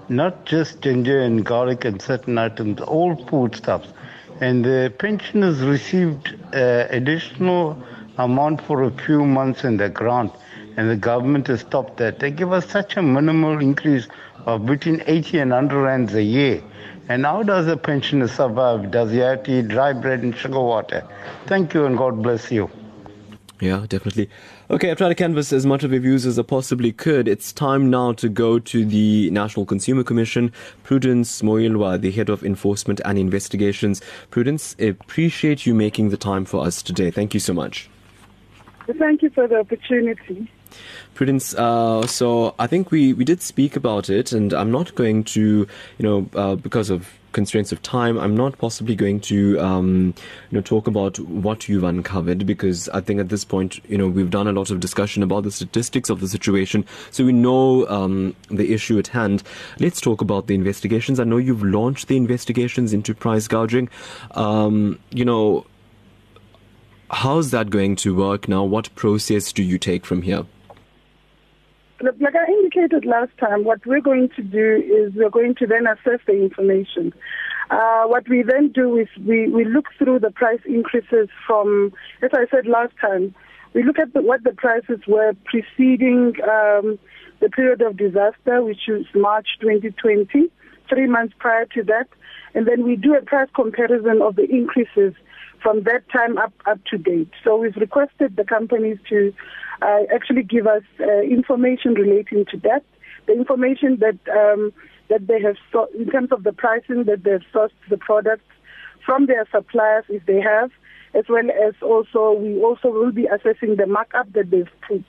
not 0.08 0.46
just 0.46 0.80
ginger 0.80 1.20
and 1.20 1.44
garlic 1.44 1.84
and 1.84 2.00
certain 2.00 2.38
items, 2.38 2.80
all 2.80 3.22
foodstuffs. 3.26 3.92
And 4.40 4.64
the 4.64 4.94
pensioners 4.98 5.60
received 5.60 6.34
uh, 6.54 6.86
additional 6.88 7.76
amount 8.18 8.60
for 8.60 8.82
a 8.82 8.90
few 8.90 9.24
months 9.24 9.64
in 9.64 9.76
the 9.76 9.88
grant, 9.88 10.32
and 10.76 10.90
the 10.90 10.96
government 10.96 11.46
has 11.46 11.60
stopped 11.60 11.96
that. 11.98 12.18
They 12.18 12.30
give 12.30 12.52
us 12.52 12.68
such 12.68 12.96
a 12.96 13.02
minimal 13.02 13.60
increase 13.60 14.08
of 14.44 14.66
between 14.66 15.02
80 15.06 15.38
and 15.38 15.50
100 15.50 15.82
rands 15.82 16.14
a 16.14 16.22
year. 16.22 16.62
And 17.08 17.24
how 17.24 17.42
does 17.42 17.66
a 17.68 17.76
pensioner 17.76 18.28
survive? 18.28 18.90
Does 18.90 19.10
he 19.10 19.18
have 19.18 19.44
to 19.44 19.60
eat 19.60 19.68
dry 19.68 19.92
bread 19.92 20.22
and 20.22 20.36
sugar 20.36 20.60
water? 20.60 21.08
Thank 21.46 21.72
you, 21.72 21.86
and 21.86 21.96
God 21.96 22.22
bless 22.22 22.50
you. 22.50 22.70
Yeah, 23.60 23.86
definitely. 23.88 24.28
Okay, 24.70 24.90
I've 24.90 24.98
tried 24.98 25.08
to 25.08 25.14
canvass 25.16 25.52
as 25.52 25.66
much 25.66 25.82
of 25.82 25.90
your 25.90 26.00
views 26.00 26.26
as 26.26 26.38
I 26.38 26.42
possibly 26.42 26.92
could. 26.92 27.26
It's 27.26 27.52
time 27.52 27.90
now 27.90 28.12
to 28.12 28.28
go 28.28 28.58
to 28.60 28.84
the 28.84 29.30
National 29.30 29.66
Consumer 29.66 30.04
Commission. 30.04 30.52
Prudence 30.84 31.42
Moilwa, 31.42 32.00
the 32.00 32.12
head 32.12 32.28
of 32.28 32.44
enforcement 32.44 33.00
and 33.04 33.18
investigations. 33.18 34.00
Prudence, 34.30 34.76
appreciate 34.78 35.66
you 35.66 35.74
making 35.74 36.10
the 36.10 36.16
time 36.16 36.44
for 36.44 36.64
us 36.64 36.82
today. 36.82 37.10
Thank 37.10 37.34
you 37.34 37.40
so 37.40 37.52
much. 37.52 37.90
Thank 38.96 39.22
you 39.22 39.30
for 39.30 39.46
the 39.46 39.58
opportunity. 39.58 40.50
Prudence, 41.14 41.54
uh, 41.54 42.06
so 42.06 42.54
I 42.58 42.66
think 42.66 42.90
we, 42.90 43.12
we 43.12 43.24
did 43.24 43.42
speak 43.42 43.76
about 43.76 44.08
it, 44.08 44.32
and 44.32 44.52
I'm 44.52 44.70
not 44.70 44.94
going 44.94 45.24
to, 45.24 45.40
you 45.40 45.66
know, 45.98 46.28
uh, 46.34 46.54
because 46.54 46.88
of 46.88 47.18
constraints 47.32 47.72
of 47.72 47.82
time, 47.82 48.18
I'm 48.18 48.34
not 48.34 48.56
possibly 48.58 48.94
going 48.94 49.20
to, 49.20 49.60
um, 49.60 50.14
you 50.50 50.56
know, 50.56 50.62
talk 50.62 50.86
about 50.86 51.18
what 51.18 51.68
you've 51.68 51.84
uncovered 51.84 52.46
because 52.46 52.88
I 52.90 53.00
think 53.00 53.20
at 53.20 53.28
this 53.28 53.44
point, 53.44 53.84
you 53.88 53.98
know, 53.98 54.08
we've 54.08 54.30
done 54.30 54.46
a 54.46 54.52
lot 54.52 54.70
of 54.70 54.80
discussion 54.80 55.22
about 55.22 55.42
the 55.42 55.50
statistics 55.50 56.08
of 56.08 56.20
the 56.20 56.28
situation, 56.28 56.86
so 57.10 57.24
we 57.24 57.32
know 57.32 57.86
um, 57.88 58.34
the 58.48 58.72
issue 58.72 58.98
at 58.98 59.08
hand. 59.08 59.42
Let's 59.78 60.00
talk 60.00 60.20
about 60.20 60.46
the 60.46 60.54
investigations. 60.54 61.20
I 61.20 61.24
know 61.24 61.36
you've 61.36 61.62
launched 61.62 62.08
the 62.08 62.16
investigations 62.16 62.92
into 62.92 63.14
price 63.14 63.48
gouging. 63.48 63.90
Um, 64.32 64.98
you 65.10 65.24
know, 65.24 65.66
how's 67.10 67.50
that 67.50 67.70
going 67.70 67.96
to 67.96 68.14
work 68.14 68.48
now? 68.48 68.64
What 68.64 68.94
process 68.94 69.52
do 69.52 69.62
you 69.62 69.78
take 69.78 70.04
from 70.06 70.22
here? 70.22 70.44
like 72.00 72.34
I 72.36 72.50
indicated 72.50 73.04
last 73.04 73.36
time, 73.38 73.64
what 73.64 73.84
we're 73.84 74.00
going 74.00 74.28
to 74.36 74.42
do 74.42 74.76
is 74.76 75.14
we're 75.14 75.30
going 75.30 75.56
to 75.56 75.66
then 75.66 75.86
assess 75.86 76.20
the 76.26 76.32
information. 76.32 77.12
Uh, 77.70 78.04
what 78.04 78.28
we 78.28 78.42
then 78.42 78.68
do 78.68 78.96
is 78.96 79.08
we, 79.26 79.48
we 79.48 79.64
look 79.64 79.86
through 79.98 80.20
the 80.20 80.30
price 80.30 80.60
increases 80.64 81.28
from, 81.46 81.92
as 82.22 82.30
I 82.32 82.46
said 82.50 82.66
last 82.66 82.92
time, 83.00 83.34
we 83.74 83.82
look 83.82 83.98
at 83.98 84.12
the, 84.14 84.22
what 84.22 84.44
the 84.44 84.52
prices 84.52 85.00
were 85.06 85.34
preceding 85.44 86.34
um, 86.44 86.98
the 87.40 87.50
period 87.50 87.82
of 87.82 87.96
disaster, 87.96 88.62
which 88.62 88.88
is 88.88 89.04
March 89.14 89.48
2020, 89.60 90.50
three 90.88 91.06
months 91.06 91.34
prior 91.38 91.66
to 91.66 91.82
that, 91.82 92.08
and 92.54 92.66
then 92.66 92.84
we 92.84 92.96
do 92.96 93.14
a 93.14 93.22
price 93.22 93.48
comparison 93.54 94.22
of 94.22 94.36
the 94.36 94.48
increases 94.48 95.14
from 95.62 95.82
that 95.84 96.08
time 96.10 96.38
up, 96.38 96.52
up 96.66 96.78
to 96.90 96.98
date. 96.98 97.30
So 97.44 97.56
we've 97.56 97.76
requested 97.76 98.36
the 98.36 98.44
companies 98.44 98.98
to 99.08 99.32
uh, 99.82 100.02
actually 100.14 100.42
give 100.42 100.66
us 100.66 100.82
uh, 101.00 101.20
information 101.20 101.94
relating 101.94 102.44
to 102.50 102.56
that, 102.58 102.84
the 103.26 103.34
information 103.34 103.98
that 104.00 104.18
um, 104.30 104.72
that 105.08 105.26
they 105.26 105.40
have 105.40 105.56
so- 105.72 105.88
in 105.98 106.10
terms 106.10 106.32
of 106.32 106.44
the 106.44 106.52
pricing 106.52 107.04
that 107.04 107.24
they've 107.24 107.44
sourced 107.52 107.70
the 107.88 107.96
products 107.96 108.44
from 109.04 109.26
their 109.26 109.46
suppliers 109.50 110.04
if 110.08 110.24
they 110.26 110.40
have, 110.40 110.70
as 111.14 111.24
well 111.28 111.48
as 111.66 111.74
also 111.80 112.32
we 112.32 112.62
also 112.62 112.88
will 112.88 113.12
be 113.12 113.26
assessing 113.26 113.76
the 113.76 113.86
markup 113.86 114.30
that 114.32 114.50
they've 114.50 114.68
put. 114.86 115.04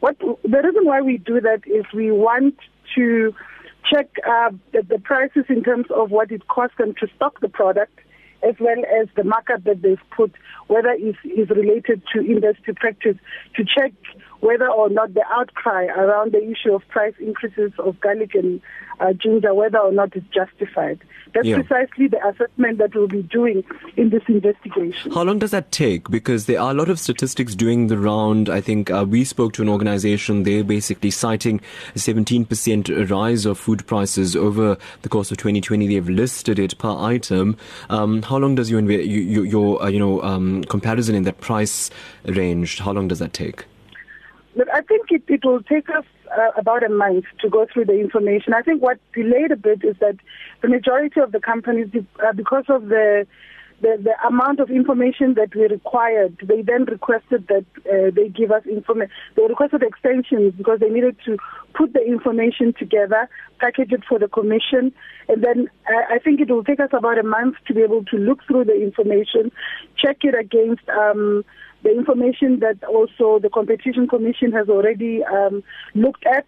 What 0.00 0.18
the 0.18 0.62
reason 0.62 0.84
why 0.84 1.00
we 1.00 1.18
do 1.18 1.40
that 1.40 1.62
is 1.66 1.84
we 1.94 2.10
want 2.10 2.56
to 2.94 3.34
check 3.90 4.08
uh, 4.28 4.50
the, 4.72 4.82
the 4.82 4.98
prices 4.98 5.44
in 5.48 5.62
terms 5.62 5.86
of 5.94 6.10
what 6.10 6.30
it 6.30 6.46
costs 6.48 6.76
them 6.78 6.94
to 7.00 7.06
stock 7.16 7.40
the 7.40 7.48
product 7.48 7.98
as 8.42 8.54
well 8.60 8.78
as 9.00 9.08
the 9.16 9.24
markup 9.24 9.64
that 9.64 9.82
they've 9.82 9.98
put, 10.16 10.32
whether 10.68 10.90
it 10.90 11.16
is 11.24 11.50
related 11.50 12.02
to 12.14 12.20
industry 12.20 12.74
practice, 12.74 13.16
to 13.56 13.64
check 13.64 13.92
whether 14.40 14.68
or 14.70 14.88
not 14.88 15.14
the 15.14 15.24
outcry 15.30 15.86
around 15.86 16.32
the 16.32 16.42
issue 16.50 16.72
of 16.74 16.86
price 16.88 17.14
increases 17.20 17.72
of 17.78 17.98
garlic 18.00 18.34
and 18.34 18.60
uh, 19.00 19.12
ginger, 19.12 19.54
whether 19.54 19.78
or 19.78 19.92
not 19.92 20.14
it's 20.16 20.26
justified. 20.28 20.98
That's 21.34 21.46
Yeah. 21.46 21.56
precisely 21.62 22.08
the 22.08 22.18
assessment 22.26 22.78
that 22.78 22.94
we'll 22.94 23.06
be 23.06 23.22
doing 23.22 23.62
in 23.96 24.10
this 24.10 24.22
investigation. 24.28 25.12
How 25.12 25.22
long 25.22 25.38
does 25.38 25.50
that 25.52 25.70
take? 25.70 26.08
Because 26.10 26.46
there 26.46 26.60
are 26.60 26.70
a 26.70 26.74
lot 26.74 26.88
of 26.88 26.98
statistics 26.98 27.54
doing 27.54 27.86
the 27.88 27.98
round. 27.98 28.48
I 28.48 28.60
think 28.60 28.90
uh, 28.90 29.04
we 29.08 29.24
spoke 29.24 29.52
to 29.54 29.62
an 29.62 29.68
organization. 29.68 30.42
They're 30.44 30.64
basically 30.64 31.10
citing 31.10 31.60
a 31.94 31.98
17% 31.98 33.10
rise 33.10 33.44
of 33.46 33.58
food 33.58 33.86
prices 33.86 34.34
over 34.34 34.76
the 35.02 35.08
course 35.08 35.30
of 35.30 35.36
2020. 35.38 35.86
They've 35.86 36.08
listed 36.08 36.58
it 36.58 36.76
per 36.78 36.90
item. 36.96 37.56
Um, 37.90 38.22
how 38.22 38.38
long 38.38 38.54
does 38.54 38.70
your 38.70 38.80
inve- 38.80 39.06
you, 39.06 39.20
you, 39.20 39.42
your 39.42 39.82
uh, 39.82 39.88
you 39.88 39.98
know 39.98 40.22
um, 40.22 40.64
comparison 40.64 41.14
in 41.14 41.22
that 41.24 41.40
price 41.40 41.90
range? 42.24 42.78
How 42.78 42.92
long 42.92 43.06
does 43.08 43.18
that 43.18 43.32
take? 43.32 43.64
I 44.72 44.80
think 44.82 45.06
it, 45.10 45.22
it 45.28 45.44
will 45.44 45.62
take 45.62 45.88
us 45.90 46.04
uh, 46.36 46.50
about 46.56 46.82
a 46.82 46.88
month 46.88 47.24
to 47.40 47.48
go 47.48 47.66
through 47.72 47.86
the 47.86 47.98
information. 47.98 48.54
I 48.54 48.62
think 48.62 48.82
what 48.82 48.98
delayed 49.14 49.52
a 49.52 49.56
bit 49.56 49.84
is 49.84 49.96
that 50.00 50.16
the 50.62 50.68
majority 50.68 51.20
of 51.20 51.32
the 51.32 51.40
companies, 51.40 51.88
uh, 51.94 52.32
because 52.32 52.64
of 52.68 52.88
the, 52.88 53.26
the 53.80 53.96
the 54.02 54.26
amount 54.26 54.58
of 54.58 54.70
information 54.70 55.34
that 55.34 55.54
we 55.54 55.62
required, 55.68 56.36
they 56.42 56.62
then 56.62 56.84
requested 56.84 57.46
that 57.48 57.64
uh, 57.86 58.10
they 58.14 58.28
give 58.28 58.50
us 58.50 58.66
information. 58.66 59.12
They 59.36 59.44
requested 59.48 59.82
extensions 59.82 60.54
because 60.56 60.80
they 60.80 60.88
needed 60.88 61.16
to 61.26 61.36
put 61.74 61.92
the 61.92 62.04
information 62.04 62.74
together, 62.76 63.28
package 63.60 63.92
it 63.92 64.02
for 64.08 64.18
the 64.18 64.28
commission, 64.28 64.92
and 65.28 65.44
then 65.44 65.68
uh, 65.86 66.14
I 66.14 66.18
think 66.18 66.40
it 66.40 66.50
will 66.50 66.64
take 66.64 66.80
us 66.80 66.90
about 66.92 67.18
a 67.18 67.22
month 67.22 67.54
to 67.68 67.74
be 67.74 67.82
able 67.82 68.04
to 68.06 68.16
look 68.16 68.40
through 68.46 68.64
the 68.64 68.82
information, 68.82 69.52
check 69.96 70.18
it 70.22 70.34
against. 70.34 70.88
Um, 70.88 71.44
the 71.82 71.90
information 71.90 72.60
that 72.60 72.82
also 72.84 73.38
the 73.38 73.48
competition 73.48 74.08
commission 74.08 74.52
has 74.52 74.68
already 74.68 75.22
um, 75.24 75.62
looked 75.94 76.26
at 76.26 76.46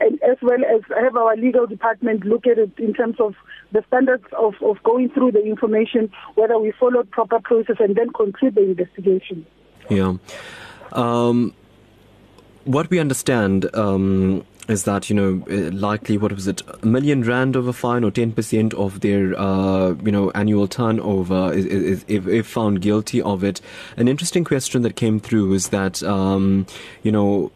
and 0.00 0.20
as 0.22 0.38
well 0.42 0.58
as 0.64 0.80
have 0.98 1.16
our 1.16 1.36
legal 1.36 1.66
department 1.66 2.24
look 2.24 2.46
at 2.46 2.58
it 2.58 2.72
in 2.78 2.94
terms 2.94 3.16
of 3.20 3.34
the 3.72 3.84
standards 3.88 4.24
of, 4.38 4.54
of 4.62 4.82
going 4.82 5.10
through 5.10 5.32
the 5.32 5.44
information, 5.44 6.10
whether 6.34 6.58
we 6.58 6.72
followed 6.72 7.10
proper 7.10 7.38
process 7.38 7.76
and 7.78 7.96
then 7.96 8.10
conclude 8.12 8.54
the 8.54 8.62
investigation. 8.62 9.46
Yeah. 9.90 10.14
Um, 10.92 11.54
what 12.64 12.88
we 12.90 12.98
understand 12.98 13.74
um, 13.74 14.44
is 14.70 14.84
that 14.84 15.10
you 15.10 15.16
know 15.16 15.42
uh, 15.50 15.70
likely 15.72 16.16
what 16.16 16.32
was 16.32 16.46
it 16.46 16.62
a 16.82 16.86
million 16.86 17.22
rand 17.22 17.56
of 17.56 17.66
a 17.66 17.72
fine 17.72 18.04
or 18.04 18.10
ten 18.10 18.32
percent 18.32 18.72
of 18.74 19.00
their 19.00 19.38
uh, 19.38 19.94
you 20.04 20.12
know 20.12 20.30
annual 20.30 20.68
turnover 20.68 21.52
is, 21.52 21.66
is, 21.66 22.04
if, 22.08 22.26
if 22.26 22.46
found 22.46 22.80
guilty 22.80 23.20
of 23.20 23.42
it. 23.42 23.60
An 23.96 24.08
interesting 24.08 24.44
question 24.44 24.82
that 24.82 24.96
came 24.96 25.18
through 25.18 25.52
is 25.54 25.68
that 25.68 26.02
um, 26.02 26.66
you 27.02 27.12
know 27.12 27.50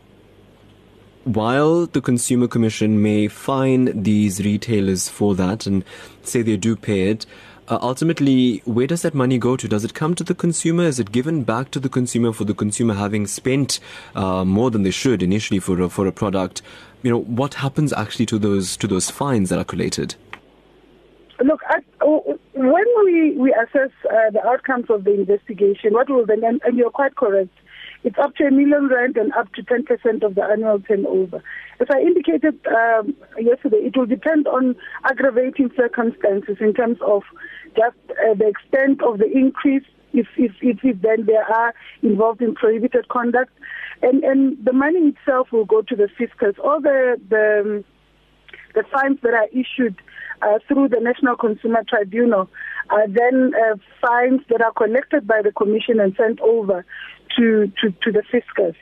while 1.25 1.87
the 1.87 2.03
Consumer 2.03 2.47
Commission 2.47 3.03
may 3.03 3.29
fine 3.29 4.03
these 4.03 4.45
retailers 4.45 5.09
for 5.09 5.35
that 5.35 5.67
and 5.67 5.83
say 6.23 6.43
they 6.43 6.57
do 6.57 6.77
pay 6.77 7.09
it, 7.09 7.25
uh, 7.69 7.79
ultimately, 7.81 8.63
where 8.65 8.87
does 8.87 9.03
that 9.03 9.15
money 9.15 9.39
go 9.39 9.57
to? 9.57 9.67
Does 9.67 9.85
it 9.85 9.95
come 9.95 10.15
to 10.17 10.25
the 10.25 10.35
consumer? 10.35 10.85
Is 10.85 10.99
it 10.99 11.13
given 11.13 11.45
back 11.45 11.71
to 11.73 11.81
the 11.81 11.89
consumer 11.89 12.33
for 12.33 12.45
the 12.45 12.55
consumer 12.55 12.95
having 12.95 13.27
spent 13.27 13.81
uh, 14.15 14.45
more 14.45 14.71
than 14.71 14.83
they 14.83 14.91
should 14.91 15.23
initially 15.23 15.61
for 15.61 15.81
a, 15.81 15.89
for 15.89 16.07
a 16.07 16.13
product? 16.13 16.63
You 17.03 17.11
know, 17.11 17.21
what 17.21 17.55
happens 17.55 17.93
actually 17.93 18.27
to 18.27 18.39
those 18.39 18.77
to 18.79 18.87
those 18.87 19.11
fines 19.11 19.51
that 19.51 19.59
are 19.59 19.65
collated? 19.65 20.15
Look, 21.43 21.61
oh, 22.01 22.39
when 22.55 22.85
we, 23.05 23.37
we 23.37 23.53
assess 23.53 23.91
uh, 24.09 24.31
the 24.31 24.47
outcomes 24.47 24.87
of 24.89 25.05
the 25.05 25.13
investigation, 25.13 25.93
what 25.93 26.09
will 26.09 26.25
then, 26.25 26.45
and 26.45 26.77
you're 26.77 26.91
quite 26.91 27.17
correct, 27.17 27.51
it's 28.05 28.19
up 28.19 28.37
to 28.37 28.45
a 28.45 28.51
million 28.51 28.89
rand 28.89 29.17
and 29.17 29.33
up 29.33 29.53
to 29.55 29.63
10% 29.63 30.23
of 30.23 30.35
the 30.35 30.45
annual 30.45 30.79
turnover. 30.81 31.43
As 31.81 31.89
I 31.91 32.01
indicated 32.01 32.61
um, 32.67 33.17
yesterday, 33.41 33.79
it 33.79 33.97
will 33.97 34.07
depend 34.07 34.47
on 34.47 34.77
aggravating 35.05 35.71
circumstances 35.75 36.59
in 36.61 36.75
terms 36.75 36.99
of 37.05 37.23
just 37.75 37.97
uh, 38.11 38.35
the 38.35 38.47
extent 38.47 39.03
of 39.03 39.19
the 39.19 39.31
increase, 39.33 39.85
if, 40.13 40.27
if, 40.37 40.53
if, 40.61 40.79
if 40.85 41.01
then 41.01 41.27
they 41.27 41.35
are 41.37 41.75
involved 42.03 42.43
in 42.43 42.55
prohibited 42.55 43.09
conduct. 43.09 43.53
And, 44.03 44.23
and 44.23 44.63
the 44.63 44.75
money 44.75 45.15
itself 45.17 45.49
will 45.51 45.65
go 45.65 45.81
to 45.81 45.97
the 45.97 46.09
fiscus. 46.19 46.57
All 46.63 46.81
the, 46.81 47.19
the, 47.31 47.63
um, 47.79 47.85
the 48.75 48.85
fines 48.93 49.19
that 49.23 49.35
are 49.35 49.49
issued 49.49 49.97
uh, 50.43 50.59
through 50.67 50.89
the 50.89 51.01
National 51.01 51.37
Consumer 51.37 51.85
Tribunal 51.89 52.49
are 52.91 53.09
then 53.09 53.53
uh, 53.55 53.77
fines 54.01 54.41
that 54.51 54.61
are 54.61 54.73
collected 54.73 55.27
by 55.27 55.41
the 55.43 55.53
Commission 55.53 56.01
and 56.01 56.15
sent 56.17 56.41
over 56.41 56.85
to, 57.37 57.73
to, 57.81 57.91
to 58.03 58.13
the 58.13 58.23
fiscus. 58.31 58.77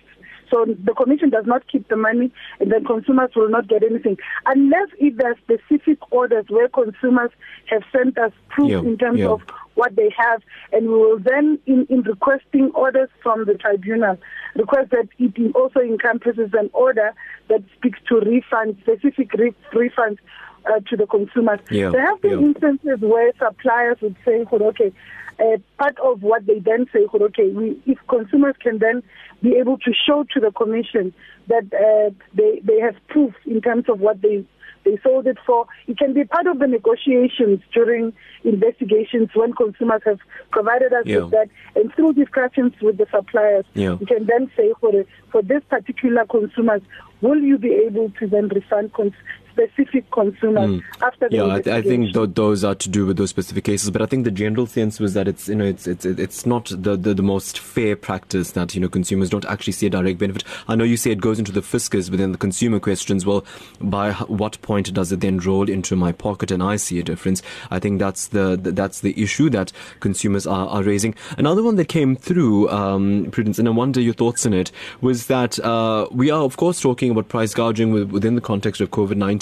So 0.52 0.66
the 0.66 0.92
Commission 0.92 1.30
does 1.30 1.46
not 1.46 1.66
keep 1.66 1.88
the 1.88 1.96
money 1.96 2.30
and 2.60 2.70
then 2.70 2.84
consumers 2.84 3.30
will 3.34 3.48
not 3.48 3.68
get 3.68 3.82
anything. 3.82 4.18
Unless 4.46 4.88
if 4.98 5.16
there 5.16 5.30
are 5.32 5.36
specific 5.38 5.98
orders 6.12 6.44
where 6.48 6.68
consumers 6.68 7.30
have 7.66 7.82
sent 7.90 8.18
us 8.18 8.32
proof 8.50 8.70
Yeah, 8.70 8.80
in 8.80 8.98
terms 8.98 9.20
yeah. 9.20 9.28
of 9.28 9.40
what 9.74 9.96
they 9.96 10.12
have 10.16 10.42
and 10.72 10.88
we 10.88 10.94
will 10.94 11.18
then 11.18 11.58
in, 11.66 11.86
in 11.88 12.02
requesting 12.02 12.70
orders 12.74 13.08
from 13.22 13.46
the 13.46 13.54
tribunal 13.54 14.18
request 14.54 14.90
that 14.90 15.08
it 15.18 15.56
also 15.56 15.80
encompasses 15.80 16.50
an 16.52 16.68
order 16.74 17.14
that 17.48 17.62
speaks 17.78 17.98
to 18.08 18.16
refunds, 18.16 18.78
specific 18.82 19.32
re- 19.32 19.54
refunds 19.72 20.18
uh, 20.66 20.80
to 20.88 20.96
the 20.96 21.06
consumers. 21.06 21.60
Yeah, 21.70 21.90
There 21.90 22.06
have 22.06 22.20
been 22.20 22.40
yeah. 22.40 22.46
instances 22.46 23.00
where 23.00 23.32
suppliers 23.38 23.98
would 24.00 24.16
say, 24.24 24.44
okay, 24.50 24.92
uh, 25.40 25.56
part 25.78 25.98
of 26.00 26.22
what 26.22 26.46
they 26.46 26.58
then 26.58 26.86
say, 26.92 27.06
okay, 27.12 27.48
we, 27.50 27.80
if 27.86 27.98
consumers 28.08 28.54
can 28.60 28.78
then 28.78 29.02
be 29.42 29.56
able 29.56 29.78
to 29.78 29.92
show 30.06 30.24
to 30.34 30.40
the 30.40 30.52
commission 30.52 31.12
that 31.48 31.64
uh, 31.74 32.10
they, 32.34 32.60
they 32.62 32.78
have 32.78 32.94
proof 33.08 33.34
in 33.46 33.60
terms 33.60 33.84
of 33.88 34.00
what 34.00 34.20
they 34.22 34.44
they 34.84 34.98
sold 35.04 35.28
it 35.28 35.38
for. 35.46 35.64
It 35.86 35.96
can 35.96 36.12
be 36.12 36.24
part 36.24 36.48
of 36.48 36.58
the 36.58 36.66
negotiations 36.66 37.60
during 37.72 38.12
investigations 38.42 39.28
when 39.32 39.52
consumers 39.52 40.02
have 40.04 40.18
provided 40.50 40.92
us 40.92 41.04
Yeah. 41.06 41.18
with 41.20 41.30
that, 41.30 41.48
and 41.76 41.94
through 41.94 42.14
discussions 42.14 42.72
with 42.82 42.98
the 42.98 43.06
suppliers, 43.08 43.64
Yeah. 43.74 43.94
we 43.94 44.06
can 44.06 44.26
then 44.26 44.50
say 44.56 44.72
for 44.80 45.04
for 45.30 45.40
this 45.40 45.62
particular 45.68 46.24
consumers, 46.26 46.82
will 47.20 47.38
you 47.38 47.58
be 47.58 47.72
able 47.72 48.10
to 48.18 48.26
then 48.26 48.48
refund 48.48 48.92
cons- 48.92 49.14
specific 49.52 50.10
consumers 50.10 50.70
Mm. 50.70 50.82
after 51.02 51.28
the 51.28 51.36
Yeah, 51.36 51.44
I, 51.44 51.56
I 51.78 51.82
think 51.82 52.12
th- 52.14 52.30
those 52.34 52.64
are 52.64 52.74
to 52.74 52.88
do 52.88 53.06
with 53.06 53.16
those 53.16 53.30
specific 53.30 53.64
cases. 53.64 53.90
But 53.90 54.02
I 54.02 54.06
think 54.06 54.24
the 54.24 54.30
general 54.30 54.66
sense 54.66 54.98
was 55.00 55.14
that 55.14 55.28
it's 55.28 55.48
you 55.48 55.54
know 55.54 55.64
it's 55.64 55.86
it's 55.86 56.04
it's 56.04 56.46
not 56.46 56.66
the, 56.70 56.96
the, 56.96 57.14
the 57.14 57.22
most 57.22 57.58
fair 57.58 57.96
practice 57.96 58.52
that 58.52 58.74
you 58.74 58.80
know 58.80 58.88
consumers 58.88 59.30
don't 59.30 59.44
actually 59.46 59.72
see 59.74 59.86
a 59.86 59.90
direct 59.90 60.18
benefit. 60.18 60.44
I 60.68 60.74
know 60.74 60.84
you 60.84 60.96
say 60.96 61.10
it 61.10 61.20
goes 61.20 61.38
into 61.38 61.52
the 61.52 61.62
fiscus, 61.62 62.08
but 62.08 62.18
then 62.18 62.32
the 62.32 62.38
consumer 62.38 62.80
questions. 62.80 63.26
Well, 63.26 63.44
by 63.80 64.10
h- 64.10 64.28
what 64.28 64.60
point 64.62 64.92
does 64.94 65.12
it 65.12 65.20
then 65.20 65.38
roll 65.38 65.68
into 65.68 65.96
my 65.96 66.12
pocket 66.12 66.50
and 66.50 66.62
I 66.62 66.76
see 66.76 66.98
a 66.98 67.02
difference? 67.02 67.42
I 67.70 67.78
think 67.78 67.98
that's 67.98 68.28
the, 68.28 68.56
the 68.56 68.72
that's 68.72 69.00
the 69.00 69.20
issue 69.22 69.50
that 69.50 69.72
consumers 70.00 70.46
are, 70.46 70.68
are 70.68 70.82
raising. 70.82 71.14
Another 71.38 71.62
one 71.62 71.76
that 71.76 71.88
came 71.88 72.16
through, 72.16 72.68
um, 72.70 73.28
Prudence, 73.30 73.58
and 73.58 73.68
I 73.68 73.72
wonder 73.72 74.00
your 74.00 74.14
thoughts 74.14 74.46
on 74.46 74.54
it, 74.54 74.72
was 75.00 75.26
that 75.26 75.58
uh, 75.60 76.06
we 76.10 76.30
are 76.30 76.42
of 76.42 76.56
course 76.56 76.80
talking 76.80 77.10
about 77.10 77.28
price 77.28 77.52
gouging 77.54 77.90
within 77.92 78.34
the 78.34 78.40
context 78.40 78.80
of 78.80 78.90
COVID 78.90 79.16
nineteen. 79.16 79.41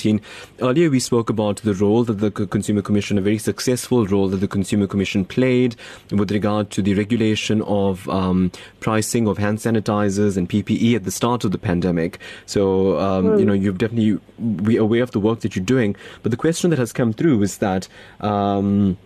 Earlier 0.61 0.91
we 0.91 1.01
spoke 1.01 1.31
about 1.31 1.57
the 1.57 1.75
role 1.75 2.05
that 2.05 2.19
the 2.21 2.31
Consumer 2.31 2.83
Commission, 2.83 3.19
a 3.19 3.21
very 3.21 3.39
successful 3.39 4.07
role 4.07 4.29
that 4.29 4.39
the 4.39 4.49
Consumer 4.49 4.87
Commission 4.87 5.25
played 5.25 5.77
with 6.11 6.31
regard 6.31 6.71
to 6.71 6.83
the 6.83 6.95
regulation 6.95 7.63
of 7.63 8.09
um, 8.09 8.51
pricing 8.81 9.27
of 9.29 9.39
hand 9.39 9.59
sanitizers 9.59 10.37
and 10.37 10.49
PPE 10.49 10.95
at 10.97 11.05
the 11.05 11.11
start 11.11 11.45
of 11.45 11.53
the 11.53 11.59
pandemic. 11.59 12.19
So, 12.47 12.99
um, 12.99 13.25
Mm. 13.27 13.39
you 13.41 13.45
know, 13.45 13.53
you've 13.53 13.79
definitely 13.79 14.19
be 14.65 14.77
aware 14.77 15.03
of 15.03 15.11
the 15.11 15.21
work 15.21 15.41
that 15.41 15.55
you're 15.55 15.65
doing. 15.65 15.95
But 16.23 16.31
the 16.31 16.37
question 16.37 16.71
that 16.71 16.79
has 16.79 16.93
come 16.93 17.13
through 17.13 17.43
is 17.43 17.59
that 17.59 17.89
um, 18.21 18.97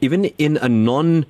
even 0.00 0.26
in 0.38 0.56
a 0.58 0.68
non 0.68 1.26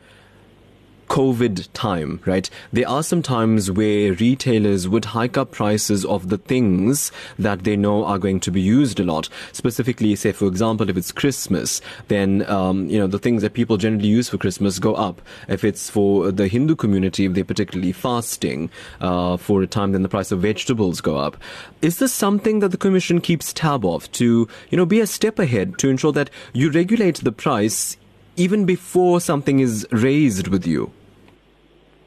COVID 1.09 1.68
time, 1.72 2.20
right? 2.26 2.48
There 2.72 2.88
are 2.88 3.02
some 3.02 3.22
times 3.22 3.70
where 3.70 4.14
retailers 4.14 4.88
would 4.88 5.07
hike 5.07 5.36
up 5.36 5.50
prices 5.50 6.04
of 6.04 6.28
the 6.28 6.38
things 6.38 7.12
that 7.38 7.64
they 7.64 7.76
know 7.76 8.04
are 8.04 8.18
going 8.18 8.40
to 8.40 8.50
be 8.50 8.61
used 8.61 9.00
a 9.00 9.04
lot. 9.04 9.28
Specifically, 9.52 10.14
say, 10.16 10.32
for 10.32 10.46
example, 10.46 10.88
if 10.88 10.96
it's 10.96 11.12
Christmas, 11.12 11.80
then, 12.09 12.48
um, 12.50 12.88
you 12.88 12.98
know, 12.98 13.07
the 13.07 13.18
things 13.18 13.42
that 13.42 13.54
people 13.54 13.76
generally 13.76 14.09
use 14.09 14.28
for 14.28 14.38
Christmas 14.38 14.78
go 14.78 14.94
up. 14.94 15.22
If 15.48 15.64
it's 15.64 15.88
for 15.88 16.30
the 16.32 16.48
Hindu 16.48 16.76
community, 16.76 17.24
if 17.24 17.34
they're 17.34 17.44
particularly 17.44 17.92
fasting, 17.92 18.70
uh, 19.00 19.36
for 19.36 19.62
a 19.62 19.66
time, 19.66 19.92
then 19.92 20.02
the 20.02 20.09
price 20.09 20.32
of 20.32 20.40
vegetables 20.40 21.00
go 21.00 21.16
up. 21.16 21.36
Is 21.82 21.98
this 21.98 22.12
something 22.12 22.61
that 22.61 22.70
the 22.70 22.76
Commission 22.76 23.20
keeps 23.20 23.52
tab 23.52 23.84
of 23.84 24.11
to, 24.12 24.48
you 24.70 24.76
know, 24.76 24.86
be 24.86 25.00
a 25.00 25.07
step 25.07 25.38
ahead 25.38 25.78
to 25.78 25.88
ensure 25.88 26.12
that 26.12 26.30
you 26.52 26.70
regulate 26.70 27.16
the 27.16 27.32
price 27.32 27.96
even 28.37 28.64
before 28.64 29.20
something 29.20 29.61
is 29.61 29.87
raised 29.91 30.49
with 30.49 30.66
you? 30.66 30.93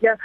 Yeah, 0.02 0.16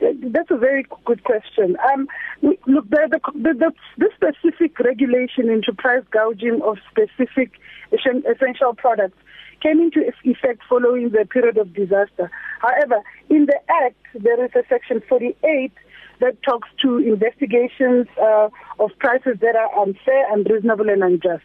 that's 0.00 0.50
a 0.50 0.56
very 0.56 0.86
good 1.04 1.24
question. 1.24 1.76
Um, 1.92 2.08
look, 2.42 2.88
the, 2.90 3.08
the, 3.10 3.52
the, 3.54 3.72
the, 3.98 4.10
specific 4.14 4.78
regulation 4.78 5.48
into 5.48 5.72
price 5.72 6.04
gouging 6.10 6.60
of 6.62 6.78
specific 6.90 7.52
essential 7.92 8.74
products 8.74 9.18
came 9.62 9.80
into 9.80 10.00
effect 10.24 10.60
following 10.68 11.10
the 11.10 11.24
period 11.24 11.56
of 11.56 11.72
disaster. 11.74 12.30
However, 12.60 13.02
in 13.30 13.46
the 13.46 13.58
Act, 13.84 13.96
there 14.14 14.44
is 14.44 14.50
a 14.54 14.62
section 14.68 15.02
48 15.08 15.72
that 16.20 16.42
talks 16.42 16.68
to 16.82 16.98
investigations 16.98 18.06
uh, 18.20 18.48
of 18.78 18.90
prices 18.98 19.38
that 19.40 19.56
are 19.56 19.82
unfair, 19.82 20.32
unreasonable, 20.32 20.88
and 20.88 21.02
unjust, 21.02 21.44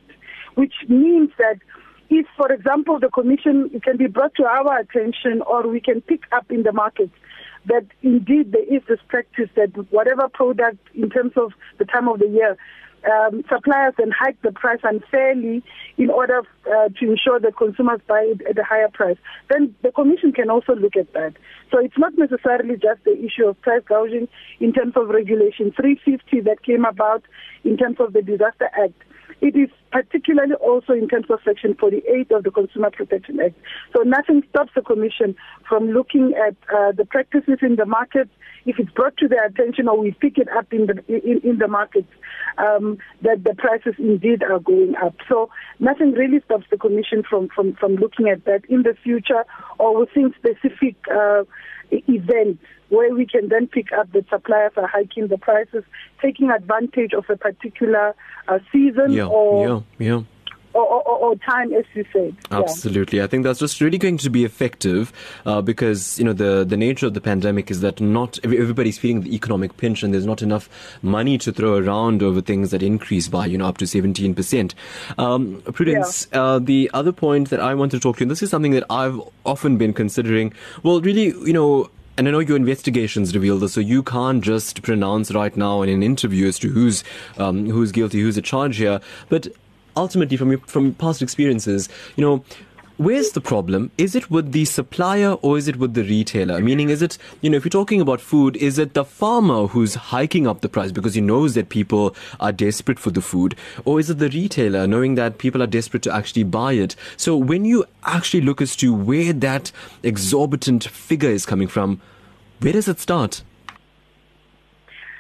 which 0.56 0.74
means 0.88 1.32
that 1.38 1.60
if, 2.10 2.26
for 2.36 2.52
example, 2.52 3.00
the 3.00 3.10
Commission 3.10 3.70
can 3.84 3.98
be 3.98 4.08
brought 4.08 4.34
to 4.36 4.46
our 4.46 4.80
attention 4.80 5.42
or 5.46 5.68
we 5.68 5.80
can 5.80 6.02
pick 6.02 6.22
up 6.32 6.52
in 6.52 6.64
the 6.64 6.72
market 6.72 7.12
that 7.66 7.86
indeed 8.02 8.52
there 8.52 8.64
is 8.64 8.82
this 8.88 9.00
practice 9.08 9.50
that 9.56 9.72
whatever 9.92 10.28
product 10.30 10.80
in 10.96 11.10
terms 11.10 11.34
of 11.36 11.52
the 11.78 11.86
time 11.86 12.08
of 12.08 12.20
the 12.20 12.28
year, 12.28 12.58
um, 13.10 13.44
suppliers 13.50 13.94
can 13.96 14.12
hike 14.12 14.42
the 14.42 14.52
price 14.52 14.80
unfairly 14.84 15.64
in 15.98 16.10
order 16.10 16.42
uh, 16.66 16.90
to 17.00 17.12
ensure 17.12 17.40
that 17.40 17.56
consumers 17.58 18.02
buy 18.08 18.22
it 18.28 18.42
at 18.50 18.58
a 18.58 18.64
higher 18.64 18.90
price. 18.90 19.18
Then 19.50 19.76
the 19.84 19.92
Commission 19.92 20.34
can 20.34 20.50
also 20.50 20.76
look 20.76 20.96
at 20.98 21.14
that. 21.14 21.34
So 21.72 21.80
it's 21.80 21.98
not 21.98 22.18
necessarily 22.18 22.76
just 22.76 23.04
the 23.06 23.18
issue 23.18 23.46
of 23.48 23.62
price 23.62 23.84
gouging 23.88 24.28
in 24.60 24.74
terms 24.74 24.94
of 24.96 25.10
Regulation 25.10 25.72
350 25.72 26.42
that 26.42 26.64
came 26.64 26.84
about 26.84 27.24
in 27.64 27.78
terms 27.78 27.98
of 28.00 28.14
the 28.14 28.22
Disaster 28.22 28.70
Act. 28.78 29.02
It 29.42 29.56
is 29.56 29.70
particularly 29.92 30.56
also 30.56 30.94
in 30.94 31.08
terms 31.08 31.26
of 31.30 31.40
Section 31.46 31.76
48 31.76 32.32
of 32.32 32.44
the 32.44 32.52
Consumer 32.52 32.92
Protection 32.92 33.40
Act. 33.40 33.56
So 33.96 34.04
nothing 34.04 34.44
stops 34.50 34.72
the 34.76 34.82
Commission 34.82 35.36
from 35.68 35.90
looking 35.90 36.34
at 36.36 36.56
uh, 36.76 36.92
the 36.92 37.06
practices 37.06 37.60
in 37.62 37.76
the 37.76 37.86
market. 37.86 38.30
If 38.66 38.78
it's 38.78 38.92
brought 38.92 39.18
to 39.18 39.28
their 39.28 39.46
attention 39.46 39.88
or 39.88 39.98
we 39.98 40.12
pick 40.12 40.38
it 40.38 40.50
up 40.50 40.72
in 40.74 40.88
the 40.88 41.04
in, 41.08 41.40
in 41.44 41.58
the 41.58 41.68
markets, 41.68 42.12
um, 42.58 42.98
that 43.22 43.44
the 43.44 43.56
prices 43.56 43.96
indeed 43.98 44.44
are 44.44 44.60
going 44.60 44.96
up. 45.02 45.16
So 45.28 45.50
nothing 45.80 46.12
really 46.12 46.42
stops 46.46 46.66
the 46.70 46.78
Commission 46.78 47.24
from 47.28 47.48
from, 47.50 47.74
from 47.76 47.96
looking 47.96 48.28
at 48.28 48.46
that 48.46 48.66
in 48.66 48.84
the 48.84 48.96
future 49.02 49.46
or 49.80 50.00
within 50.00 50.34
specific 50.38 50.96
uh, 51.10 51.44
events 51.92 52.64
where 52.90 53.14
we 53.14 53.26
can 53.26 53.50
then 53.50 53.68
pick 53.68 53.92
up 53.94 54.12
that 54.14 54.28
suppliers 54.30 54.72
are 54.76 54.88
hiking 54.88 55.28
the 55.28 55.38
prices, 55.38 55.84
taking 56.22 56.50
advantage 56.50 57.14
of 57.14 57.30
a 57.30 57.38
particular 57.38 58.16
uh, 58.48 58.60
season 58.72 59.12
Yeah, 59.12 59.28
or, 59.28 59.84
yeah, 60.00 60.08
yeah. 60.08 60.22
or, 60.74 60.86
or, 60.86 61.18
or, 61.18 61.36
time, 61.38 61.72
as 61.74 61.86
you 61.94 62.04
said. 62.12 62.36
Yeah. 62.52 62.60
Absolutely. 62.60 63.22
I 63.22 63.28
think 63.28 63.44
that's 63.44 63.60
just 63.60 63.80
really 63.80 64.00
going 64.00 64.18
to 64.18 64.30
be 64.32 64.44
effective 64.44 65.14
uh, 65.46 65.62
because, 65.62 66.18
you 66.18 66.26
know, 66.26 66.34
the, 66.34 66.64
the 66.64 66.78
nature 66.78 67.06
of 67.06 67.14
the 67.14 67.22
pandemic 67.22 67.70
is 67.70 67.82
that 67.82 68.02
not 68.02 68.40
every- 68.44 68.60
everybody's 68.60 68.98
feeling 68.98 69.22
the 69.22 69.36
economic 69.36 69.78
pinch 69.78 70.02
and 70.02 70.14
there's 70.14 70.26
not 70.26 70.42
enough 70.42 70.68
money 71.04 71.38
to 71.38 71.52
throw 71.52 71.78
around 71.78 72.24
over 72.24 72.42
things 72.42 72.72
that 72.72 72.82
increase 72.82 73.28
by, 73.28 73.46
you 73.46 73.58
know, 73.58 73.66
up 73.68 73.78
to 73.78 73.86
17%. 73.86 74.74
Um, 75.20 75.62
Prudence, 75.74 76.28
uh, 76.34 76.58
the 76.58 76.90
other 76.94 77.12
point 77.12 77.52
that 77.52 77.60
I 77.60 77.76
want 77.76 77.92
to 77.92 78.00
talk 78.00 78.18
to 78.18 78.22
you, 78.22 78.24
and 78.24 78.32
this 78.32 78.42
is 78.42 78.50
something 78.50 78.72
that 78.72 78.84
I've 78.90 79.22
often 79.46 79.78
been 79.78 79.94
considering, 79.94 80.54
well, 80.82 81.02
really, 81.02 81.26
you 81.46 81.54
know, 81.54 81.92
and 82.20 82.28
I 82.28 82.32
know 82.32 82.40
your 82.40 82.58
investigations 82.58 83.34
reveal 83.34 83.58
this, 83.60 83.72
so 83.72 83.80
you 83.80 84.04
can't 84.04 84.44
just 84.44 84.82
pronounce 84.82 85.32
right 85.32 85.56
now 85.56 85.82
in 85.84 85.88
an 85.88 86.04
interview 86.04 86.50
as 86.50 86.60
to 86.60 86.68
who's 86.68 87.02
um, 87.38 87.70
who's 87.70 87.94
guilty, 87.94 88.20
who's 88.20 88.38
at 88.38 88.44
charge 88.44 88.76
here. 88.76 89.00
But 89.30 89.48
ultimately, 89.96 90.36
from 90.36 90.52
your 90.52 90.60
from 90.68 90.96
past 90.96 91.22
experiences, 91.22 91.88
you 92.18 92.26
know, 92.26 92.44
where's 93.00 93.32
the 93.32 93.40
problem? 93.40 93.92
Is 93.98 94.14
it 94.14 94.30
with 94.30 94.52
the 94.52 94.66
supplier 94.66 95.32
or 95.42 95.58
is 95.58 95.70
it 95.70 95.78
with 95.78 95.94
the 95.94 96.04
retailer? 96.04 96.60
Meaning, 96.60 96.90
is 96.90 97.02
it 97.02 97.18
you 97.42 97.50
know, 97.50 97.56
if 97.56 97.64
you're 97.64 97.70
talking 97.70 98.02
about 98.02 98.20
food, 98.20 98.58
is 98.58 98.78
it 98.78 98.94
the 98.94 99.06
farmer 99.06 99.68
who's 99.68 99.96
hiking 99.96 100.46
up 100.46 100.60
the 100.60 100.68
price 100.68 100.92
because 100.92 101.14
he 101.14 101.22
knows 101.22 101.56
that 101.56 101.70
people 101.70 102.14
are 102.42 102.52
desperate 102.52 103.00
for 103.00 103.10
the 103.10 103.22
food, 103.22 103.56
or 103.86 104.00
is 104.02 104.10
it 104.10 104.20
the 104.20 104.30
retailer 104.30 104.86
knowing 104.86 105.16
that 105.16 105.38
people 105.38 105.64
are 105.64 105.68
desperate 105.68 106.04
to 106.04 106.14
actually 106.14 106.44
buy 106.44 106.74
it? 106.74 106.96
So 107.16 107.38
when 107.38 107.64
you 107.64 107.86
actually 108.04 108.42
look 108.42 108.62
as 108.62 108.76
to 108.78 108.94
where 108.94 109.32
that 109.32 109.72
exorbitant 110.04 110.84
figure 110.84 111.30
is 111.30 111.46
coming 111.46 111.70
from, 111.70 112.02
where 112.60 112.74
does 112.74 112.90
it 112.90 113.00
start? 113.00 113.44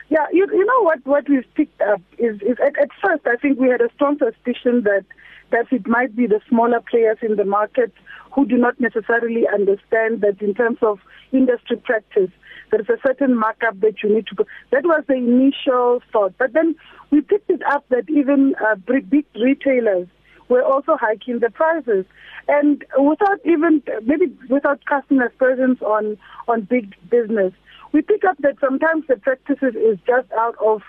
Yeah, 0.09 0.25
you, 0.33 0.47
you 0.51 0.65
know 0.65 0.81
what, 0.81 1.05
what 1.05 1.29
we've 1.29 1.45
picked 1.53 1.81
up 1.81 2.01
is, 2.17 2.41
is 2.41 2.57
at, 2.59 2.77
at 2.77 2.89
first 3.01 3.25
I 3.25 3.37
think 3.37 3.57
we 3.57 3.69
had 3.69 3.79
a 3.79 3.89
strong 3.93 4.17
suspicion 4.17 4.81
that, 4.83 5.05
that 5.51 5.65
it 5.71 5.87
might 5.87 6.15
be 6.15 6.27
the 6.27 6.41
smaller 6.47 6.81
players 6.89 7.17
in 7.21 7.35
the 7.35 7.45
market 7.45 7.93
who 8.33 8.45
do 8.45 8.57
not 8.57 8.79
necessarily 8.79 9.47
understand 9.51 10.21
that 10.21 10.41
in 10.41 10.53
terms 10.53 10.77
of 10.81 10.99
industry 11.31 11.77
practice, 11.77 12.29
there 12.71 12.81
is 12.81 12.89
a 12.89 12.97
certain 13.05 13.35
markup 13.35 13.79
that 13.79 14.03
you 14.03 14.13
need 14.13 14.27
to 14.27 14.35
put. 14.35 14.47
That 14.71 14.83
was 14.83 15.03
the 15.07 15.15
initial 15.15 16.01
thought. 16.11 16.33
But 16.37 16.53
then 16.53 16.75
we 17.11 17.21
picked 17.21 17.49
it 17.49 17.61
up 17.71 17.85
that 17.89 18.09
even 18.09 18.55
uh, 18.63 18.75
big 18.75 19.25
retailers 19.35 20.07
were 20.49 20.63
also 20.63 20.97
hiking 20.99 21.39
the 21.39 21.49
prices. 21.49 22.05
And 22.47 22.83
without 22.97 23.39
even, 23.45 23.81
maybe 24.03 24.33
without 24.49 24.81
casting 24.87 25.21
aspersions 25.21 25.81
on, 25.81 26.17
on 26.47 26.61
big 26.61 26.95
business, 27.09 27.53
we 27.91 28.01
pick 28.01 28.23
up 28.25 28.37
that 28.39 28.55
sometimes 28.59 29.05
the 29.07 29.17
practices 29.17 29.75
is 29.75 29.97
just 30.05 30.31
out 30.33 30.55
of 30.63 30.81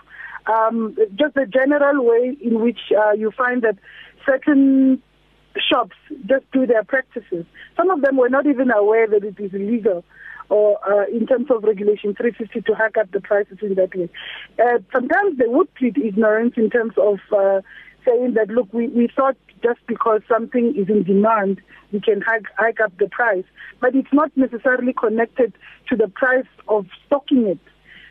um, 0.47 0.97
just 1.17 1.35
the 1.35 1.47
general 1.47 2.05
way 2.05 2.37
in 2.41 2.61
which 2.61 2.81
uh, 2.97 3.13
you 3.13 3.31
find 3.37 3.63
that 3.63 3.77
certain 4.27 5.03
shops 5.59 5.97
just 6.27 6.45
do 6.53 6.67
their 6.67 6.85
practices. 6.85 7.45
Some 7.77 7.91
of 7.91 8.03
them 8.03 8.17
were 8.17 8.29
not 8.29 8.47
even 8.47 8.71
aware 8.71 9.07
that 9.09 9.25
it 9.25 9.39
is 9.39 9.53
illegal 9.53 10.05
or 10.49 10.79
uh, 10.85 11.07
in 11.07 11.27
terms 11.27 11.47
of 11.51 11.63
regulation 11.63 12.15
350 12.15 12.63
to 12.63 12.75
hack 12.75 12.97
up 12.99 13.11
the 13.13 13.21
prices 13.21 13.59
in 13.63 13.75
that 13.77 13.95
way. 13.95 14.09
Uh, 14.59 14.79
sometimes 14.93 15.39
they 15.39 15.47
would 15.47 15.73
plead 15.75 15.97
ignorance 15.97 16.55
in 16.57 16.69
terms 16.71 16.93
of 16.99 17.19
uh, 17.33 17.61
saying 18.05 18.35
that, 18.35 18.49
look, 18.49 18.73
we, 18.73 18.89
we 18.89 19.09
thought 19.15 19.37
just 19.63 19.81
because 19.87 20.23
something 20.29 20.75
is 20.77 20.89
in 20.89 21.05
demand, 21.05 21.61
we 21.93 22.01
can 22.01 22.21
hike, 22.21 22.47
hike 22.57 22.81
up 22.81 22.93
the 22.99 23.09
price. 23.09 23.45
But 23.81 23.95
it's 23.95 24.13
not 24.13 24.31
necessarily 24.37 24.93
connected 24.93 25.53
to 25.89 25.97
the 25.97 26.09
price 26.09 26.47
of 26.69 26.87
stocking 27.07 27.47
it. 27.47 27.59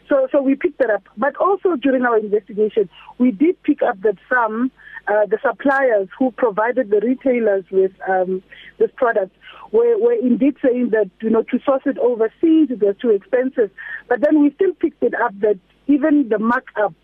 So, 0.10 0.28
so 0.32 0.42
we 0.42 0.56
picked 0.56 0.80
that 0.80 0.90
up. 0.90 1.04
But 1.18 1.36
also 1.38 1.76
during 1.76 2.04
our 2.04 2.18
investigation, 2.18 2.90
we 3.20 3.32
did 3.32 3.62
pick 3.64 3.82
up 3.84 4.02
that 4.02 4.18
some, 4.28 4.72
uh, 5.08 5.26
the 5.28 5.38
suppliers 5.42 6.10
who 6.18 6.32
provided 6.32 6.90
the 6.90 7.00
retailers 7.02 7.64
with 7.72 7.92
um, 8.10 8.42
this 8.80 8.90
product 8.96 9.36
were, 9.72 9.98
were 10.00 10.14
indeed 10.14 10.56
saying 10.64 10.90
that, 10.92 11.10
you 11.22 11.30
know, 11.30 11.44
to 11.44 11.60
source 11.64 11.84
it 11.86 11.98
overseas, 12.00 12.70
it 12.72 12.82
was 12.82 12.96
too 13.00 13.12
expensive. 13.12 13.70
But 14.08 14.22
then 14.22 14.42
we 14.42 14.52
still 14.56 14.74
picked 14.74 15.04
it 15.04 15.14
up 15.14 15.40
that 15.42 15.60
even 15.88 16.30
the 16.30 16.40
markup 16.40 16.96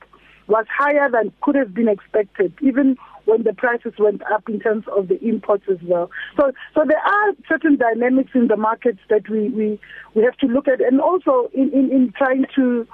was 0.48 0.66
higher 0.76 1.10
than 1.10 1.32
could 1.42 1.56
have 1.56 1.74
been 1.74 1.88
expected, 1.88 2.54
even 2.62 2.98
when 3.26 3.44
the 3.44 3.54
prices 3.54 3.94
went 4.00 4.22
up 4.32 4.48
in 4.48 4.60
terms 4.60 4.86
of 4.96 5.08
the 5.08 5.20
imports 5.24 5.66
as 5.70 5.78
well. 5.84 6.10
So, 6.38 6.52
so 6.74 6.84
there 6.88 7.00
are 7.00 7.34
certain 7.48 7.78
dynamics 7.78 8.32
in 8.34 8.48
the 8.48 8.58
markets 8.58 9.00
that 9.10 9.28
we, 9.30 9.50
we, 9.50 9.80
we 10.14 10.24
have 10.24 10.38
to 10.38 10.48
look 10.48 10.68
at, 10.68 10.82
and 10.82 11.02
also 11.02 11.50
in, 11.54 11.72
in, 11.74 11.92
in 11.92 12.14
trying 12.18 12.46
to 12.56 12.88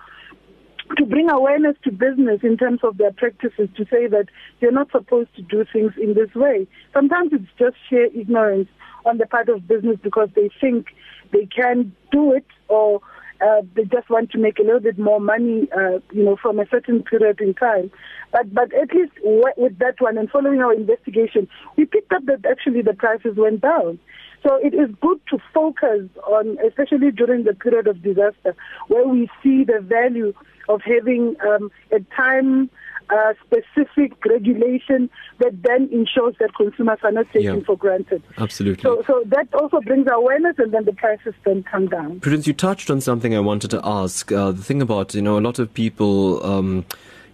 to 0.98 1.06
bring 1.06 1.30
awareness 1.30 1.78
to 1.84 1.92
business 1.92 2.42
in 2.44 2.58
terms 2.58 2.82
of 2.84 2.98
their 2.98 3.14
practices 3.14 3.70
to 3.78 3.86
say 3.86 4.08
that 4.08 4.26
you're 4.60 4.74
not 4.74 4.92
supposed 4.92 5.34
to 5.36 5.42
do 5.42 5.64
things 5.72 5.94
in 6.02 6.14
this 6.16 6.34
way. 6.36 6.68
Sometimes 6.94 7.32
it's 7.32 7.48
just 7.58 7.78
sheer 7.90 8.08
ignorance 8.08 8.68
on 9.06 9.18
the 9.18 9.26
part 9.26 9.48
of 9.48 9.68
business 9.68 9.98
because 10.04 10.28
they 10.36 10.50
think 10.60 10.88
they 11.32 11.46
can 11.46 11.96
do 12.12 12.34
it 12.34 12.46
or 12.68 13.00
uh, 13.42 13.62
they 13.76 13.84
just 13.86 14.10
want 14.10 14.32
to 14.32 14.38
make 14.38 14.60
a 14.60 14.64
little 14.64 14.80
bit 14.80 15.00
more 15.00 15.20
money, 15.20 15.68
uh, 15.76 16.00
you 16.12 16.24
know, 16.24 16.38
from 16.42 16.60
a 16.60 16.68
certain 16.70 17.04
period 17.04 17.42
in 17.42 17.54
time. 17.54 17.92
But 18.32 18.54
but 18.54 18.74
at 18.74 18.94
least 18.94 19.14
with 19.24 19.80
that 19.80 19.96
one 20.00 20.18
and 20.18 20.30
following 20.30 20.62
our 20.62 20.74
investigation, 20.74 21.48
we 21.76 21.86
picked 21.86 22.12
up 22.14 22.26
that 22.26 22.46
actually 22.50 22.82
the 22.82 22.94
prices 22.94 23.36
went 23.36 23.62
down. 23.62 24.00
So 24.44 24.56
it 24.56 24.74
is 24.74 24.89
good 25.02 25.20
to 25.30 25.38
focus 25.54 26.10
on, 26.26 26.58
especially 26.66 27.12
during 27.12 27.44
the 27.44 27.54
period 27.54 27.88
of 27.88 28.02
disaster, 28.02 28.56
where 28.88 29.08
we 29.08 29.30
see 29.44 29.64
the 29.64 29.80
value 29.82 30.34
of 30.68 30.82
having 30.82 31.36
um, 31.48 31.72
a 31.92 32.00
time 32.16 32.70
uh, 33.10 33.34
specific 33.45 34.14
regulation 34.26 35.10
that 35.39 35.62
then 35.64 35.89
ensures 35.91 36.36
that 36.39 36.54
consumers 36.56 36.99
are 37.04 37.12
not 37.12 37.26
taken 37.34 37.58
Yeah. 37.58 37.66
for 37.66 37.76
granted. 37.78 38.22
Absolutely. 38.38 38.84
So, 38.84 39.04
so 39.08 39.24
that 39.28 39.47
also 39.54 39.82
brings 39.82 40.08
awareness, 40.12 40.56
and 40.60 40.74
then 40.74 40.86
the 40.86 40.93
prices 40.93 41.34
then 41.45 41.64
come 41.64 41.88
down. 41.88 42.20
Prudence, 42.20 42.47
you 42.47 42.54
touched 42.54 42.89
on 42.89 43.02
something 43.02 43.36
I 43.36 43.39
wanted 43.39 43.72
to 43.72 43.82
ask. 43.84 44.32
Uh, 44.32 44.52
the 44.52 44.64
thing 44.64 44.82
about, 44.82 45.14
you 45.14 45.22
know, 45.22 45.38
a 45.38 45.41
lot 45.41 45.60
of 45.60 45.74
people, 45.74 46.45
um, 46.45 46.86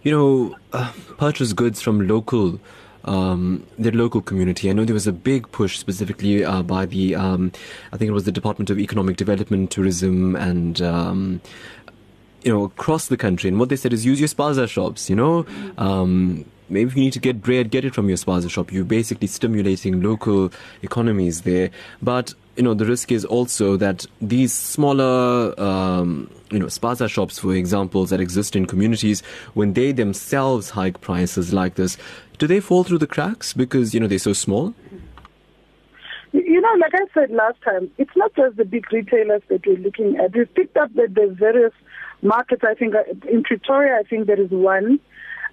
you 0.02 0.10
know, 0.12 0.56
uh, 0.72 0.92
purchase 1.16 1.52
goods 1.52 1.80
from 1.80 2.06
local. 2.08 2.58
Um, 3.04 3.64
their 3.78 3.92
local 3.92 4.20
community. 4.20 4.68
I 4.68 4.74
know 4.74 4.84
there 4.84 4.92
was 4.92 5.06
a 5.06 5.12
big 5.12 5.50
push 5.50 5.78
specifically 5.78 6.44
uh, 6.44 6.62
by 6.62 6.84
the, 6.84 7.14
um, 7.14 7.52
I 7.90 7.96
think 7.96 8.10
it 8.10 8.12
was 8.12 8.24
the 8.24 8.32
Department 8.32 8.68
of 8.68 8.78
Economic 8.78 9.16
Development, 9.16 9.70
Tourism, 9.70 10.36
and 10.36 10.82
um, 10.82 11.40
you 12.42 12.52
know 12.52 12.64
across 12.64 13.08
the 13.08 13.16
country. 13.16 13.48
And 13.48 13.58
what 13.58 13.68
they 13.68 13.76
said 13.76 13.92
is 13.92 14.04
use 14.04 14.20
your 14.20 14.28
spaza 14.28 14.68
shops. 14.68 15.08
You 15.10 15.16
know, 15.16 15.46
um, 15.76 16.44
maybe 16.68 16.88
if 16.90 16.96
you 16.96 17.02
need 17.02 17.12
to 17.14 17.20
get 17.20 17.40
bread, 17.42 17.70
get 17.70 17.84
it 17.84 17.94
from 17.94 18.08
your 18.08 18.18
spaza 18.18 18.50
shop. 18.50 18.72
You're 18.72 18.84
basically 18.84 19.26
stimulating 19.28 20.00
local 20.02 20.52
economies 20.82 21.42
there. 21.42 21.70
But 22.02 22.34
you 22.56 22.62
know 22.64 22.74
the 22.74 22.84
risk 22.86 23.12
is 23.12 23.24
also 23.24 23.76
that 23.76 24.04
these 24.20 24.52
smaller 24.52 25.58
um, 25.60 26.28
you 26.50 26.58
know 26.58 26.66
spaza 26.66 27.08
shops 27.08 27.38
for 27.38 27.54
example, 27.54 28.04
that 28.06 28.20
exist 28.20 28.56
in 28.56 28.66
communities 28.66 29.22
when 29.54 29.74
they 29.74 29.92
themselves 29.92 30.70
hike 30.70 31.00
prices 31.00 31.52
like 31.52 31.76
this 31.76 31.96
do 32.38 32.46
they 32.48 32.58
fall 32.60 32.82
through 32.84 32.98
the 32.98 33.06
cracks 33.06 33.52
because 33.52 33.94
you 33.94 34.00
know 34.00 34.08
they're 34.08 34.18
so 34.18 34.32
small 34.32 34.74
You- 36.32 36.60
know, 36.60 36.74
like 36.80 36.92
I 36.94 37.06
said 37.14 37.30
last 37.30 37.60
time, 37.62 37.90
it's 37.98 38.10
not 38.16 38.34
just 38.34 38.56
the 38.56 38.64
big 38.64 38.92
retailers 38.92 39.42
that 39.48 39.64
we're 39.66 39.78
looking 39.78 40.16
at. 40.18 40.34
We've 40.34 40.52
picked 40.54 40.76
up 40.76 40.92
that 40.94 41.14
there's 41.14 41.36
various 41.38 41.72
markets. 42.22 42.62
I 42.66 42.74
think 42.74 42.94
uh, 42.94 43.02
in 43.30 43.42
Pretoria, 43.42 43.98
I 43.98 44.02
think 44.02 44.26
there 44.26 44.40
is 44.40 44.50
one, 44.50 45.00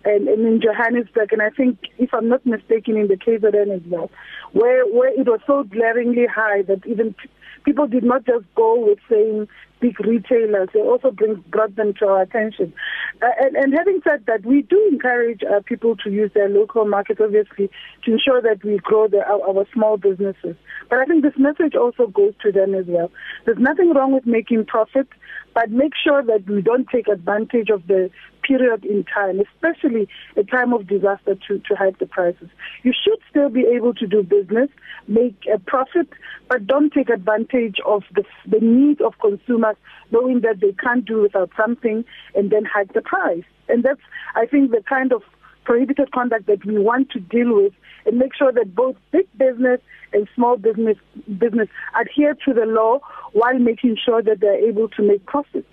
and, 0.04 0.28
and 0.28 0.46
in 0.46 0.62
Johannesburg, 0.62 1.34
and 1.34 1.42
I 1.42 1.50
think, 1.50 1.80
if 1.98 2.14
I'm 2.14 2.30
not 2.30 2.46
mistaken, 2.46 2.98
in 2.98 3.08
the 3.08 3.16
KZN 3.16 3.76
as 3.76 3.82
well, 3.88 4.12
where 4.54 4.86
where 4.86 5.10
it 5.10 5.28
was 5.28 5.40
so 5.48 5.64
glaringly 5.64 6.26
high 6.28 6.62
that 6.64 6.86
even 6.86 7.16
people 7.64 7.88
did 7.88 8.04
not 8.04 8.26
just 8.26 8.46
go 8.56 8.86
with 8.86 9.00
saying 9.10 9.48
big 9.80 10.00
retailers; 10.00 10.70
they 10.74 10.82
also 10.82 11.12
bring 11.12 11.44
brought 11.50 11.76
them 11.76 11.94
to 12.00 12.08
our 12.08 12.22
attention. 12.22 12.74
Uh, 13.22 13.28
and, 13.40 13.56
and 13.56 13.74
having 13.74 14.02
said 14.04 14.26
that, 14.28 14.46
we 14.46 14.62
do 14.62 14.90
encourage 14.92 15.42
uh, 15.44 15.62
people 15.66 15.96
to 15.98 16.10
use 16.10 16.32
their 16.34 16.50
local 16.50 16.86
market, 16.86 17.20
obviously, 17.22 17.70
to 18.04 18.12
ensure 18.12 18.42
that 18.42 18.64
we 18.64 18.78
grow 18.80 19.08
the, 19.08 19.24
our, 19.26 19.42
our 19.48 19.66
small 19.74 19.98
businesses. 19.98 20.56
But 20.90 21.00
I 21.00 21.06
think 21.06 21.24
this 21.24 21.38
message 21.38 21.76
also 21.76 22.08
goes 22.08 22.34
to 22.44 22.52
them 22.52 22.76
as 22.76 22.86
well. 22.88 23.12
There's 23.46 23.58
nothing 23.58 23.94
wrong 23.94 24.14
with 24.14 24.26
making 24.26 24.66
profit, 24.66 25.08
but 25.54 25.72
make 25.72 25.94
sure 25.96 26.22
that 26.24 26.48
we 26.48 26.62
don't 26.62 26.88
take 26.90 27.08
advantage 27.08 27.70
of 27.70 27.88
the 27.88 28.12
period 28.44 28.86
in 28.86 29.04
time, 29.06 29.40
especially 29.40 30.08
a 30.36 30.44
time 30.44 30.74
of 30.74 30.88
disaster 30.88 31.36
to, 31.48 31.60
to 31.60 31.76
hike 31.76 31.98
the 31.98 32.06
prices. 32.06 32.50
You 32.84 32.94
should 32.94 33.20
still 33.30 33.50
be 33.50 33.66
able 33.76 33.94
to 33.96 34.06
do 34.06 34.22
business, 34.22 34.70
make 35.08 35.36
a 35.52 35.58
profit, 35.58 36.10
but 36.48 36.68
don't 36.68 36.94
take 36.94 37.10
advantage 37.10 37.78
of 37.86 38.04
the, 38.14 38.24
the 38.48 38.60
need 38.60 39.02
of 39.02 39.14
consumers 39.20 39.65
knowing 40.12 40.42
that 40.42 40.60
they 40.60 40.74
can't 40.74 41.06
do 41.06 41.22
without 41.22 41.50
something 41.58 42.06
and 42.36 42.52
then 42.52 42.66
hike 42.66 42.94
the 42.94 43.02
price. 43.02 43.44
And 43.68 43.84
that's, 43.84 44.02
I 44.36 44.46
think, 44.46 44.72
the 44.72 44.84
kind 44.88 45.12
of 45.12 45.24
prohibited 45.64 46.12
conduct 46.12 46.46
that 46.46 46.64
we 46.66 46.78
want 46.78 47.10
to 47.12 47.20
deal 47.20 47.56
with 47.56 47.74
and 48.06 48.18
make 48.18 48.36
sure 48.36 48.52
that 48.52 48.76
both 48.76 48.96
big 49.12 49.28
business 49.38 49.82
and 50.14 50.28
small 50.36 50.58
business 50.58 50.98
business 51.40 51.68
adhere 52.00 52.36
to 52.46 52.54
the 52.54 52.66
law 52.66 53.00
while 53.34 53.58
making 53.58 53.98
sure 54.04 54.22
that 54.22 54.40
they're 54.40 54.70
able 54.70 54.88
to 54.90 55.02
make 55.02 55.26
profit. 55.26 55.66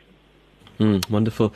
Mm, 0.83 1.09
wonderful. 1.11 1.53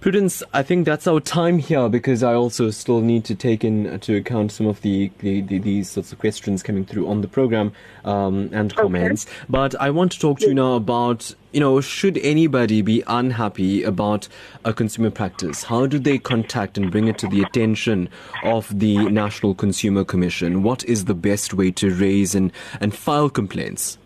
Prudence, 0.00 0.42
I 0.52 0.62
think 0.62 0.84
that's 0.86 1.08
our 1.08 1.18
time 1.18 1.58
here 1.58 1.88
because 1.88 2.22
I 2.22 2.34
also 2.34 2.70
still 2.70 3.00
need 3.00 3.24
to 3.24 3.34
take 3.34 3.64
into 3.64 4.14
account 4.14 4.52
some 4.52 4.66
of 4.66 4.80
the, 4.82 5.10
the, 5.18 5.40
the 5.40 5.58
these 5.58 5.90
sorts 5.90 6.12
of 6.12 6.18
questions 6.18 6.62
coming 6.62 6.84
through 6.84 7.08
on 7.08 7.20
the 7.20 7.26
program 7.26 7.72
um, 8.04 8.50
and 8.52 8.74
comments. 8.76 9.26
But 9.48 9.74
I 9.80 9.90
want 9.90 10.12
to 10.12 10.20
talk 10.20 10.38
to 10.40 10.46
you 10.46 10.54
now 10.54 10.74
about, 10.74 11.34
you 11.52 11.60
know, 11.60 11.80
should 11.80 12.18
anybody 12.18 12.82
be 12.82 13.02
unhappy 13.06 13.82
about 13.82 14.28
a 14.64 14.72
consumer 14.72 15.10
practice? 15.10 15.64
How 15.64 15.86
do 15.86 15.98
they 15.98 16.18
contact 16.18 16.78
and 16.78 16.90
bring 16.90 17.08
it 17.08 17.18
to 17.18 17.28
the 17.28 17.42
attention 17.42 18.08
of 18.44 18.78
the 18.78 19.08
National 19.10 19.54
Consumer 19.54 20.04
Commission? 20.04 20.62
What 20.62 20.84
is 20.84 21.06
the 21.06 21.14
best 21.14 21.54
way 21.54 21.72
to 21.72 21.90
raise 21.90 22.34
and, 22.34 22.52
and 22.80 22.94
file 22.94 23.28
complaints? 23.28 23.98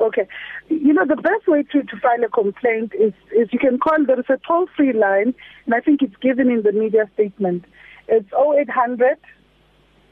Okay. 0.00 0.26
You 0.68 0.92
know, 0.92 1.04
the 1.06 1.16
best 1.16 1.46
way 1.46 1.62
to, 1.62 1.82
to 1.82 1.96
file 2.00 2.24
a 2.24 2.28
complaint 2.28 2.92
is, 2.98 3.12
is 3.36 3.48
you 3.52 3.58
can 3.58 3.78
call, 3.78 4.04
there 4.06 4.18
is 4.18 4.26
a 4.28 4.38
toll 4.46 4.66
free 4.76 4.92
line, 4.92 5.34
and 5.66 5.74
I 5.74 5.80
think 5.80 6.02
it's 6.02 6.16
given 6.16 6.50
in 6.50 6.62
the 6.62 6.72
media 6.72 7.08
statement. 7.14 7.64
It's 8.08 8.28
0800 8.32 9.18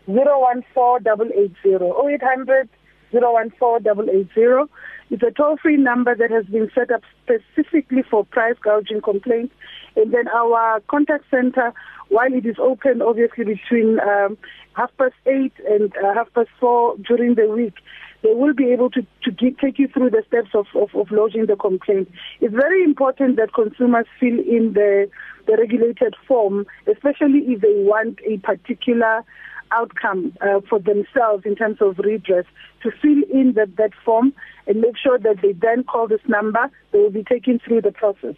014 0.06 0.62
880. 0.74 1.74
0800 1.74 2.68
014 3.12 3.86
880. 3.88 4.70
It's 5.10 5.22
a 5.22 5.30
toll 5.30 5.56
free 5.62 5.76
number 5.76 6.14
that 6.14 6.30
has 6.30 6.46
been 6.46 6.70
set 6.74 6.90
up 6.90 7.02
specifically 7.22 8.02
for 8.10 8.24
price 8.24 8.56
gouging 8.62 9.00
complaints. 9.00 9.54
And 9.96 10.12
then 10.12 10.28
our 10.28 10.80
contact 10.88 11.24
center, 11.30 11.72
while 12.08 12.32
it 12.32 12.46
is 12.46 12.56
open 12.58 13.02
obviously 13.02 13.44
between 13.44 14.00
um, 14.00 14.36
half 14.74 14.90
past 14.98 15.14
eight 15.26 15.52
and 15.68 15.92
uh, 15.96 16.14
half 16.14 16.32
past 16.34 16.48
four 16.58 16.96
during 17.06 17.34
the 17.34 17.46
week, 17.48 17.74
they 18.22 18.32
will 18.32 18.54
be 18.54 18.72
able 18.72 18.90
to, 18.90 19.06
to 19.22 19.30
get, 19.30 19.58
take 19.58 19.78
you 19.78 19.86
through 19.86 20.10
the 20.10 20.24
steps 20.26 20.48
of, 20.54 20.66
of, 20.74 20.94
of 20.94 21.10
lodging 21.10 21.46
the 21.46 21.56
complaint. 21.56 22.10
It's 22.40 22.54
very 22.54 22.82
important 22.82 23.36
that 23.36 23.52
consumers 23.52 24.06
fill 24.18 24.38
in 24.38 24.72
the, 24.72 25.10
the 25.46 25.56
regulated 25.58 26.16
form, 26.26 26.66
especially 26.90 27.40
if 27.46 27.60
they 27.60 27.74
want 27.74 28.18
a 28.26 28.38
particular 28.38 29.22
outcome 29.70 30.36
uh, 30.40 30.60
for 30.68 30.78
themselves 30.78 31.44
in 31.44 31.56
terms 31.56 31.78
of 31.80 31.98
redress, 31.98 32.44
to 32.82 32.90
fill 33.02 33.22
in 33.32 33.54
that, 33.54 33.76
that 33.76 33.90
form 34.04 34.32
and 34.66 34.80
make 34.80 34.96
sure 34.96 35.18
that 35.18 35.36
they 35.42 35.52
then 35.52 35.84
call 35.84 36.08
this 36.08 36.20
number. 36.26 36.70
They 36.92 36.98
will 36.98 37.10
be 37.10 37.24
taken 37.24 37.58
through 37.58 37.82
the 37.82 37.92
process. 37.92 38.34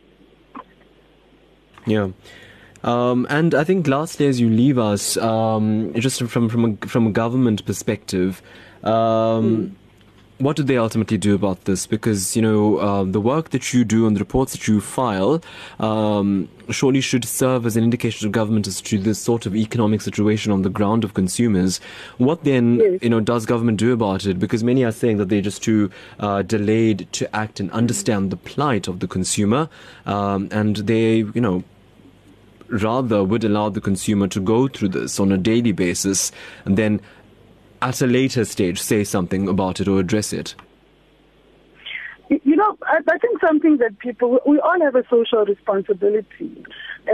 Yeah. 1.86 2.10
Um, 2.82 3.26
and 3.30 3.54
I 3.54 3.64
think 3.64 3.86
lastly, 3.86 4.26
as 4.26 4.40
you 4.40 4.48
leave 4.48 4.78
us, 4.78 5.16
um, 5.16 5.92
just 5.94 6.22
from 6.22 6.48
from 6.48 6.64
a, 6.64 6.86
from 6.86 7.06
a 7.08 7.10
government 7.10 7.64
perspective, 7.64 8.42
um, 8.84 9.76
what 10.38 10.56
do 10.56 10.62
they 10.62 10.76
ultimately 10.76 11.16
do 11.16 11.34
about 11.34 11.64
this? 11.64 11.86
Because 11.86 12.36
you 12.36 12.42
know 12.42 12.76
uh, 12.76 13.04
the 13.04 13.20
work 13.20 13.50
that 13.50 13.72
you 13.72 13.84
do 13.84 14.06
and 14.06 14.16
the 14.16 14.20
reports 14.20 14.52
that 14.52 14.68
you 14.68 14.80
file 14.80 15.42
um, 15.80 16.48
surely 16.70 17.00
should 17.00 17.24
serve 17.24 17.64
as 17.64 17.76
an 17.76 17.84
indication 17.84 18.26
to 18.26 18.30
government 18.30 18.66
as 18.66 18.80
to 18.82 18.98
this 18.98 19.18
sort 19.18 19.46
of 19.46 19.56
economic 19.56 20.02
situation 20.02 20.52
on 20.52 20.62
the 20.62 20.68
ground 20.68 21.04
of 21.04 21.14
consumers. 21.14 21.80
What 22.18 22.44
then, 22.44 22.98
you 23.00 23.08
know, 23.08 23.20
does 23.20 23.46
government 23.46 23.78
do 23.78 23.92
about 23.92 24.26
it? 24.26 24.38
Because 24.38 24.62
many 24.62 24.84
are 24.84 24.92
saying 24.92 25.16
that 25.18 25.28
they're 25.28 25.40
just 25.40 25.62
too 25.62 25.90
uh, 26.20 26.42
delayed 26.42 27.08
to 27.12 27.34
act 27.34 27.60
and 27.60 27.70
understand 27.70 28.30
the 28.30 28.36
plight 28.36 28.88
of 28.88 29.00
the 29.00 29.08
consumer, 29.08 29.68
um, 30.04 30.48
and 30.50 30.76
they, 30.76 31.16
you 31.18 31.40
know 31.40 31.64
rather 32.68 33.22
would 33.22 33.44
allow 33.44 33.68
the 33.68 33.80
consumer 33.80 34.26
to 34.26 34.40
go 34.40 34.66
through 34.66 34.88
this 34.88 35.20
on 35.20 35.30
a 35.30 35.38
daily 35.38 35.70
basis 35.70 36.32
and 36.64 36.76
then 36.76 37.00
at 37.82 38.00
a 38.02 38.06
later 38.06 38.44
stage 38.44 38.80
say 38.80 39.04
something 39.04 39.48
about 39.48 39.80
it 39.80 39.88
or 39.88 39.98
address 40.00 40.32
it. 40.32 40.54
You 42.28 42.56
know, 42.56 42.76
I, 42.82 42.98
I 43.08 43.18
think 43.18 43.40
something 43.40 43.76
that 43.78 43.98
people, 44.00 44.40
we 44.46 44.58
all 44.58 44.80
have 44.80 44.96
a 44.96 45.04
social 45.08 45.44
responsibility 45.44 46.64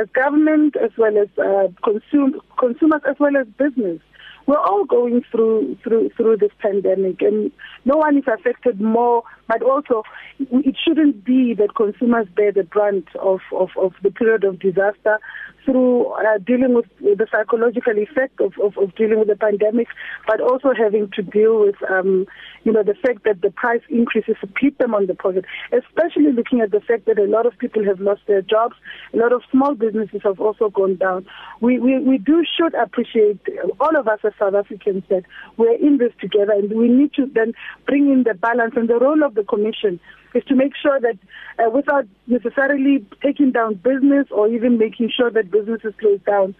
as 0.00 0.08
government 0.14 0.74
as 0.76 0.90
well 0.96 1.18
as 1.18 1.28
uh, 1.38 1.68
consume, 1.84 2.40
consumers 2.58 3.02
as 3.08 3.16
well 3.18 3.36
as 3.36 3.46
business. 3.58 4.00
We're 4.46 4.58
all 4.58 4.84
going 4.84 5.22
through 5.30 5.78
through 5.84 6.10
through 6.16 6.38
this 6.38 6.50
pandemic, 6.58 7.22
and 7.22 7.52
no 7.84 7.98
one 7.98 8.18
is 8.18 8.24
affected 8.26 8.80
more 8.80 9.22
But 9.52 9.62
also, 9.62 10.02
it 10.38 10.76
shouldn't 10.82 11.26
be 11.26 11.52
that 11.54 11.74
consumers 11.74 12.26
bear 12.34 12.52
the 12.52 12.62
brunt 12.62 13.08
of, 13.20 13.40
of, 13.52 13.68
of 13.76 13.92
the 14.02 14.10
period 14.10 14.44
of 14.44 14.58
disaster 14.60 15.18
through 15.64 16.06
uh, 16.12 16.38
dealing 16.44 16.74
with 16.74 16.86
the 17.00 17.26
psychological 17.30 17.96
effect 17.98 18.40
of, 18.40 18.52
of, 18.62 18.76
of, 18.78 18.94
dealing 18.96 19.18
with 19.18 19.28
the 19.28 19.36
pandemic, 19.36 19.86
but 20.26 20.40
also 20.40 20.72
having 20.76 21.08
to 21.14 21.22
deal 21.22 21.60
with, 21.60 21.76
um, 21.90 22.26
you 22.64 22.72
know, 22.72 22.82
the 22.82 22.94
fact 22.94 23.24
that 23.24 23.42
the 23.42 23.50
price 23.50 23.80
increases 23.88 24.36
hit 24.58 24.76
them 24.78 24.94
on 24.94 25.06
the 25.06 25.14
pocket, 25.14 25.44
especially 25.72 26.32
looking 26.32 26.60
at 26.60 26.70
the 26.70 26.80
fact 26.80 27.06
that 27.06 27.18
a 27.18 27.24
lot 27.24 27.46
of 27.46 27.56
people 27.58 27.84
have 27.84 28.00
lost 28.00 28.22
their 28.26 28.42
jobs, 28.42 28.74
a 29.14 29.16
lot 29.16 29.32
of 29.32 29.42
small 29.50 29.74
businesses 29.74 30.20
have 30.24 30.40
also 30.40 30.68
gone 30.70 30.96
down. 30.96 31.26
We, 31.60 31.78
we, 31.78 31.98
we 32.00 32.18
do 32.18 32.44
should 32.58 32.74
appreciate, 32.74 33.40
all 33.80 33.96
of 33.96 34.08
us 34.08 34.20
as 34.24 34.32
South 34.38 34.54
Africans, 34.54 35.04
that 35.10 35.24
we're 35.56 35.76
in 35.76 35.98
this 35.98 36.12
together 36.20 36.52
and 36.52 36.70
we 36.72 36.88
need 36.88 37.12
to 37.14 37.26
then 37.26 37.52
bring 37.86 38.10
in 38.10 38.24
the 38.24 38.34
balance 38.34 38.74
and 38.76 38.88
the 38.88 38.98
role 38.98 39.22
of 39.22 39.34
the 39.34 39.41
Commission 39.44 40.00
is 40.34 40.44
to 40.44 40.54
make 40.54 40.72
sure 40.80 40.98
that 41.00 41.18
uh, 41.58 41.70
without 41.70 42.06
necessarily 42.26 43.04
taking 43.22 43.52
down 43.52 43.74
business 43.74 44.26
or 44.30 44.48
even 44.48 44.78
making 44.78 45.10
sure 45.14 45.30
that 45.30 45.50
business 45.50 45.80
is 45.84 45.94
closed 46.00 46.24
down, 46.24 46.54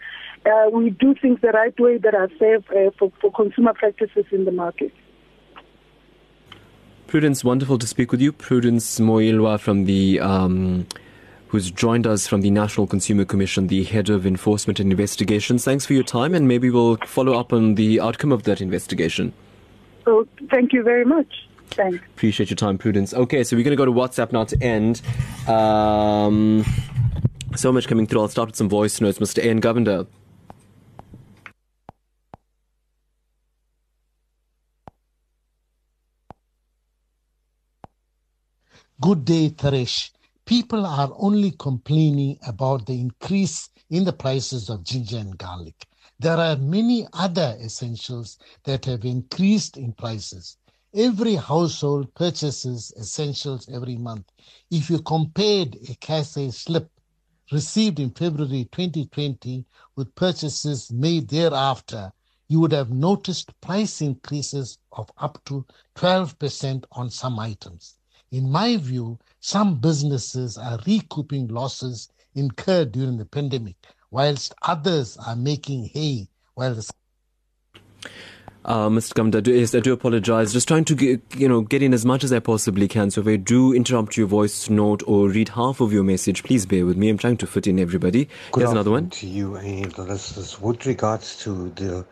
uh, 0.45 0.69
we 0.71 0.91
do 0.91 1.15
things 1.15 1.41
the 1.41 1.49
right 1.49 1.79
way 1.79 1.99
that 1.99 2.15
are 2.15 2.29
safe 2.39 2.65
uh, 2.71 2.91
for, 2.99 3.13
for 3.21 3.33
consumer 3.33 3.73
practices 3.73 4.25
in 4.31 4.45
the 4.45 4.53
market. 4.53 4.93
Prudence, 7.07 7.45
wonderful 7.45 7.79
to 7.79 7.87
speak 7.87 8.11
with 8.11 8.21
you. 8.21 8.33
Prudence 8.33 8.99
Moilwa 8.99 9.61
from 9.61 9.85
the 9.85 10.19
um, 10.21 10.87
who's 11.49 11.71
joined 11.71 12.07
us 12.07 12.27
from 12.27 12.41
the 12.41 12.51
National 12.51 12.87
Consumer 12.87 13.27
Commission, 13.27 13.67
the 13.67 13.85
head 13.85 14.09
of 14.09 14.27
enforcement 14.27 14.81
and 14.81 14.91
investigations. 14.91 15.63
Thanks 15.63 15.85
for 15.85 15.93
your 15.93 16.03
time, 16.03 16.35
and 16.35 16.49
maybe 16.49 16.71
we'll 16.71 16.97
follow 17.05 17.39
up 17.39 17.53
on 17.53 17.75
the 17.75 18.01
outcome 18.01 18.33
of 18.33 18.45
that 18.45 18.63
investigation. 18.63 19.35
Oh, 20.07 20.27
thank 20.51 20.73
you 20.73 20.83
very 20.83 21.05
much. 21.05 21.29
Thanks. 21.75 22.05
Appreciate 22.15 22.51
your 22.51 22.57
time, 22.57 22.79
Prudence. 22.79 23.15
Okay, 23.15 23.45
so 23.45 23.57
we're 23.57 23.65
going 23.65 23.77
to 23.77 23.77
go 23.77 23.85
to 23.85 23.93
WhatsApp 23.93 24.33
now 24.33 24.45
to 24.45 24.63
end. 24.63 25.01
Um, 25.49 26.65
so 27.57 27.73
much 27.73 27.89
coming 27.89 28.07
through. 28.07 28.21
I'll 28.21 28.29
start 28.29 28.49
with 28.49 28.57
some 28.57 28.69
voice 28.69 29.01
notes. 29.01 29.19
Mr. 29.19 29.45
Ian 29.45 29.61
Govender. 29.61 30.07
Good 39.01 39.25
day, 39.25 39.51
Taresh. 39.51 40.13
People 40.45 40.87
are 40.87 41.13
only 41.17 41.51
complaining 41.53 42.39
about 42.47 42.87
the 42.87 43.01
increase 43.01 43.69
in 43.91 44.05
the 44.05 44.13
prices 44.13 44.71
of 44.71 44.85
ginger 44.85 45.19
and 45.19 45.37
garlic. 45.37 45.87
There 46.21 46.37
are 46.37 46.57
many 46.57 47.09
other 47.13 47.59
essentials 47.61 48.39
that 48.65 48.85
have 48.85 49.05
increased 49.05 49.77
in 49.77 49.93
prices. 49.93 50.57
Every 50.95 51.37
household 51.37 52.13
purchases 52.15 52.93
essentials 52.99 53.67
every 53.71 53.97
month. 53.97 54.27
If 54.71 54.91
you 54.91 55.01
compared 55.01 55.77
a 55.77 55.95
Casay 55.95 56.53
slip 56.53 56.91
received 57.51 57.99
in 57.99 58.11
February 58.11 58.69
2020 58.71 59.65
with 59.97 60.15
purchases 60.15 60.93
made 60.93 61.29
thereafter, 61.29 62.13
you 62.47 62.61
would 62.61 62.73
have 62.73 62.91
noticed 62.91 63.59
price 63.63 64.03
increases 64.03 64.77
of 64.93 65.11
up 65.17 65.43
to 65.47 65.65
12% 65.95 66.85
on 66.93 67.09
some 67.09 67.39
items. 67.39 67.97
In 68.31 68.51
my 68.51 68.77
view, 68.77 69.19
some 69.41 69.77
businesses 69.77 70.59
are 70.59 70.79
recouping 70.87 71.49
losses 71.49 72.11
incurred 72.35 72.93
during 72.93 73.17
the 73.17 73.25
pandemic, 73.25 73.77
whilst 74.11 74.53
others 74.61 75.17
are 75.17 75.37
making 75.37 75.87
hay 75.87 76.29
while 76.53 76.75
the 76.75 76.87
uh, 78.65 78.89
Mr. 78.89 79.15
Kamda, 79.15 79.45
yes, 79.47 79.75
I 79.75 79.81
do 79.81 79.93
apologize. 79.93 80.53
Just 80.53 80.69
trying 80.69 80.85
to 80.85 80.95
get, 80.95 81.21
you 81.37 81.49
know, 81.49 81.63
get 81.63 81.83
in 81.83 81.93
as 81.93 82.05
much 82.05 82.23
as 82.23 82.33
I 82.33 82.39
possibly 82.39 82.87
can. 82.87 83.11
So 83.11 83.21
if 83.21 83.27
I 83.27 83.37
do 83.37 83.73
interrupt 83.73 84.17
your 84.17 84.29
voice 84.29 84.71
note 84.71 85.03
or 85.07 85.29
read 85.29 85.49
half 85.51 85.81
of 85.81 85.93
your 85.93 86.05
message, 86.05 86.45
please 86.45 86.65
bear 86.65 86.87
with 86.87 86.97
me. 86.97 87.09
I'm 87.09 87.19
trying 87.19 87.39
to 87.39 87.47
fit 87.47 87.67
in 87.67 87.81
everybody. 87.81 88.29
Good 88.53 88.61
Here's 88.61 88.71
another 88.71 88.93
one. 88.93 89.11
To 89.11 89.27
you 89.27 89.57
and 89.57 89.91
the 89.93 90.03
listeners, 90.03 90.61
with 90.61 90.87
regards 90.87 91.39
to 91.45 91.71
the 91.71 92.07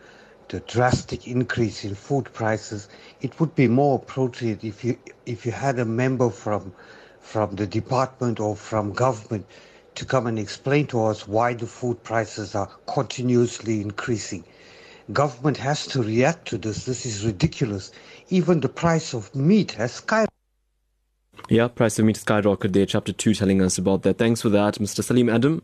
the 0.48 0.58
drastic 0.60 1.28
increase 1.28 1.84
in 1.84 1.94
food 1.94 2.24
prices, 2.32 2.88
it 3.20 3.38
would 3.38 3.54
be 3.54 3.68
more 3.68 4.00
appropriate 4.02 4.64
if 4.64 4.82
you 4.82 4.98
if 5.24 5.46
you 5.46 5.52
had 5.52 5.78
a 5.78 5.84
member 5.84 6.28
from 6.30 6.72
from 7.20 7.54
the 7.54 7.66
department 7.68 8.40
or 8.40 8.56
from 8.56 8.92
government 8.92 9.46
to 9.94 10.04
come 10.04 10.26
and 10.26 10.40
explain 10.40 10.88
to 10.88 11.04
us 11.04 11.28
why 11.28 11.54
the 11.54 11.66
food 11.66 12.02
prices 12.02 12.56
are 12.56 12.66
continuously 12.86 13.80
increasing 13.80 14.42
government 15.12 15.56
has 15.56 15.86
to 15.88 16.02
react 16.02 16.48
to 16.48 16.58
this. 16.58 16.84
This 16.84 17.04
is 17.06 17.24
ridiculous. 17.24 17.90
Even 18.28 18.60
the 18.60 18.68
price 18.68 19.14
of 19.14 19.34
meat 19.34 19.72
has 19.72 20.00
skyrocketed. 20.00 20.28
Yeah, 21.48 21.68
price 21.68 21.98
of 21.98 22.04
meat 22.04 22.16
skyrocketed 22.16 22.72
there. 22.72 22.86
Chapter 22.86 23.12
2 23.12 23.34
telling 23.34 23.62
us 23.62 23.78
about 23.78 24.02
that. 24.02 24.18
Thanks 24.18 24.42
for 24.42 24.50
that, 24.50 24.74
Mr. 24.74 25.02
Salim 25.02 25.28
Adam. 25.28 25.62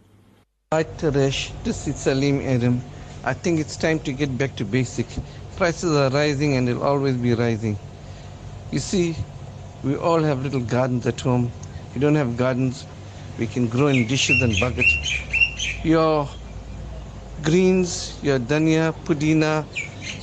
Hi, 0.72 0.84
Taresh. 0.84 1.52
This 1.62 1.86
is 1.86 1.96
Salim 1.96 2.40
Adam. 2.40 2.82
I 3.24 3.34
think 3.34 3.60
it's 3.60 3.76
time 3.76 4.00
to 4.00 4.12
get 4.12 4.36
back 4.36 4.56
to 4.56 4.64
basic. 4.64 5.06
Prices 5.56 5.96
are 5.96 6.10
rising 6.10 6.56
and 6.56 6.66
they'll 6.66 6.82
always 6.82 7.16
be 7.16 7.34
rising. 7.34 7.78
You 8.72 8.80
see, 8.80 9.16
we 9.84 9.96
all 9.96 10.22
have 10.22 10.42
little 10.42 10.60
gardens 10.60 11.06
at 11.06 11.20
home. 11.20 11.52
We 11.94 12.00
don't 12.00 12.16
have 12.16 12.36
gardens. 12.36 12.84
We 13.38 13.46
can 13.46 13.68
grow 13.68 13.86
in 13.86 14.06
dishes 14.06 14.42
and 14.42 14.58
buckets. 14.58 15.84
Your 15.84 16.28
greens, 17.42 18.18
your 18.22 18.38
dhania, 18.38 18.92
pudina, 19.04 19.64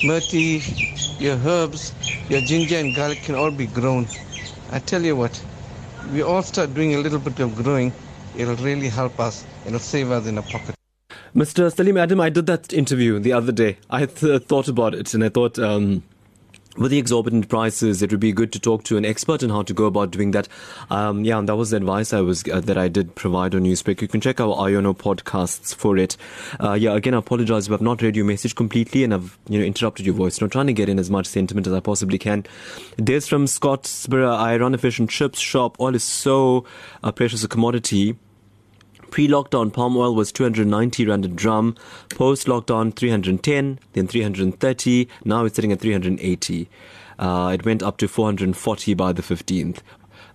murti, 0.04 0.62
your 1.20 1.38
herbs, 1.38 1.94
your 2.30 2.42
ginger 2.42 2.78
and 2.78 2.96
garlic 2.96 3.22
can 3.24 3.36
all 3.36 3.52
be 3.52 3.68
grown. 3.68 4.08
I 4.72 4.80
tell 4.80 5.02
you 5.02 5.16
what, 5.16 5.42
we 6.12 6.24
all 6.24 6.42
start 6.42 6.74
doing 6.74 6.96
a 6.96 6.98
little 6.98 7.20
bit 7.20 7.40
of 7.40 7.56
growing, 7.56 7.94
it'll 8.36 8.56
really 8.58 8.90
help 8.90 9.20
us. 9.20 9.46
It'll 9.66 9.80
save 9.80 10.12
us 10.12 10.28
in 10.28 10.38
a 10.38 10.42
pocket. 10.42 10.76
Mr. 11.36 11.74
Salim 11.74 11.98
Adam, 11.98 12.20
I 12.20 12.30
did 12.30 12.46
that 12.46 12.74
interview 12.74 13.18
the 13.20 13.34
other 13.34 13.52
day. 13.52 13.78
I 13.90 14.06
th- 14.06 14.44
thought 14.44 14.68
about 14.68 14.94
it 14.94 15.14
and 15.14 15.24
I 15.24 15.30
thought, 15.30 15.58
um, 15.58 16.04
with 16.78 16.92
the 16.92 16.98
exorbitant 16.98 17.50
prices, 17.50 18.02
it 18.02 18.12
would 18.12 18.20
be 18.20 18.32
good 18.32 18.52
to 18.54 18.60
talk 18.60 18.84
to 18.86 18.98
an 18.98 19.06
expert 19.06 19.44
on 19.44 19.50
how 19.50 19.62
to 19.62 19.74
go 19.74 19.86
about 19.86 20.12
doing 20.12 20.32
that. 20.32 20.48
Um, 20.90 21.24
yeah, 21.24 21.38
and 21.38 21.48
that 21.48 21.56
was 21.56 21.70
the 21.70 21.78
advice 21.78 22.14
I 22.14 22.22
was 22.22 22.44
uh, 22.52 22.62
that 22.62 22.78
I 22.78 22.88
did 22.88 23.16
provide 23.16 23.54
on 23.54 23.64
Newsbreak. 23.64 24.02
You 24.02 24.08
can 24.08 24.22
check 24.22 24.40
our 24.40 24.56
Iono 24.56 24.98
podcasts 24.98 25.76
for 25.76 25.98
it. 25.98 26.18
Uh, 26.60 26.74
yeah, 26.74 26.96
again, 26.96 27.14
I 27.14 27.20
apologize 27.20 27.68
if 27.68 27.74
I've 27.74 27.82
not 27.82 28.02
read 28.02 28.16
your 28.16 28.26
message 28.26 28.56
completely 28.56 29.04
and 29.04 29.14
I've 29.14 29.38
you 29.48 29.60
know 29.60 29.66
interrupted 29.66 30.06
your 30.06 30.16
voice. 30.16 30.42
I'm 30.42 30.50
trying 30.50 30.68
to 30.68 30.74
get 30.74 30.90
in 30.90 31.00
as 31.00 31.10
much 31.10 31.28
sentiment 31.28 31.68
as 31.68 31.74
I 31.74 31.80
possibly 31.80 32.18
can. 32.18 32.46
There's 32.98 33.28
from 33.28 33.46
Scottburgh. 33.46 34.36
I 34.36 34.58
run 34.58 34.74
a 34.74 34.78
fish 34.78 35.00
and 35.00 35.10
chips 35.10 35.40
shop. 35.40 35.80
Oil 35.80 35.96
is 35.96 36.04
so 36.04 36.66
uh, 37.04 37.12
precious 37.12 37.44
a 37.44 37.48
commodity. 37.48 38.18
Pre-lockdown 39.14 39.72
palm 39.72 39.96
oil 39.96 40.16
was 40.16 40.32
290 40.32 41.06
rand 41.06 41.24
a 41.24 41.28
drum. 41.28 41.76
Post-lockdown 42.10 42.96
310, 42.96 43.78
then 43.94 44.08
330. 44.08 45.08
Now 45.24 45.46
it's 45.46 45.56
sitting 45.56 45.72
at 45.72 45.80
380. 45.82 46.68
Uh, 47.20 47.52
it 47.54 47.64
went 47.64 47.84
up 47.84 47.98
to 47.98 48.08
440 48.08 48.96
by 48.96 49.14
the 49.14 49.22
15th 49.22 49.82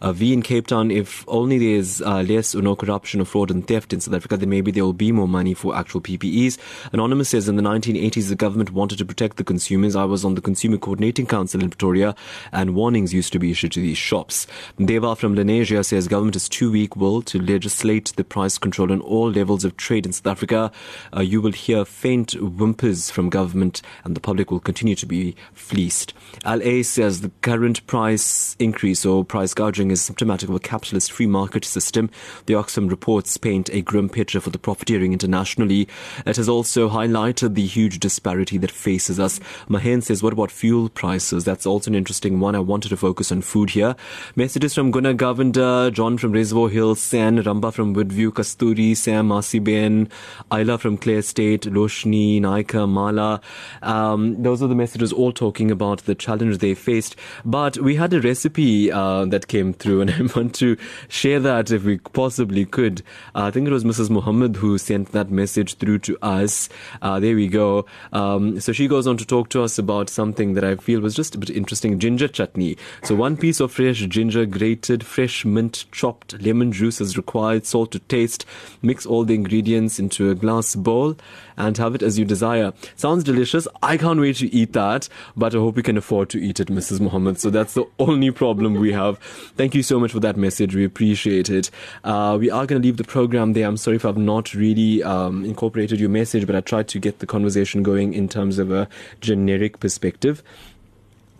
uh, 0.00 0.12
V 0.12 0.32
in 0.32 0.42
Cape 0.42 0.66
Town, 0.66 0.90
if 0.90 1.24
only 1.28 1.58
there's 1.58 2.00
uh, 2.02 2.22
less 2.22 2.54
or 2.54 2.62
no 2.62 2.76
corruption 2.76 3.20
or 3.20 3.24
fraud 3.24 3.50
and 3.50 3.66
theft 3.66 3.92
in 3.92 4.00
South 4.00 4.14
Africa, 4.14 4.36
then 4.36 4.48
maybe 4.48 4.70
there 4.70 4.84
will 4.84 4.92
be 4.92 5.12
more 5.12 5.28
money 5.28 5.54
for 5.54 5.74
actual 5.76 6.00
PPEs. 6.00 6.58
Anonymous 6.92 7.30
says 7.30 7.48
in 7.48 7.56
the 7.56 7.62
1980s, 7.62 8.28
the 8.28 8.36
government 8.36 8.72
wanted 8.72 8.98
to 8.98 9.04
protect 9.04 9.36
the 9.36 9.44
consumers. 9.44 9.96
I 9.96 10.04
was 10.04 10.24
on 10.24 10.34
the 10.34 10.40
Consumer 10.40 10.78
Coordinating 10.78 11.26
Council 11.26 11.62
in 11.62 11.70
Pretoria, 11.70 12.14
and 12.52 12.74
warnings 12.74 13.12
used 13.12 13.32
to 13.32 13.38
be 13.38 13.50
issued 13.50 13.72
to 13.72 13.80
these 13.80 13.98
shops. 13.98 14.46
Deva 14.78 15.16
from 15.16 15.34
Lenasia 15.34 15.84
says 15.84 16.08
government 16.08 16.36
is 16.36 16.48
too 16.48 16.70
weak 16.70 16.96
will 16.96 17.22
to 17.22 17.40
legislate 17.40 18.12
the 18.16 18.24
price 18.24 18.58
control 18.58 18.92
on 18.92 19.00
all 19.00 19.30
levels 19.30 19.64
of 19.64 19.76
trade 19.76 20.06
in 20.06 20.12
South 20.12 20.26
Africa. 20.26 20.70
Uh, 21.16 21.20
you 21.20 21.40
will 21.40 21.52
hear 21.52 21.84
faint 21.84 22.32
whimpers 22.32 23.10
from 23.10 23.28
government, 23.30 23.82
and 24.04 24.14
the 24.14 24.20
public 24.20 24.50
will 24.50 24.60
continue 24.60 24.94
to 24.94 25.06
be 25.06 25.34
fleeced. 25.52 26.12
LA 26.44 26.82
says 26.82 27.20
the 27.20 27.30
current 27.42 27.86
price 27.86 28.56
increase 28.58 29.04
or 29.04 29.24
price 29.24 29.54
gouging 29.54 29.87
is 29.90 30.02
symptomatic 30.02 30.48
of 30.48 30.54
a 30.54 30.60
capitalist 30.60 31.12
free 31.12 31.26
market 31.26 31.64
system. 31.64 32.10
The 32.46 32.54
Oxfam 32.54 32.90
reports 32.90 33.36
paint 33.36 33.68
a 33.70 33.82
grim 33.82 34.08
picture 34.08 34.40
for 34.40 34.50
the 34.50 34.58
profiteering 34.58 35.12
internationally. 35.12 35.88
It 36.26 36.36
has 36.36 36.48
also 36.48 36.88
highlighted 36.88 37.54
the 37.54 37.66
huge 37.66 37.98
disparity 38.00 38.58
that 38.58 38.70
faces 38.70 39.18
us. 39.18 39.40
Mahen 39.68 40.02
says, 40.02 40.22
what 40.22 40.32
about 40.32 40.50
fuel 40.50 40.88
prices? 40.88 41.44
That's 41.44 41.66
also 41.66 41.90
an 41.90 41.94
interesting 41.94 42.40
one. 42.40 42.54
I 42.54 42.60
wanted 42.60 42.88
to 42.90 42.96
focus 42.96 43.32
on 43.32 43.42
food 43.42 43.70
here. 43.70 43.96
Messages 44.36 44.74
from 44.74 44.90
Guna 44.90 45.14
Govender, 45.14 45.92
John 45.92 46.18
from 46.18 46.32
Reservoir 46.32 46.68
Hills, 46.68 47.00
San, 47.00 47.42
Ramba 47.42 47.72
from 47.72 47.94
Woodview, 47.94 48.30
Kasturi, 48.30 48.96
Sam, 48.96 49.28
Masiben, 49.28 50.10
Ayla 50.50 50.78
from 50.78 50.96
Clare 50.96 51.18
Estate, 51.18 51.62
Loshni, 51.62 52.40
Naika, 52.40 52.88
Mala. 52.88 53.40
Um, 53.82 54.42
those 54.42 54.62
are 54.62 54.68
the 54.68 54.74
messages 54.74 55.12
all 55.12 55.32
talking 55.32 55.70
about 55.70 56.04
the 56.04 56.14
challenge 56.14 56.58
they 56.58 56.74
faced. 56.74 57.16
But 57.44 57.78
we 57.78 57.96
had 57.96 58.12
a 58.12 58.20
recipe 58.20 58.90
uh, 58.90 59.24
that 59.26 59.48
came 59.48 59.74
through, 59.78 60.02
and 60.02 60.10
I 60.18 60.22
want 60.34 60.54
to 60.56 60.76
share 61.08 61.40
that 61.40 61.70
if 61.70 61.84
we 61.84 61.98
possibly 61.98 62.64
could. 62.64 63.02
Uh, 63.34 63.44
I 63.44 63.50
think 63.50 63.66
it 63.66 63.72
was 63.72 63.84
Mrs. 63.84 64.10
Muhammad 64.10 64.56
who 64.56 64.78
sent 64.78 65.12
that 65.12 65.30
message 65.30 65.74
through 65.74 66.00
to 66.00 66.18
us. 66.22 66.68
Uh, 67.02 67.20
there 67.20 67.34
we 67.34 67.48
go. 67.48 67.86
Um, 68.12 68.60
so 68.60 68.72
she 68.72 68.88
goes 68.88 69.06
on 69.06 69.16
to 69.16 69.26
talk 69.26 69.48
to 69.50 69.62
us 69.62 69.78
about 69.78 70.08
something 70.08 70.54
that 70.54 70.64
I 70.64 70.76
feel 70.76 71.00
was 71.00 71.14
just 71.14 71.34
a 71.34 71.38
bit 71.38 71.50
interesting 71.50 71.98
ginger 71.98 72.28
chutney. 72.28 72.76
So, 73.02 73.14
one 73.14 73.36
piece 73.36 73.60
of 73.60 73.72
fresh 73.72 73.98
ginger, 74.06 74.46
grated, 74.46 75.04
fresh 75.04 75.44
mint, 75.44 75.84
chopped, 75.92 76.40
lemon 76.42 76.72
juice 76.72 77.00
is 77.00 77.16
required, 77.16 77.66
salt 77.66 77.92
to 77.92 77.98
taste. 78.00 78.44
Mix 78.82 79.06
all 79.06 79.24
the 79.24 79.34
ingredients 79.34 79.98
into 79.98 80.30
a 80.30 80.34
glass 80.34 80.74
bowl 80.74 81.16
and 81.56 81.76
have 81.76 81.94
it 81.94 82.02
as 82.02 82.18
you 82.18 82.24
desire. 82.24 82.72
Sounds 82.96 83.24
delicious. 83.24 83.66
I 83.82 83.96
can't 83.96 84.20
wait 84.20 84.36
to 84.36 84.52
eat 84.54 84.72
that, 84.72 85.08
but 85.36 85.54
I 85.54 85.58
hope 85.58 85.76
we 85.76 85.82
can 85.82 85.96
afford 85.96 86.30
to 86.30 86.38
eat 86.38 86.60
it, 86.60 86.68
Mrs. 86.68 87.00
Muhammad. 87.00 87.38
So 87.40 87.50
that's 87.50 87.74
the 87.74 87.84
only 87.98 88.30
problem 88.30 88.74
we 88.74 88.92
have. 88.92 89.18
Thank 89.56 89.67
you 89.74 89.82
so 89.82 89.98
much 89.98 90.12
for 90.12 90.20
that 90.20 90.36
message. 90.36 90.74
We 90.74 90.84
appreciate 90.84 91.50
it. 91.50 91.70
Uh, 92.04 92.36
we 92.40 92.50
are 92.50 92.66
going 92.66 92.80
to 92.80 92.86
leave 92.86 92.96
the 92.96 93.04
program 93.04 93.52
there. 93.52 93.66
I'm 93.66 93.76
sorry 93.76 93.96
if 93.96 94.04
I've 94.04 94.16
not 94.16 94.54
really 94.54 95.02
um, 95.02 95.44
incorporated 95.44 96.00
your 96.00 96.10
message, 96.10 96.46
but 96.46 96.56
I 96.56 96.60
tried 96.60 96.88
to 96.88 96.98
get 96.98 97.18
the 97.18 97.26
conversation 97.26 97.82
going 97.82 98.14
in 98.14 98.28
terms 98.28 98.58
of 98.58 98.70
a 98.70 98.88
generic 99.20 99.80
perspective. 99.80 100.42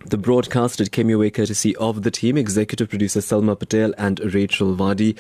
The 0.07 0.17
broadcast 0.17 0.81
it 0.81 0.93
came 0.93 1.11
your 1.11 1.19
way 1.19 1.29
courtesy 1.29 1.75
of 1.77 2.03
the 2.03 2.11
team, 2.11 2.39
executive 2.39 2.89
producer 2.89 3.21
Salma 3.21 3.59
Patel 3.59 3.93
and 3.99 4.21
Rachel 4.33 4.75
Vadi. 4.75 5.17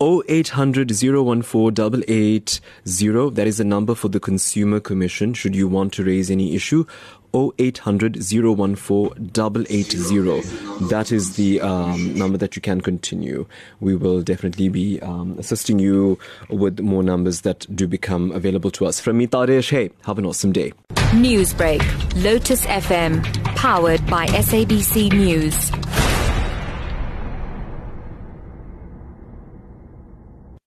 0800 0.00 0.96
014 0.96 2.04
880. 2.08 3.30
That 3.34 3.46
is 3.46 3.58
the 3.58 3.64
number 3.64 3.94
for 3.94 4.08
the 4.08 4.20
Consumer 4.20 4.80
Commission 4.80 5.34
should 5.34 5.54
you 5.54 5.68
want 5.68 5.92
to 5.94 6.04
raise 6.04 6.30
any 6.30 6.54
issue. 6.54 6.86
0800 7.34 8.24
014 8.24 9.66
880. 9.68 10.40
That 10.88 11.12
is 11.12 11.36
the 11.36 11.60
um, 11.60 12.14
number 12.14 12.38
that 12.38 12.56
you 12.56 12.62
can 12.62 12.80
continue. 12.80 13.46
We 13.80 13.94
will 13.94 14.22
definitely 14.22 14.68
be 14.68 15.00
um, 15.00 15.36
assisting 15.38 15.78
you 15.78 16.18
with 16.48 16.80
more 16.80 17.02
numbers 17.02 17.42
that 17.42 17.66
do 17.74 17.86
become 17.86 18.32
available 18.32 18.70
to 18.72 18.86
us. 18.86 19.00
From 19.00 19.18
me, 19.18 19.26
Taresh, 19.26 19.70
hey, 19.70 19.90
have 20.04 20.18
an 20.18 20.26
awesome 20.26 20.52
day. 20.52 20.72
Newsbreak, 21.12 21.82
Lotus 22.22 22.64
FM, 22.66 23.22
powered 23.56 24.04
by 24.06 24.26
SABC 24.26 25.12
News. 25.12 25.99